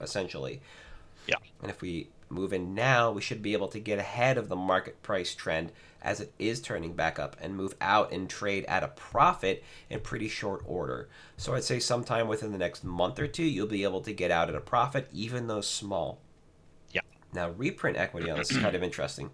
essentially. 0.00 0.60
Yeah. 1.28 1.36
And 1.62 1.70
if 1.70 1.80
we 1.80 2.08
move 2.30 2.52
in 2.52 2.74
now, 2.74 3.10
we 3.10 3.20
should 3.20 3.42
be 3.42 3.52
able 3.52 3.68
to 3.68 3.80
get 3.80 3.98
ahead 3.98 4.38
of 4.38 4.48
the 4.48 4.56
market 4.56 5.02
price 5.02 5.34
trend 5.34 5.72
as 6.02 6.20
it 6.20 6.32
is 6.38 6.60
turning 6.60 6.92
back 6.92 7.18
up 7.18 7.36
and 7.40 7.56
move 7.56 7.74
out 7.80 8.12
and 8.12 8.28
trade 8.28 8.64
at 8.66 8.82
a 8.82 8.88
profit 8.88 9.64
in 9.90 10.00
pretty 10.00 10.28
short 10.28 10.62
order. 10.66 11.08
So 11.36 11.54
I'd 11.54 11.64
say 11.64 11.78
sometime 11.78 12.28
within 12.28 12.52
the 12.52 12.58
next 12.58 12.84
month 12.84 13.18
or 13.18 13.26
two, 13.26 13.44
you'll 13.44 13.66
be 13.66 13.82
able 13.82 14.00
to 14.02 14.12
get 14.12 14.30
out 14.30 14.48
at 14.48 14.54
a 14.54 14.60
profit, 14.60 15.08
even 15.12 15.46
though 15.46 15.60
small. 15.60 16.20
Yeah. 16.92 17.00
Now, 17.32 17.50
reprint 17.50 17.96
equity 17.96 18.30
on 18.30 18.38
this 18.38 18.50
is 18.50 18.58
kind 18.58 18.76
of 18.76 18.82
interesting 18.82 19.30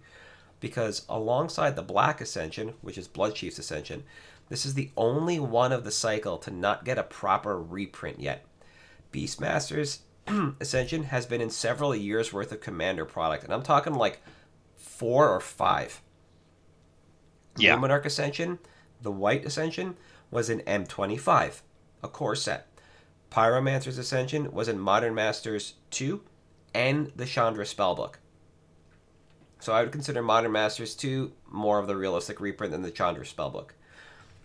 because 0.59 1.05
alongside 1.09 1.75
the 1.75 1.83
Black 1.83 2.21
Ascension, 2.21 2.73
which 2.81 2.97
is 2.97 3.07
Bloodchief's 3.07 3.59
Ascension, 3.59 4.03
this 4.49 4.65
is 4.65 4.73
the 4.73 4.91
only 4.95 5.39
one 5.39 5.71
of 5.71 5.83
the 5.83 5.91
cycle 5.91 6.37
to 6.39 6.51
not 6.51 6.85
get 6.85 6.97
a 6.97 7.03
proper 7.03 7.61
reprint 7.61 8.19
yet. 8.19 8.45
Beastmaster's 9.11 9.99
Ascension 10.59 11.03
has 11.03 11.25
been 11.25 11.41
in 11.41 11.49
several 11.49 11.95
years 11.95 12.33
worth 12.33 12.51
of 12.51 12.61
Commander 12.61 13.05
product, 13.05 13.43
and 13.43 13.53
I'm 13.53 13.63
talking 13.63 13.93
like 13.93 14.21
four 14.75 15.29
or 15.29 15.39
five. 15.39 16.01
Yeah. 17.57 17.75
Luminarch 17.75 18.05
Ascension, 18.05 18.59
the 19.01 19.11
White 19.11 19.45
Ascension, 19.45 19.95
was 20.31 20.49
in 20.49 20.59
M25, 20.61 21.61
a 22.03 22.07
core 22.07 22.35
set. 22.35 22.67
Pyromancer's 23.31 23.97
Ascension 23.97 24.51
was 24.51 24.67
in 24.67 24.79
Modern 24.79 25.13
Masters 25.13 25.75
2 25.91 26.21
and 26.73 27.11
the 27.15 27.25
Chandra 27.25 27.65
Spellbook. 27.65 28.15
So 29.59 29.73
I 29.73 29.81
would 29.81 29.91
consider 29.91 30.21
Modern 30.21 30.51
Masters 30.51 30.95
2 30.95 31.31
more 31.49 31.79
of 31.79 31.87
the 31.87 31.95
realistic 31.95 32.39
reprint 32.39 32.71
than 32.71 32.81
the 32.81 32.91
Chandra 32.91 33.25
Spellbook. 33.25 33.71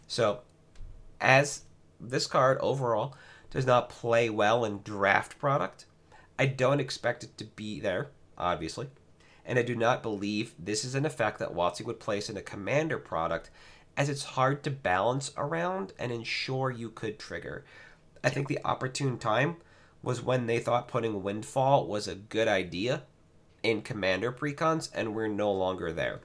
So, 0.07 0.41
as 1.20 1.62
this 2.01 2.26
card 2.26 2.59
overall 2.59 3.14
does 3.51 3.66
not 3.66 3.88
play 3.88 4.30
well 4.30 4.64
in 4.64 4.82
draft 4.82 5.38
product, 5.38 5.86
I 6.38 6.46
don't 6.46 6.80
expect 6.80 7.24
it 7.24 7.36
to 7.38 7.44
be 7.44 7.80
there, 7.80 8.11
obviously 8.38 8.88
and 9.51 9.59
I 9.59 9.62
do 9.62 9.74
not 9.74 10.03
believe 10.03 10.55
this 10.59 10.84
is 10.84 10.94
an 10.94 11.05
effect 11.05 11.40
that 11.40 11.55
WotC 11.55 11.84
would 11.84 11.98
place 11.98 12.30
in 12.30 12.36
a 12.36 12.40
commander 12.40 12.98
product, 12.98 13.51
as 13.96 14.09
it's 14.09 14.22
hard 14.22 14.62
to 14.62 14.70
balance 14.70 15.32
around 15.36 15.92
and 15.98 16.12
ensure 16.12 16.70
you 16.70 16.88
could 16.88 17.18
trigger. 17.18 17.64
I 18.22 18.30
think 18.30 18.46
the 18.46 18.64
opportune 18.64 19.18
time 19.18 19.57
was 20.05 20.22
when 20.22 20.46
they 20.46 20.61
thought 20.61 20.86
putting 20.86 21.24
Windfall 21.24 21.88
was 21.88 22.07
a 22.07 22.14
good 22.14 22.46
idea 22.46 23.03
in 23.64 23.82
commander 23.82 24.30
precons, 24.30 24.88
and 24.94 25.14
we're 25.16 25.26
no 25.26 25.51
longer 25.53 25.92
there. 25.92 26.20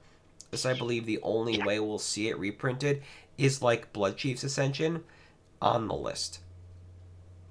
This, 0.52 0.64
I 0.64 0.74
believe, 0.74 1.04
the 1.04 1.20
only 1.22 1.60
way 1.60 1.80
we'll 1.80 1.98
see 1.98 2.28
it 2.28 2.38
reprinted 2.38 3.02
is 3.36 3.60
like 3.60 3.92
Bloodchief's 3.92 4.44
Ascension 4.44 5.02
on 5.60 5.88
the 5.88 5.94
list, 5.94 6.38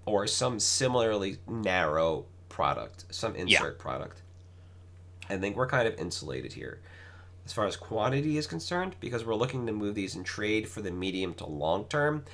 or 0.05 0.27
some 0.27 0.59
similarly 0.59 1.37
narrow 1.47 2.25
product, 2.49 3.05
some 3.09 3.35
insert 3.35 3.79
product. 3.79 4.21
I 5.29 5.37
think 5.37 5.55
we're 5.55 5.67
kind 5.67 5.87
of 5.87 5.97
insulated 5.99 6.53
here. 6.53 6.79
As 7.45 7.53
far 7.53 7.65
as 7.65 7.75
quantity 7.75 8.37
is 8.37 8.47
concerned, 8.47 8.95
because 8.99 9.23
we're 9.23 9.35
looking 9.35 9.65
to 9.67 9.71
move 9.71 9.95
these 9.95 10.15
in 10.15 10.23
trade 10.23 10.67
for 10.67 10.81
the 10.81 10.91
medium 10.91 11.33
to 11.35 11.45
long 11.45 11.85
term, 11.85 12.25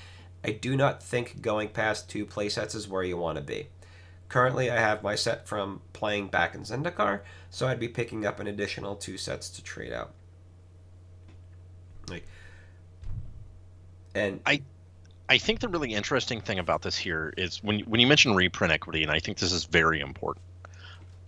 I 0.44 0.52
do 0.52 0.76
not 0.76 1.04
think 1.04 1.42
going 1.42 1.70
past 1.70 2.10
two 2.10 2.26
playsets 2.26 2.76
is 2.76 2.88
where 2.88 3.04
you 3.04 3.18
want 3.18 3.38
to 3.38 3.44
be. 3.44 3.68
Currently, 4.30 4.72
I 4.72 4.80
have 4.80 5.04
my 5.04 5.16
set 5.16 5.48
from 5.48 5.82
playing 5.92 6.28
back 6.28 6.56
in 6.56 6.62
Zendikar, 6.62 7.22
so 7.50 7.68
I'd 7.68 7.80
be 7.80 7.90
picking 7.90 8.26
up 8.26 8.40
an 8.40 8.48
additional 8.48 8.96
two 8.96 9.18
sets 9.18 9.50
to 9.50 9.64
trade 9.64 9.92
out. 9.92 10.14
Like, 12.10 12.26
and 14.16 14.40
I 14.46 14.62
think 15.38 15.60
the 15.60 15.68
really 15.68 15.94
interesting 15.94 16.42
thing 16.42 16.60
about 16.60 16.82
this 16.82 16.98
here 16.98 17.34
is 17.38 17.64
when 17.64 17.80
when 17.82 18.00
you 18.00 18.08
mention 18.08 18.36
reprint 18.36 18.74
equity, 18.74 19.04
and 19.04 19.12
I 19.12 19.20
think 19.20 19.38
this 19.38 19.52
is 19.52 19.66
very 19.66 20.00
important. 20.00 20.46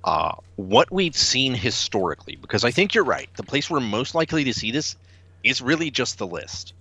Uh, 0.04 0.36
what 0.58 0.92
we've 0.92 1.16
seen 1.16 1.54
historically, 1.54 2.36
because 2.36 2.66
I 2.66 2.72
think 2.72 2.94
you're 2.94 3.06
right, 3.06 3.30
the 3.36 3.44
place 3.44 3.70
we're 3.70 3.80
most 3.80 4.16
likely 4.16 4.44
to 4.44 4.54
see 4.54 4.72
this 4.72 4.98
is 5.44 5.62
really 5.62 5.92
just 5.92 6.18
the 6.18 6.28
list. 6.28 6.74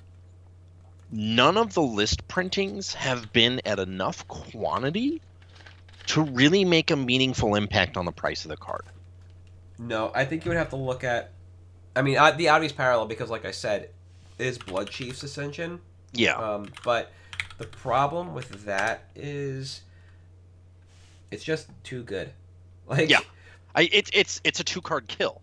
None 1.12 1.56
of 1.56 1.74
the 1.74 1.82
list 1.82 2.26
printings 2.26 2.94
have 2.94 3.32
been 3.32 3.60
at 3.64 3.78
enough 3.78 4.26
quantity 4.28 5.20
to 6.06 6.22
really 6.22 6.64
make 6.64 6.90
a 6.90 6.96
meaningful 6.96 7.54
impact 7.54 7.96
on 7.96 8.06
the 8.06 8.12
price 8.12 8.44
of 8.44 8.48
the 8.48 8.56
card. 8.56 8.82
No, 9.78 10.10
I 10.14 10.24
think 10.24 10.44
you 10.44 10.50
would 10.50 10.58
have 10.58 10.70
to 10.70 10.76
look 10.76 11.04
at. 11.04 11.30
I 11.94 12.02
mean, 12.02 12.16
uh, 12.16 12.30
the 12.32 12.48
obvious 12.48 12.72
parallel 12.72 13.06
because, 13.06 13.30
like 13.30 13.44
I 13.44 13.50
said, 13.50 13.90
is 14.38 14.58
Bloodchief's 14.58 15.22
Ascension. 15.22 15.80
Yeah, 16.12 16.34
Um, 16.34 16.68
but 16.84 17.10
the 17.58 17.66
problem 17.66 18.34
with 18.34 18.64
that 18.66 19.04
is 19.14 19.82
it's 21.30 21.44
just 21.44 21.68
too 21.84 22.02
good. 22.02 22.30
Like, 22.88 23.08
Yeah. 23.08 23.20
I, 23.74 23.88
it's 23.92 24.10
it's 24.12 24.40
it's 24.44 24.60
a 24.60 24.64
two 24.64 24.82
card 24.82 25.06
kill, 25.08 25.40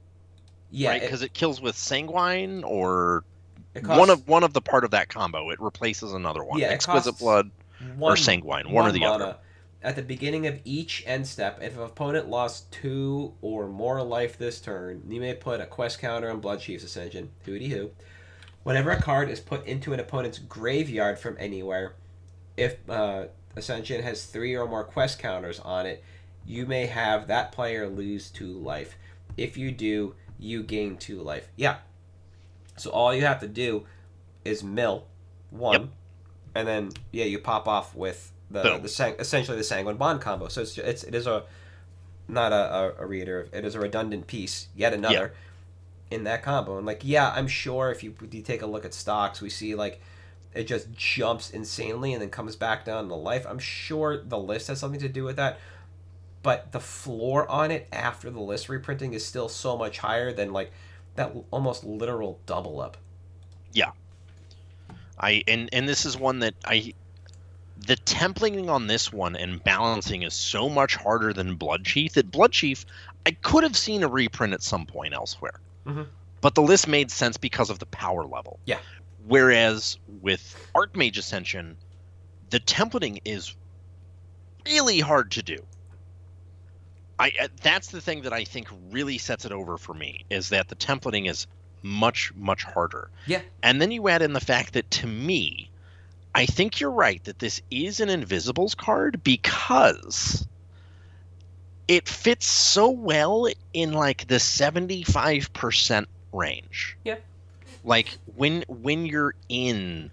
yeah, 0.72 0.90
right? 0.90 0.98
it- 1.02 1.06
Because 1.06 1.22
it, 1.24 1.34
kills 1.34 1.62
with 1.62 1.76
sanguine 1.78 2.64
or 2.64 3.24
costs 3.82 3.98
one 3.98 4.10
of 4.12 4.28
one 4.28 4.44
of 4.44 4.54
the 4.54 4.62
part 4.62 4.84
of 4.84 4.92
that 4.92 5.08
combo. 5.10 5.50
It 5.50 5.60
replaces 5.60 6.14
another 6.14 6.44
one. 6.44 6.60
Yeah, 6.60 6.68
Exquisite 6.68 7.18
blood 7.18 7.50
one, 7.98 8.12
or 8.12 8.18
sanguine, 8.18 8.70
one, 8.72 8.86
or 8.88 8.92
the 8.92 9.00
mana 9.00 9.14
other. 9.24 9.36
At 9.82 9.96
the 9.96 10.02
beginning 10.04 10.46
of 10.46 10.60
each 10.66 11.04
end 11.08 11.26
step, 11.26 11.60
if 11.64 11.78
an 11.78 11.84
opponent 11.84 12.28
lost 12.30 12.70
two 12.72 13.34
or 13.42 13.68
more 13.70 14.04
life 14.04 14.38
this 14.38 14.60
turn, 14.60 15.02
you 15.08 15.22
may 15.22 15.34
put 15.34 15.62
a 15.62 15.66
quest 15.66 16.00
counter 16.00 16.30
on 16.30 16.42
Bloodchief's 16.42 16.84
Ascension. 16.84 17.30
Hooty 17.46 17.70
hoo. 17.70 17.90
Whenever 18.64 18.92
a 18.92 19.02
card 19.02 19.30
is 19.30 19.40
put 19.40 19.66
into 19.66 19.94
an 19.94 20.00
opponent's 20.00 20.38
graveyard 20.40 21.18
from 21.18 21.36
anywhere, 21.40 21.94
if 22.58 22.78
uh, 22.90 23.26
Ascension 23.56 24.04
has 24.04 24.26
three 24.26 24.56
or 24.56 24.68
more 24.68 24.84
quest 24.84 25.20
counters 25.20 25.60
on 25.62 25.86
it, 25.86 26.04
you 26.46 26.66
may 26.66 26.86
have 26.86 27.28
that 27.28 27.52
player 27.52 27.88
lose 27.88 28.30
two 28.30 28.52
life. 28.54 28.96
If 29.38 29.58
you 29.58 29.72
do, 29.72 30.16
you 30.38 30.64
gain 30.64 30.98
two 30.98 31.22
life. 31.22 31.48
Yeah. 31.56 31.78
So 32.78 32.90
all 32.92 33.14
you 33.14 33.22
have 33.26 33.40
to 33.42 33.48
do 33.48 33.86
is 34.46 34.64
mill 34.64 35.06
one, 35.50 35.82
Yep. 35.82 35.90
and 36.56 36.68
then 36.68 36.92
yeah, 37.12 37.26
you 37.26 37.40
pop 37.40 37.68
off 37.68 37.96
with 37.96 38.32
the 38.52 38.78
the 38.80 38.90
sang- 38.90 39.16
essentially 39.20 39.58
the 39.58 39.64
sanguine 39.64 39.98
bond 39.98 40.22
combo. 40.22 40.48
So 40.48 40.62
it's 40.62 40.78
it's 40.78 41.04
it 41.04 41.14
is 41.16 41.28
a 41.28 41.44
not 42.28 42.52
a, 42.52 42.74
a, 43.00 43.04
a 43.04 43.06
reader. 43.06 43.48
It 43.52 43.66
is 43.66 43.76
a 43.76 43.80
redundant 43.80 44.28
piece. 44.28 44.68
Yet 44.76 44.94
another 44.94 45.34
in 46.12 46.24
that 46.24 46.44
combo. 46.44 46.78
And 46.78 46.86
like 46.86 47.02
yeah, 47.04 47.32
I'm 47.36 47.48
sure 47.48 47.92
if 47.92 48.04
you, 48.04 48.14
if 48.22 48.34
you 48.34 48.42
take 48.42 48.62
a 48.62 48.68
look 48.68 48.86
at 48.86 48.94
stocks, 48.94 49.42
we 49.42 49.50
see 49.50 49.76
like 49.76 50.02
it 50.54 50.64
just 50.66 50.92
jumps 50.94 51.52
insanely 51.52 52.14
and 52.14 52.22
then 52.22 52.30
comes 52.30 52.56
back 52.56 52.86
down 52.86 53.08
to 53.08 53.16
life. 53.16 53.46
I'm 53.48 53.60
sure 53.60 54.18
the 54.18 54.38
list 54.38 54.68
has 54.68 54.80
something 54.80 55.00
to 55.02 55.10
do 55.10 55.24
with 55.24 55.36
that. 55.36 55.60
But 56.42 56.72
the 56.72 56.80
floor 56.80 57.50
on 57.50 57.70
it 57.70 57.88
after 57.92 58.30
the 58.30 58.40
list 58.40 58.70
reprinting 58.70 59.14
is 59.14 59.26
still 59.26 59.50
so 59.50 59.78
much 59.78 60.00
higher 60.00 60.32
than 60.32 60.54
like 60.54 60.72
that 61.16 61.36
almost 61.52 61.84
literal 61.84 62.40
double 62.46 62.80
up. 62.80 62.98
Yeah. 63.74 63.92
I 65.20 65.44
and 65.48 65.70
and 65.74 65.88
this 65.88 66.06
is 66.06 66.18
one 66.18 66.40
that 66.40 66.56
I 66.66 66.94
the 67.86 67.98
templating 67.98 68.70
on 68.70 68.88
this 68.88 69.12
one 69.12 69.36
and 69.36 69.64
balancing 69.64 70.24
is 70.24 70.34
so 70.34 70.70
much 70.70 70.96
harder 70.96 71.34
than 71.34 71.58
Bloodchief 71.58 72.14
that 72.14 72.32
Bloodchief 72.32 72.86
I 73.26 73.32
could 73.32 73.64
have 73.64 73.78
seen 73.78 74.02
a 74.04 74.08
reprint 74.08 74.54
at 74.54 74.64
some 74.64 74.86
point 74.86 75.14
elsewhere. 75.14 75.60
Mhm. 75.90 76.08
But 76.42 76.56
the 76.56 76.62
list 76.62 76.88
made 76.88 77.12
sense 77.12 77.38
because 77.38 77.70
of 77.70 77.80
the 77.80 77.86
power 77.88 78.26
level. 78.26 78.60
Yeah. 78.66 78.80
Whereas 79.28 79.98
with 80.22 80.70
Archmage 80.74 81.18
Ascension, 81.18 81.78
the 82.50 82.60
templating 82.60 83.22
is 83.26 83.56
really 84.66 85.00
hard 85.00 85.32
to 85.32 85.44
do. 85.44 85.58
I 87.20 87.34
uh, 87.42 87.48
that's 87.62 87.90
the 87.90 88.02
thing 88.02 88.22
that 88.22 88.34
I 88.34 88.46
think 88.46 88.70
really 88.92 89.18
sets 89.18 89.46
it 89.46 89.52
over 89.52 89.78
for 89.78 89.94
me 89.94 90.26
is 90.30 90.50
that 90.50 90.70
the 90.70 90.76
templating 90.76 91.30
is 91.30 91.48
much 91.82 92.34
much 92.36 92.64
harder. 92.64 93.10
Yeah. 93.26 93.42
And 93.62 93.82
then 93.82 93.92
you 93.92 94.08
add 94.08 94.22
in 94.22 94.34
the 94.34 94.40
fact 94.40 94.74
that 94.74 94.90
to 94.92 95.08
me, 95.08 95.70
I 96.34 96.46
think 96.46 96.80
you're 96.80 96.92
right 96.92 97.22
that 97.26 97.40
this 97.40 97.62
is 97.70 98.00
an 98.00 98.10
Invisibles 98.10 98.76
card 98.76 99.22
because 99.24 100.48
it 101.90 102.08
fits 102.08 102.46
so 102.46 102.92
well 102.92 103.50
in 103.74 103.94
like 103.94 104.28
the 104.28 104.36
75% 104.36 106.06
range. 106.32 106.98
Yeah. 107.04 107.16
Like 107.84 108.16
when 108.36 108.64
when 108.68 109.08
you're 109.08 109.34
in 109.50 110.12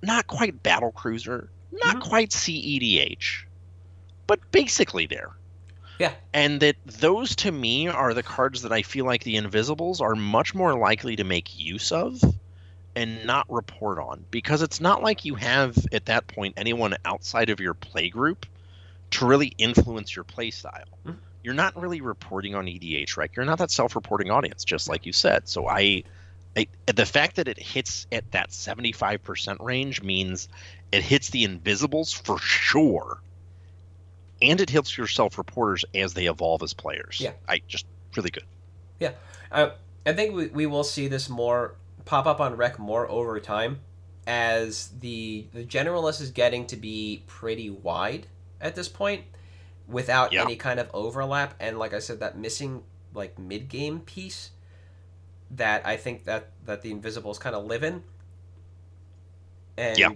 not 0.00 0.28
quite 0.28 0.62
battle 0.62 0.92
cruiser, 0.92 1.50
not 1.72 1.96
Mhm. 1.96 2.00
quite 2.02 2.30
CEDH, 2.30 3.46
but 4.28 4.38
basically 4.52 5.06
there. 5.06 5.32
Yeah. 5.98 6.12
And 6.32 6.60
that 6.60 6.76
those 6.86 7.34
to 7.36 7.50
me 7.50 7.88
are 7.88 8.14
the 8.14 8.22
cards 8.22 8.62
that 8.62 8.72
I 8.72 8.82
feel 8.82 9.04
like 9.04 9.24
the 9.24 9.36
Invisibles 9.36 10.00
are 10.00 10.14
much 10.14 10.54
more 10.54 10.78
likely 10.78 11.16
to 11.16 11.24
make 11.24 11.58
use 11.58 11.90
of 11.90 12.20
and 12.94 13.24
not 13.26 13.50
report 13.50 13.98
on 13.98 14.24
because 14.30 14.62
it's 14.62 14.80
not 14.80 15.02
like 15.02 15.24
you 15.24 15.34
have 15.34 15.76
at 15.90 16.04
that 16.06 16.28
point 16.28 16.54
anyone 16.56 16.96
outside 17.04 17.50
of 17.50 17.58
your 17.58 17.74
play 17.74 18.08
group 18.08 18.46
to 19.14 19.26
really 19.26 19.52
influence 19.58 20.14
your 20.14 20.24
play 20.24 20.50
style. 20.50 20.98
Mhm. 21.06 21.16
You're 21.42 21.54
not 21.54 21.76
really 21.80 22.00
reporting 22.00 22.54
on 22.54 22.66
EDH, 22.66 23.16
right? 23.16 23.30
You're 23.34 23.44
not 23.44 23.58
that 23.58 23.70
self-reporting 23.70 24.30
audience, 24.30 24.64
just 24.64 24.88
like 24.88 25.04
you 25.06 25.12
said. 25.12 25.48
So 25.48 25.68
I, 25.68 26.04
I 26.56 26.68
the 26.86 27.04
fact 27.04 27.36
that 27.36 27.48
it 27.48 27.58
hits 27.58 28.06
at 28.10 28.30
that 28.32 28.50
75% 28.50 29.60
range 29.60 30.02
means 30.02 30.48
it 30.90 31.02
hits 31.02 31.30
the 31.30 31.44
invisibles 31.44 32.12
for 32.12 32.38
sure. 32.38 33.20
And 34.40 34.60
it 34.60 34.70
hits 34.70 34.96
your 34.96 35.06
self-reporters 35.06 35.84
as 35.94 36.14
they 36.14 36.26
evolve 36.26 36.62
as 36.62 36.72
players. 36.72 37.20
Yeah. 37.20 37.32
I 37.48 37.60
just 37.68 37.86
really 38.16 38.30
good. 38.30 38.44
Yeah, 39.00 39.12
uh, 39.50 39.70
I 40.06 40.12
think 40.12 40.34
we, 40.34 40.46
we 40.48 40.66
will 40.66 40.84
see 40.84 41.08
this 41.08 41.28
more 41.28 41.74
pop 42.04 42.26
up 42.26 42.40
on 42.40 42.56
rec 42.56 42.78
more 42.78 43.08
over 43.10 43.40
time 43.40 43.80
as 44.26 44.88
the 45.00 45.46
the 45.52 45.64
generalist 45.64 46.20
is 46.20 46.30
getting 46.30 46.66
to 46.66 46.76
be 46.76 47.22
pretty 47.26 47.70
wide 47.70 48.26
at 48.64 48.74
this 48.74 48.88
point 48.88 49.22
without 49.86 50.32
Yeah. 50.32 50.42
any 50.42 50.56
kind 50.56 50.80
of 50.80 50.90
overlap 50.92 51.54
and 51.60 51.78
like 51.78 51.94
I 51.94 51.98
said 52.00 52.18
that 52.20 52.36
missing 52.36 52.82
like 53.12 53.38
mid 53.38 53.68
game 53.68 54.00
piece 54.00 54.50
that 55.52 55.86
I 55.86 55.96
think 55.96 56.24
that 56.24 56.50
that 56.64 56.82
the 56.82 56.90
invisibles 56.90 57.38
kind 57.38 57.54
of 57.54 57.64
live 57.66 57.84
in 57.84 58.02
and 59.76 59.98
Yeah. 59.98 60.10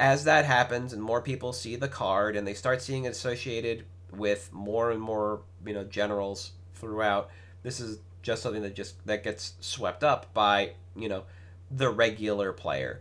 as 0.00 0.24
that 0.24 0.44
happens 0.44 0.92
and 0.92 1.02
more 1.02 1.22
people 1.22 1.52
see 1.52 1.76
the 1.76 1.88
card 1.88 2.36
and 2.36 2.46
they 2.46 2.54
start 2.54 2.82
seeing 2.82 3.04
it 3.04 3.10
associated 3.10 3.84
with 4.12 4.52
more 4.52 4.90
and 4.90 5.00
more 5.00 5.42
you 5.64 5.72
know 5.72 5.84
generals 5.84 6.52
throughout 6.74 7.30
this 7.62 7.80
is 7.80 7.98
just 8.22 8.42
something 8.42 8.62
that 8.62 8.74
just 8.74 9.04
that 9.06 9.22
gets 9.22 9.54
swept 9.60 10.02
up 10.02 10.32
by 10.34 10.72
you 10.96 11.08
know 11.08 11.24
the 11.70 11.88
regular 11.88 12.52
player 12.52 13.00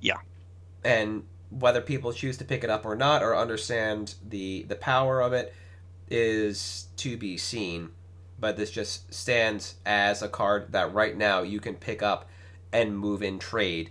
Yeah. 0.00 0.18
and 0.82 1.24
whether 1.58 1.80
people 1.80 2.12
choose 2.12 2.36
to 2.38 2.44
pick 2.44 2.64
it 2.64 2.70
up 2.70 2.84
or 2.84 2.96
not 2.96 3.22
or 3.22 3.36
understand 3.36 4.14
the 4.28 4.64
the 4.64 4.74
power 4.76 5.20
of 5.20 5.32
it 5.32 5.54
is 6.10 6.88
to 6.96 7.16
be 7.16 7.36
seen 7.36 7.90
but 8.38 8.56
this 8.56 8.70
just 8.70 9.12
stands 9.14 9.76
as 9.86 10.20
a 10.22 10.28
card 10.28 10.72
that 10.72 10.92
right 10.92 11.16
now 11.16 11.42
you 11.42 11.60
can 11.60 11.74
pick 11.74 12.02
up 12.02 12.28
and 12.72 12.98
move 12.98 13.22
in 13.22 13.38
trade 13.38 13.90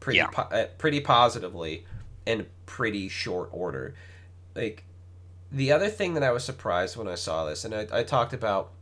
pretty 0.00 0.18
Yeah. 0.18 0.28
po- 0.28 0.42
uh, 0.42 0.66
pretty 0.78 1.00
positively 1.00 1.84
in 2.24 2.46
pretty 2.64 3.08
short 3.08 3.50
order 3.52 3.94
like 4.54 4.84
the 5.52 5.70
other 5.70 5.88
thing 5.88 6.14
that 6.14 6.22
I 6.22 6.32
was 6.32 6.44
surprised 6.44 6.96
when 6.96 7.06
I 7.08 7.14
saw 7.14 7.44
this 7.44 7.64
and 7.64 7.74
I, 7.74 7.86
I 7.92 8.02
talked 8.02 8.32
about 8.32 8.72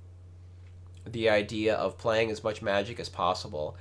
the 1.05 1.29
idea 1.29 1.75
of 1.75 1.99
playing 1.99 2.31
as 2.31 2.43
much 2.43 2.63
magic 2.63 2.99
as 3.01 3.09
possible 3.09 3.77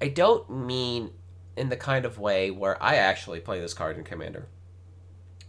I 0.00 0.08
don't 0.08 0.48
mean 0.50 1.10
in 1.58 1.68
the 1.68 1.76
kind 1.76 2.04
of 2.04 2.18
way 2.18 2.50
where 2.50 2.80
I 2.82 2.96
actually 2.96 3.40
play 3.40 3.60
this 3.60 3.74
card 3.74 3.98
in 3.98 4.04
Commander. 4.04 4.46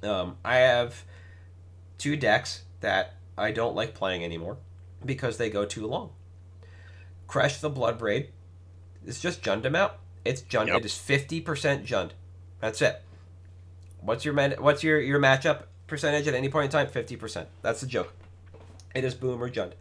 Um, 0.02 0.38
I 0.44 0.58
have 0.58 1.04
two 1.98 2.16
decks 2.16 2.64
that 2.82 3.16
I 3.38 3.52
don't 3.52 3.76
like 3.76 3.94
playing 3.94 4.24
anymore 4.24 4.58
because 5.06 5.38
they 5.38 5.50
go 5.50 5.66
too 5.66 5.86
long. 5.88 6.12
Crash 7.28 7.58
the 7.60 7.70
Bloodbraid 7.70 8.28
It's 9.06 9.20
just 9.20 9.42
Jund 9.44 9.64
him 9.66 9.76
out. 9.76 10.00
It's 10.26 10.42
Jund. 10.42 10.68
Yep. 10.68 10.80
It 10.80 10.86
is 10.86 10.98
fifty 10.98 11.40
percent 11.42 11.86
Jund. 11.86 12.12
That's 12.60 12.82
it. 12.82 13.02
What's 14.02 14.26
your 14.26 14.34
man- 14.34 14.56
What's 14.60 14.84
your 14.84 15.00
your 15.00 15.20
matchup 15.20 15.64
percentage 15.88 16.28
at 16.28 16.34
any 16.34 16.50
point 16.50 16.66
in 16.66 16.72
time? 16.72 16.88
Fifty 16.88 17.16
percent. 17.16 17.48
That's 17.62 17.82
the 17.82 17.88
joke. 17.88 18.14
It 18.96 19.04
is 19.04 19.14
Boom 19.14 19.42
or 19.42 19.50
Jund. 19.50 19.74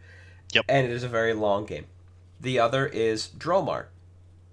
Yep. 0.53 0.65
And 0.69 0.85
it 0.85 0.91
is 0.91 1.03
a 1.03 1.09
very 1.09 1.33
long 1.33 1.65
game. 1.65 1.85
The 2.39 2.59
other 2.59 2.85
is 2.85 3.29
Dromar. 3.37 3.85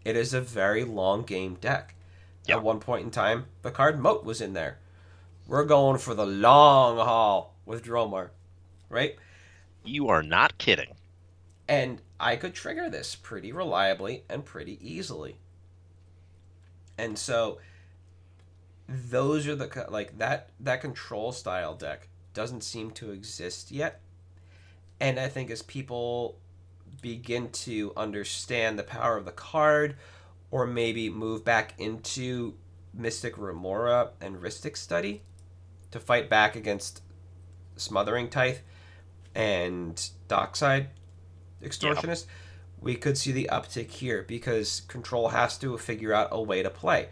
It 0.07 0.16
is 0.16 0.32
a 0.32 0.40
very 0.40 0.84
long 0.84 1.24
game 1.24 1.57
deck. 1.61 1.96
Yep. 2.46 2.59
At 2.59 2.62
one 2.62 2.78
point 2.78 3.04
in 3.07 3.11
time, 3.11 3.46
the 3.62 3.72
card 3.72 3.98
Moat 3.98 4.24
was 4.24 4.40
in 4.40 4.52
there. 4.52 4.78
We're 5.48 5.64
going 5.64 5.98
for 5.98 6.14
the 6.14 6.24
long 6.24 6.98
haul 6.98 7.57
with 7.64 7.84
Dromar, 7.84 8.30
right? 8.88 9.16
You 9.84 10.07
are 10.07 10.22
not 10.22 10.59
kidding. 10.59 10.94
And 11.66 12.02
I 12.20 12.36
could 12.36 12.54
trigger 12.54 12.88
this 12.88 13.16
pretty 13.16 13.50
reliably 13.50 14.22
and 14.28 14.44
pretty 14.44 14.78
easily. 14.80 15.38
And 16.96 17.18
so 17.18 17.59
those 18.88 19.48
are 19.48 19.57
the 19.57 19.86
like 19.90 20.18
that 20.18 20.50
that 20.61 20.82
control 20.82 21.32
style 21.32 21.74
deck 21.74 22.07
doesn't 22.32 22.62
seem 22.62 22.92
to 22.92 23.11
exist 23.11 23.72
yet. 23.72 24.00
And 25.00 25.18
I 25.18 25.26
think 25.26 25.50
as 25.50 25.62
people 25.62 26.38
begin 27.07 27.48
to 27.50 27.92
understand 27.96 28.76
the 28.76 28.82
power 28.82 29.16
of 29.16 29.24
the 29.24 29.30
card 29.30 29.94
or 30.50 30.66
maybe 30.66 31.09
move 31.09 31.44
back 31.44 31.72
into 31.78 32.52
Mystic 32.92 33.38
Remora 33.38 34.11
and 34.20 34.42
Rhystic 34.42 34.76
Study 34.76 35.22
to 35.92 36.00
fight 36.00 36.28
back 36.28 36.57
against 36.57 37.02
Smothering 37.76 38.28
Tithe 38.28 38.57
and 39.36 40.11
Dockside 40.26 40.88
Extortionist, 41.62 42.26
we 42.80 42.96
could 42.96 43.16
see 43.16 43.30
the 43.30 43.48
uptick 43.52 43.88
here 43.92 44.24
because 44.26 44.80
Control 44.88 45.28
has 45.28 45.57
to 45.59 45.78
figure 45.78 46.12
out 46.12 46.30
a 46.32 46.42
way 46.42 46.61
to 46.61 46.70
play. 46.70 47.09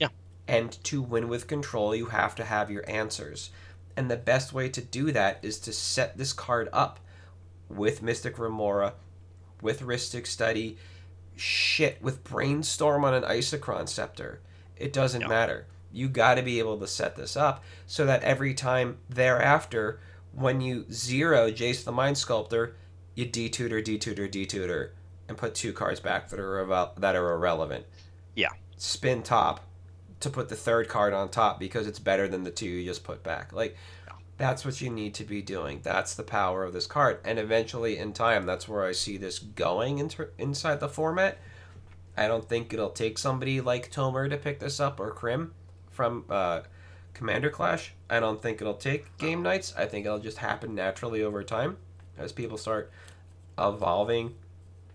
Yeah. 0.00 0.08
And 0.48 0.72
to 0.82 1.00
win 1.00 1.28
with 1.28 1.46
Control, 1.46 1.94
you 1.94 2.06
have 2.06 2.34
to 2.34 2.44
have 2.44 2.68
your 2.68 2.82
answers. 2.90 3.50
And 3.96 4.10
the 4.10 4.16
best 4.16 4.52
way 4.52 4.68
to 4.70 4.80
do 4.80 5.12
that 5.12 5.38
is 5.42 5.60
to 5.60 5.72
set 5.72 6.18
this 6.18 6.32
card 6.32 6.68
up 6.72 6.98
with 7.68 8.02
Mystic 8.02 8.40
Remora, 8.40 8.94
with 9.62 9.80
Rhystic 9.82 10.26
Study, 10.26 10.76
shit, 11.36 12.00
with 12.02 12.24
Brainstorm 12.24 13.04
on 13.04 13.14
an 13.14 13.22
Isochron 13.24 13.88
Scepter. 13.88 14.40
It 14.76 14.92
doesn't 14.92 15.22
Yeah. 15.22 15.28
matter. 15.28 15.66
You 15.92 16.08
got 16.08 16.34
to 16.34 16.42
be 16.42 16.58
able 16.58 16.78
to 16.78 16.86
set 16.86 17.16
this 17.16 17.36
up 17.36 17.64
so 17.86 18.04
that 18.06 18.22
every 18.22 18.52
time 18.54 18.98
thereafter, 19.08 19.98
when 20.32 20.60
you 20.60 20.84
zero 20.92 21.50
Jace 21.50 21.84
the 21.84 21.92
Mind 21.92 22.18
Sculptor, 22.18 22.74
you 23.14 23.24
detutor, 23.26 23.82
detutor, 23.82 24.30
detutor, 24.30 24.90
and 25.28 25.38
put 25.38 25.54
two 25.54 25.72
cards 25.72 26.00
back 26.00 26.28
that 26.28 26.38
are 26.38 26.64
irre- 26.64 26.94
that 27.00 27.16
are 27.16 27.32
irrelevant. 27.32 27.86
Yeah. 28.34 28.50
Spin 28.76 29.22
top 29.22 29.60
to 30.20 30.28
put 30.30 30.48
the 30.50 30.56
third 30.56 30.88
card 30.88 31.12
on 31.14 31.30
top 31.30 31.58
because 31.58 31.86
it's 31.86 31.98
better 31.98 32.28
than 32.28 32.44
the 32.44 32.50
two 32.50 32.66
you 32.66 32.84
just 32.84 33.02
put 33.04 33.22
back. 33.22 33.52
Like 33.52 33.76
that's 34.38 34.64
what 34.64 34.80
you 34.80 34.90
need 34.90 35.14
to 35.14 35.24
be 35.24 35.42
doing. 35.42 35.80
That's 35.82 36.14
the 36.14 36.22
power 36.22 36.64
of 36.64 36.72
this 36.72 36.86
card, 36.86 37.20
and 37.24 37.38
eventually, 37.38 37.96
in 37.98 38.12
time, 38.12 38.46
that's 38.46 38.68
where 38.68 38.84
I 38.84 38.92
see 38.92 39.16
this 39.16 39.38
going 39.38 39.98
inter- 39.98 40.30
inside 40.38 40.80
the 40.80 40.88
format. 40.88 41.38
I 42.16 42.28
don't 42.28 42.48
think 42.48 42.72
it'll 42.72 42.90
take 42.90 43.18
somebody 43.18 43.60
like 43.60 43.90
Tomer 43.90 44.28
to 44.30 44.36
pick 44.36 44.58
this 44.58 44.80
up 44.80 45.00
or 45.00 45.10
Krim 45.10 45.52
from 45.90 46.24
uh, 46.30 46.60
Commander 47.12 47.50
Clash. 47.50 47.92
I 48.08 48.20
don't 48.20 48.40
think 48.40 48.60
it'll 48.60 48.74
take 48.74 49.16
Game 49.18 49.42
Knights. 49.42 49.74
I 49.76 49.86
think 49.86 50.06
it'll 50.06 50.18
just 50.18 50.38
happen 50.38 50.74
naturally 50.74 51.22
over 51.22 51.42
time 51.42 51.76
as 52.18 52.32
people 52.32 52.58
start 52.58 52.90
evolving 53.58 54.34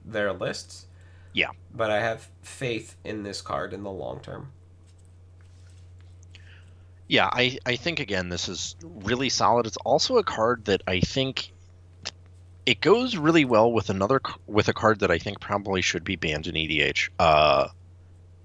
their 0.05 0.33
lists. 0.33 0.87
Yeah. 1.33 1.49
But 1.73 1.91
I 1.91 1.99
have 1.99 2.29
faith 2.41 2.95
in 3.03 3.23
this 3.23 3.41
card 3.41 3.73
in 3.73 3.83
the 3.83 3.91
long 3.91 4.19
term. 4.19 4.51
Yeah, 7.11 7.27
I, 7.29 7.57
I 7.65 7.75
think 7.75 7.99
again 7.99 8.29
this 8.29 8.47
is 8.47 8.77
really 8.81 9.27
solid. 9.27 9.67
It's 9.67 9.75
also 9.75 10.17
a 10.17 10.23
card 10.23 10.63
that 10.65 10.81
I 10.87 11.01
think 11.01 11.51
it 12.65 12.79
goes 12.79 13.17
really 13.17 13.43
well 13.43 13.69
with 13.69 13.89
another 13.89 14.21
with 14.47 14.69
a 14.69 14.73
card 14.73 14.99
that 15.01 15.11
I 15.11 15.17
think 15.17 15.41
probably 15.41 15.81
should 15.81 16.05
be 16.05 16.15
banned 16.15 16.47
in 16.47 16.55
EDH, 16.55 17.09
uh, 17.19 17.67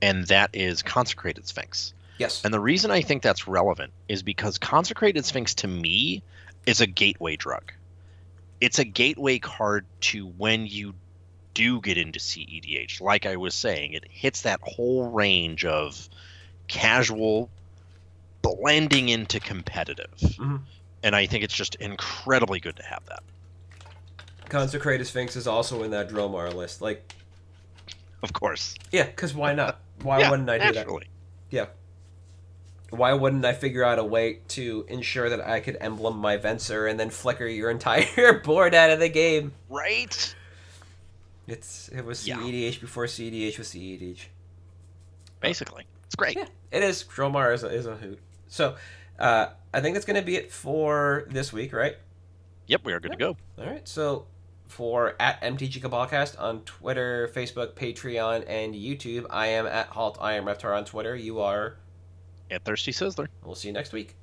and 0.02 0.26
that 0.26 0.50
is 0.52 0.82
Consecrated 0.82 1.46
Sphinx. 1.46 1.94
Yes. 2.18 2.44
And 2.44 2.52
the 2.52 2.58
reason 2.58 2.90
I 2.90 3.02
think 3.02 3.22
that's 3.22 3.46
relevant 3.46 3.92
is 4.08 4.24
because 4.24 4.58
Consecrated 4.58 5.24
Sphinx 5.24 5.54
to 5.56 5.68
me 5.68 6.24
is 6.66 6.80
a 6.80 6.88
gateway 6.88 7.36
drug. 7.36 7.70
It's 8.60 8.80
a 8.80 8.84
gateway 8.84 9.38
card 9.38 9.86
to 10.00 10.26
when 10.26 10.66
you 10.66 10.94
do 11.54 11.80
get 11.80 11.98
into 11.98 12.18
CEDH. 12.18 13.00
Like 13.00 13.26
I 13.26 13.36
was 13.36 13.54
saying, 13.54 13.92
it 13.92 14.06
hits 14.10 14.40
that 14.40 14.58
whole 14.60 15.12
range 15.12 15.64
of 15.64 16.08
casual 16.66 17.48
blending 18.55 19.09
into 19.09 19.40
competitive. 19.40 20.12
Mhm. 20.18 20.62
And 21.03 21.14
I 21.16 21.26
think 21.26 21.44
it's 21.44 21.55
just 21.55 21.74
incredibly 21.76 22.61
good 22.61 22.76
to 22.76 22.82
have 22.84 23.05
that. 23.07 23.22
Consecrated 24.49 25.05
Sphinx 25.07 25.36
is 25.36 25.47
also 25.47 25.82
in 25.82 25.90
that 25.90 26.09
Dromar 26.09 26.53
list. 26.55 26.80
Like, 26.80 27.12
Of 28.22 28.32
course. 28.32 28.74
yeah, 28.92 29.05
because 29.05 29.34
why 29.34 29.53
not? 29.55 29.80
Why 30.03 30.20
Yeah, 30.20 30.30
wouldn't 30.30 30.49
I 30.51 30.59
do 30.59 30.64
that? 30.66 30.74
naturally. 30.74 31.09
Why 32.90 33.12
wouldn't 33.14 33.44
I 33.44 33.53
figure 33.53 33.82
out 33.82 33.99
a 33.99 34.05
way 34.05 34.38
to 34.49 34.86
ensure 34.88 35.28
that 35.28 35.40
I 35.40 35.59
could 35.59 35.76
emblem 35.80 36.18
my 36.18 36.38
Venser 36.38 36.88
and 36.88 37.01
then 37.01 37.11
flicker 37.11 37.44
your 37.47 37.68
entire 37.76 38.40
board 38.44 38.74
out 38.76 38.90
of 38.90 39.01
the 39.01 39.09
game? 39.09 39.53
Right? 39.68 40.34
It's 41.49 41.88
it 41.88 42.05
was 42.05 42.26
Yeah. 42.26 42.36
CEDH 42.36 42.80
before 42.80 43.07
CEDH 43.07 43.59
was 43.59 43.68
CEDH. 43.68 44.26
Basically. 45.40 45.84
It's 46.07 46.14
great. 46.14 46.36
Yeah, 46.36 46.47
it 46.70 46.84
is. 46.84 47.03
Dromar 47.05 47.53
is 47.53 47.64
a, 47.64 47.68
is 47.68 47.86
a 47.86 47.97
hoot. 47.97 48.20
So, 48.49 48.76
uh, 49.18 49.49
I 49.72 49.80
think 49.80 49.94
that's 49.94 50.07
going 50.07 50.20
to 50.20 50.26
be 50.26 50.36
it 50.36 50.53
for 50.53 51.26
this 51.30 51.53
week, 51.53 51.72
right? 51.72 51.97
Yep, 52.66 52.84
we 52.84 52.92
are 52.92 53.01
good 53.01 53.12
to 53.12 53.18
go. 53.18 53.36
All 53.59 53.66
right. 53.66 53.86
So, 53.86 54.26
for 54.66 55.14
at 55.20 55.40
MTG 55.42 55.80
Cabalcast 55.80 56.40
on 56.40 56.61
Twitter, 56.62 57.30
Facebook, 57.34 57.74
Patreon, 57.74 58.44
and 58.49 58.74
YouTube, 58.74 59.26
I 59.30 59.49
am 59.49 59.66
at 59.66 59.88
Halt 59.88 60.18
I 60.20 60.34
am 60.34 60.44
Reptar 60.44 60.76
on 60.76 60.84
Twitter. 60.84 61.14
You 61.14 61.40
are. 61.40 61.76
At 62.51 62.64
Thirsty 62.64 62.92
Sizzler. 62.92 63.28
We'll 63.44 63.55
see 63.55 63.68
you 63.68 63.74
next 63.74 63.92
week. 63.92 64.16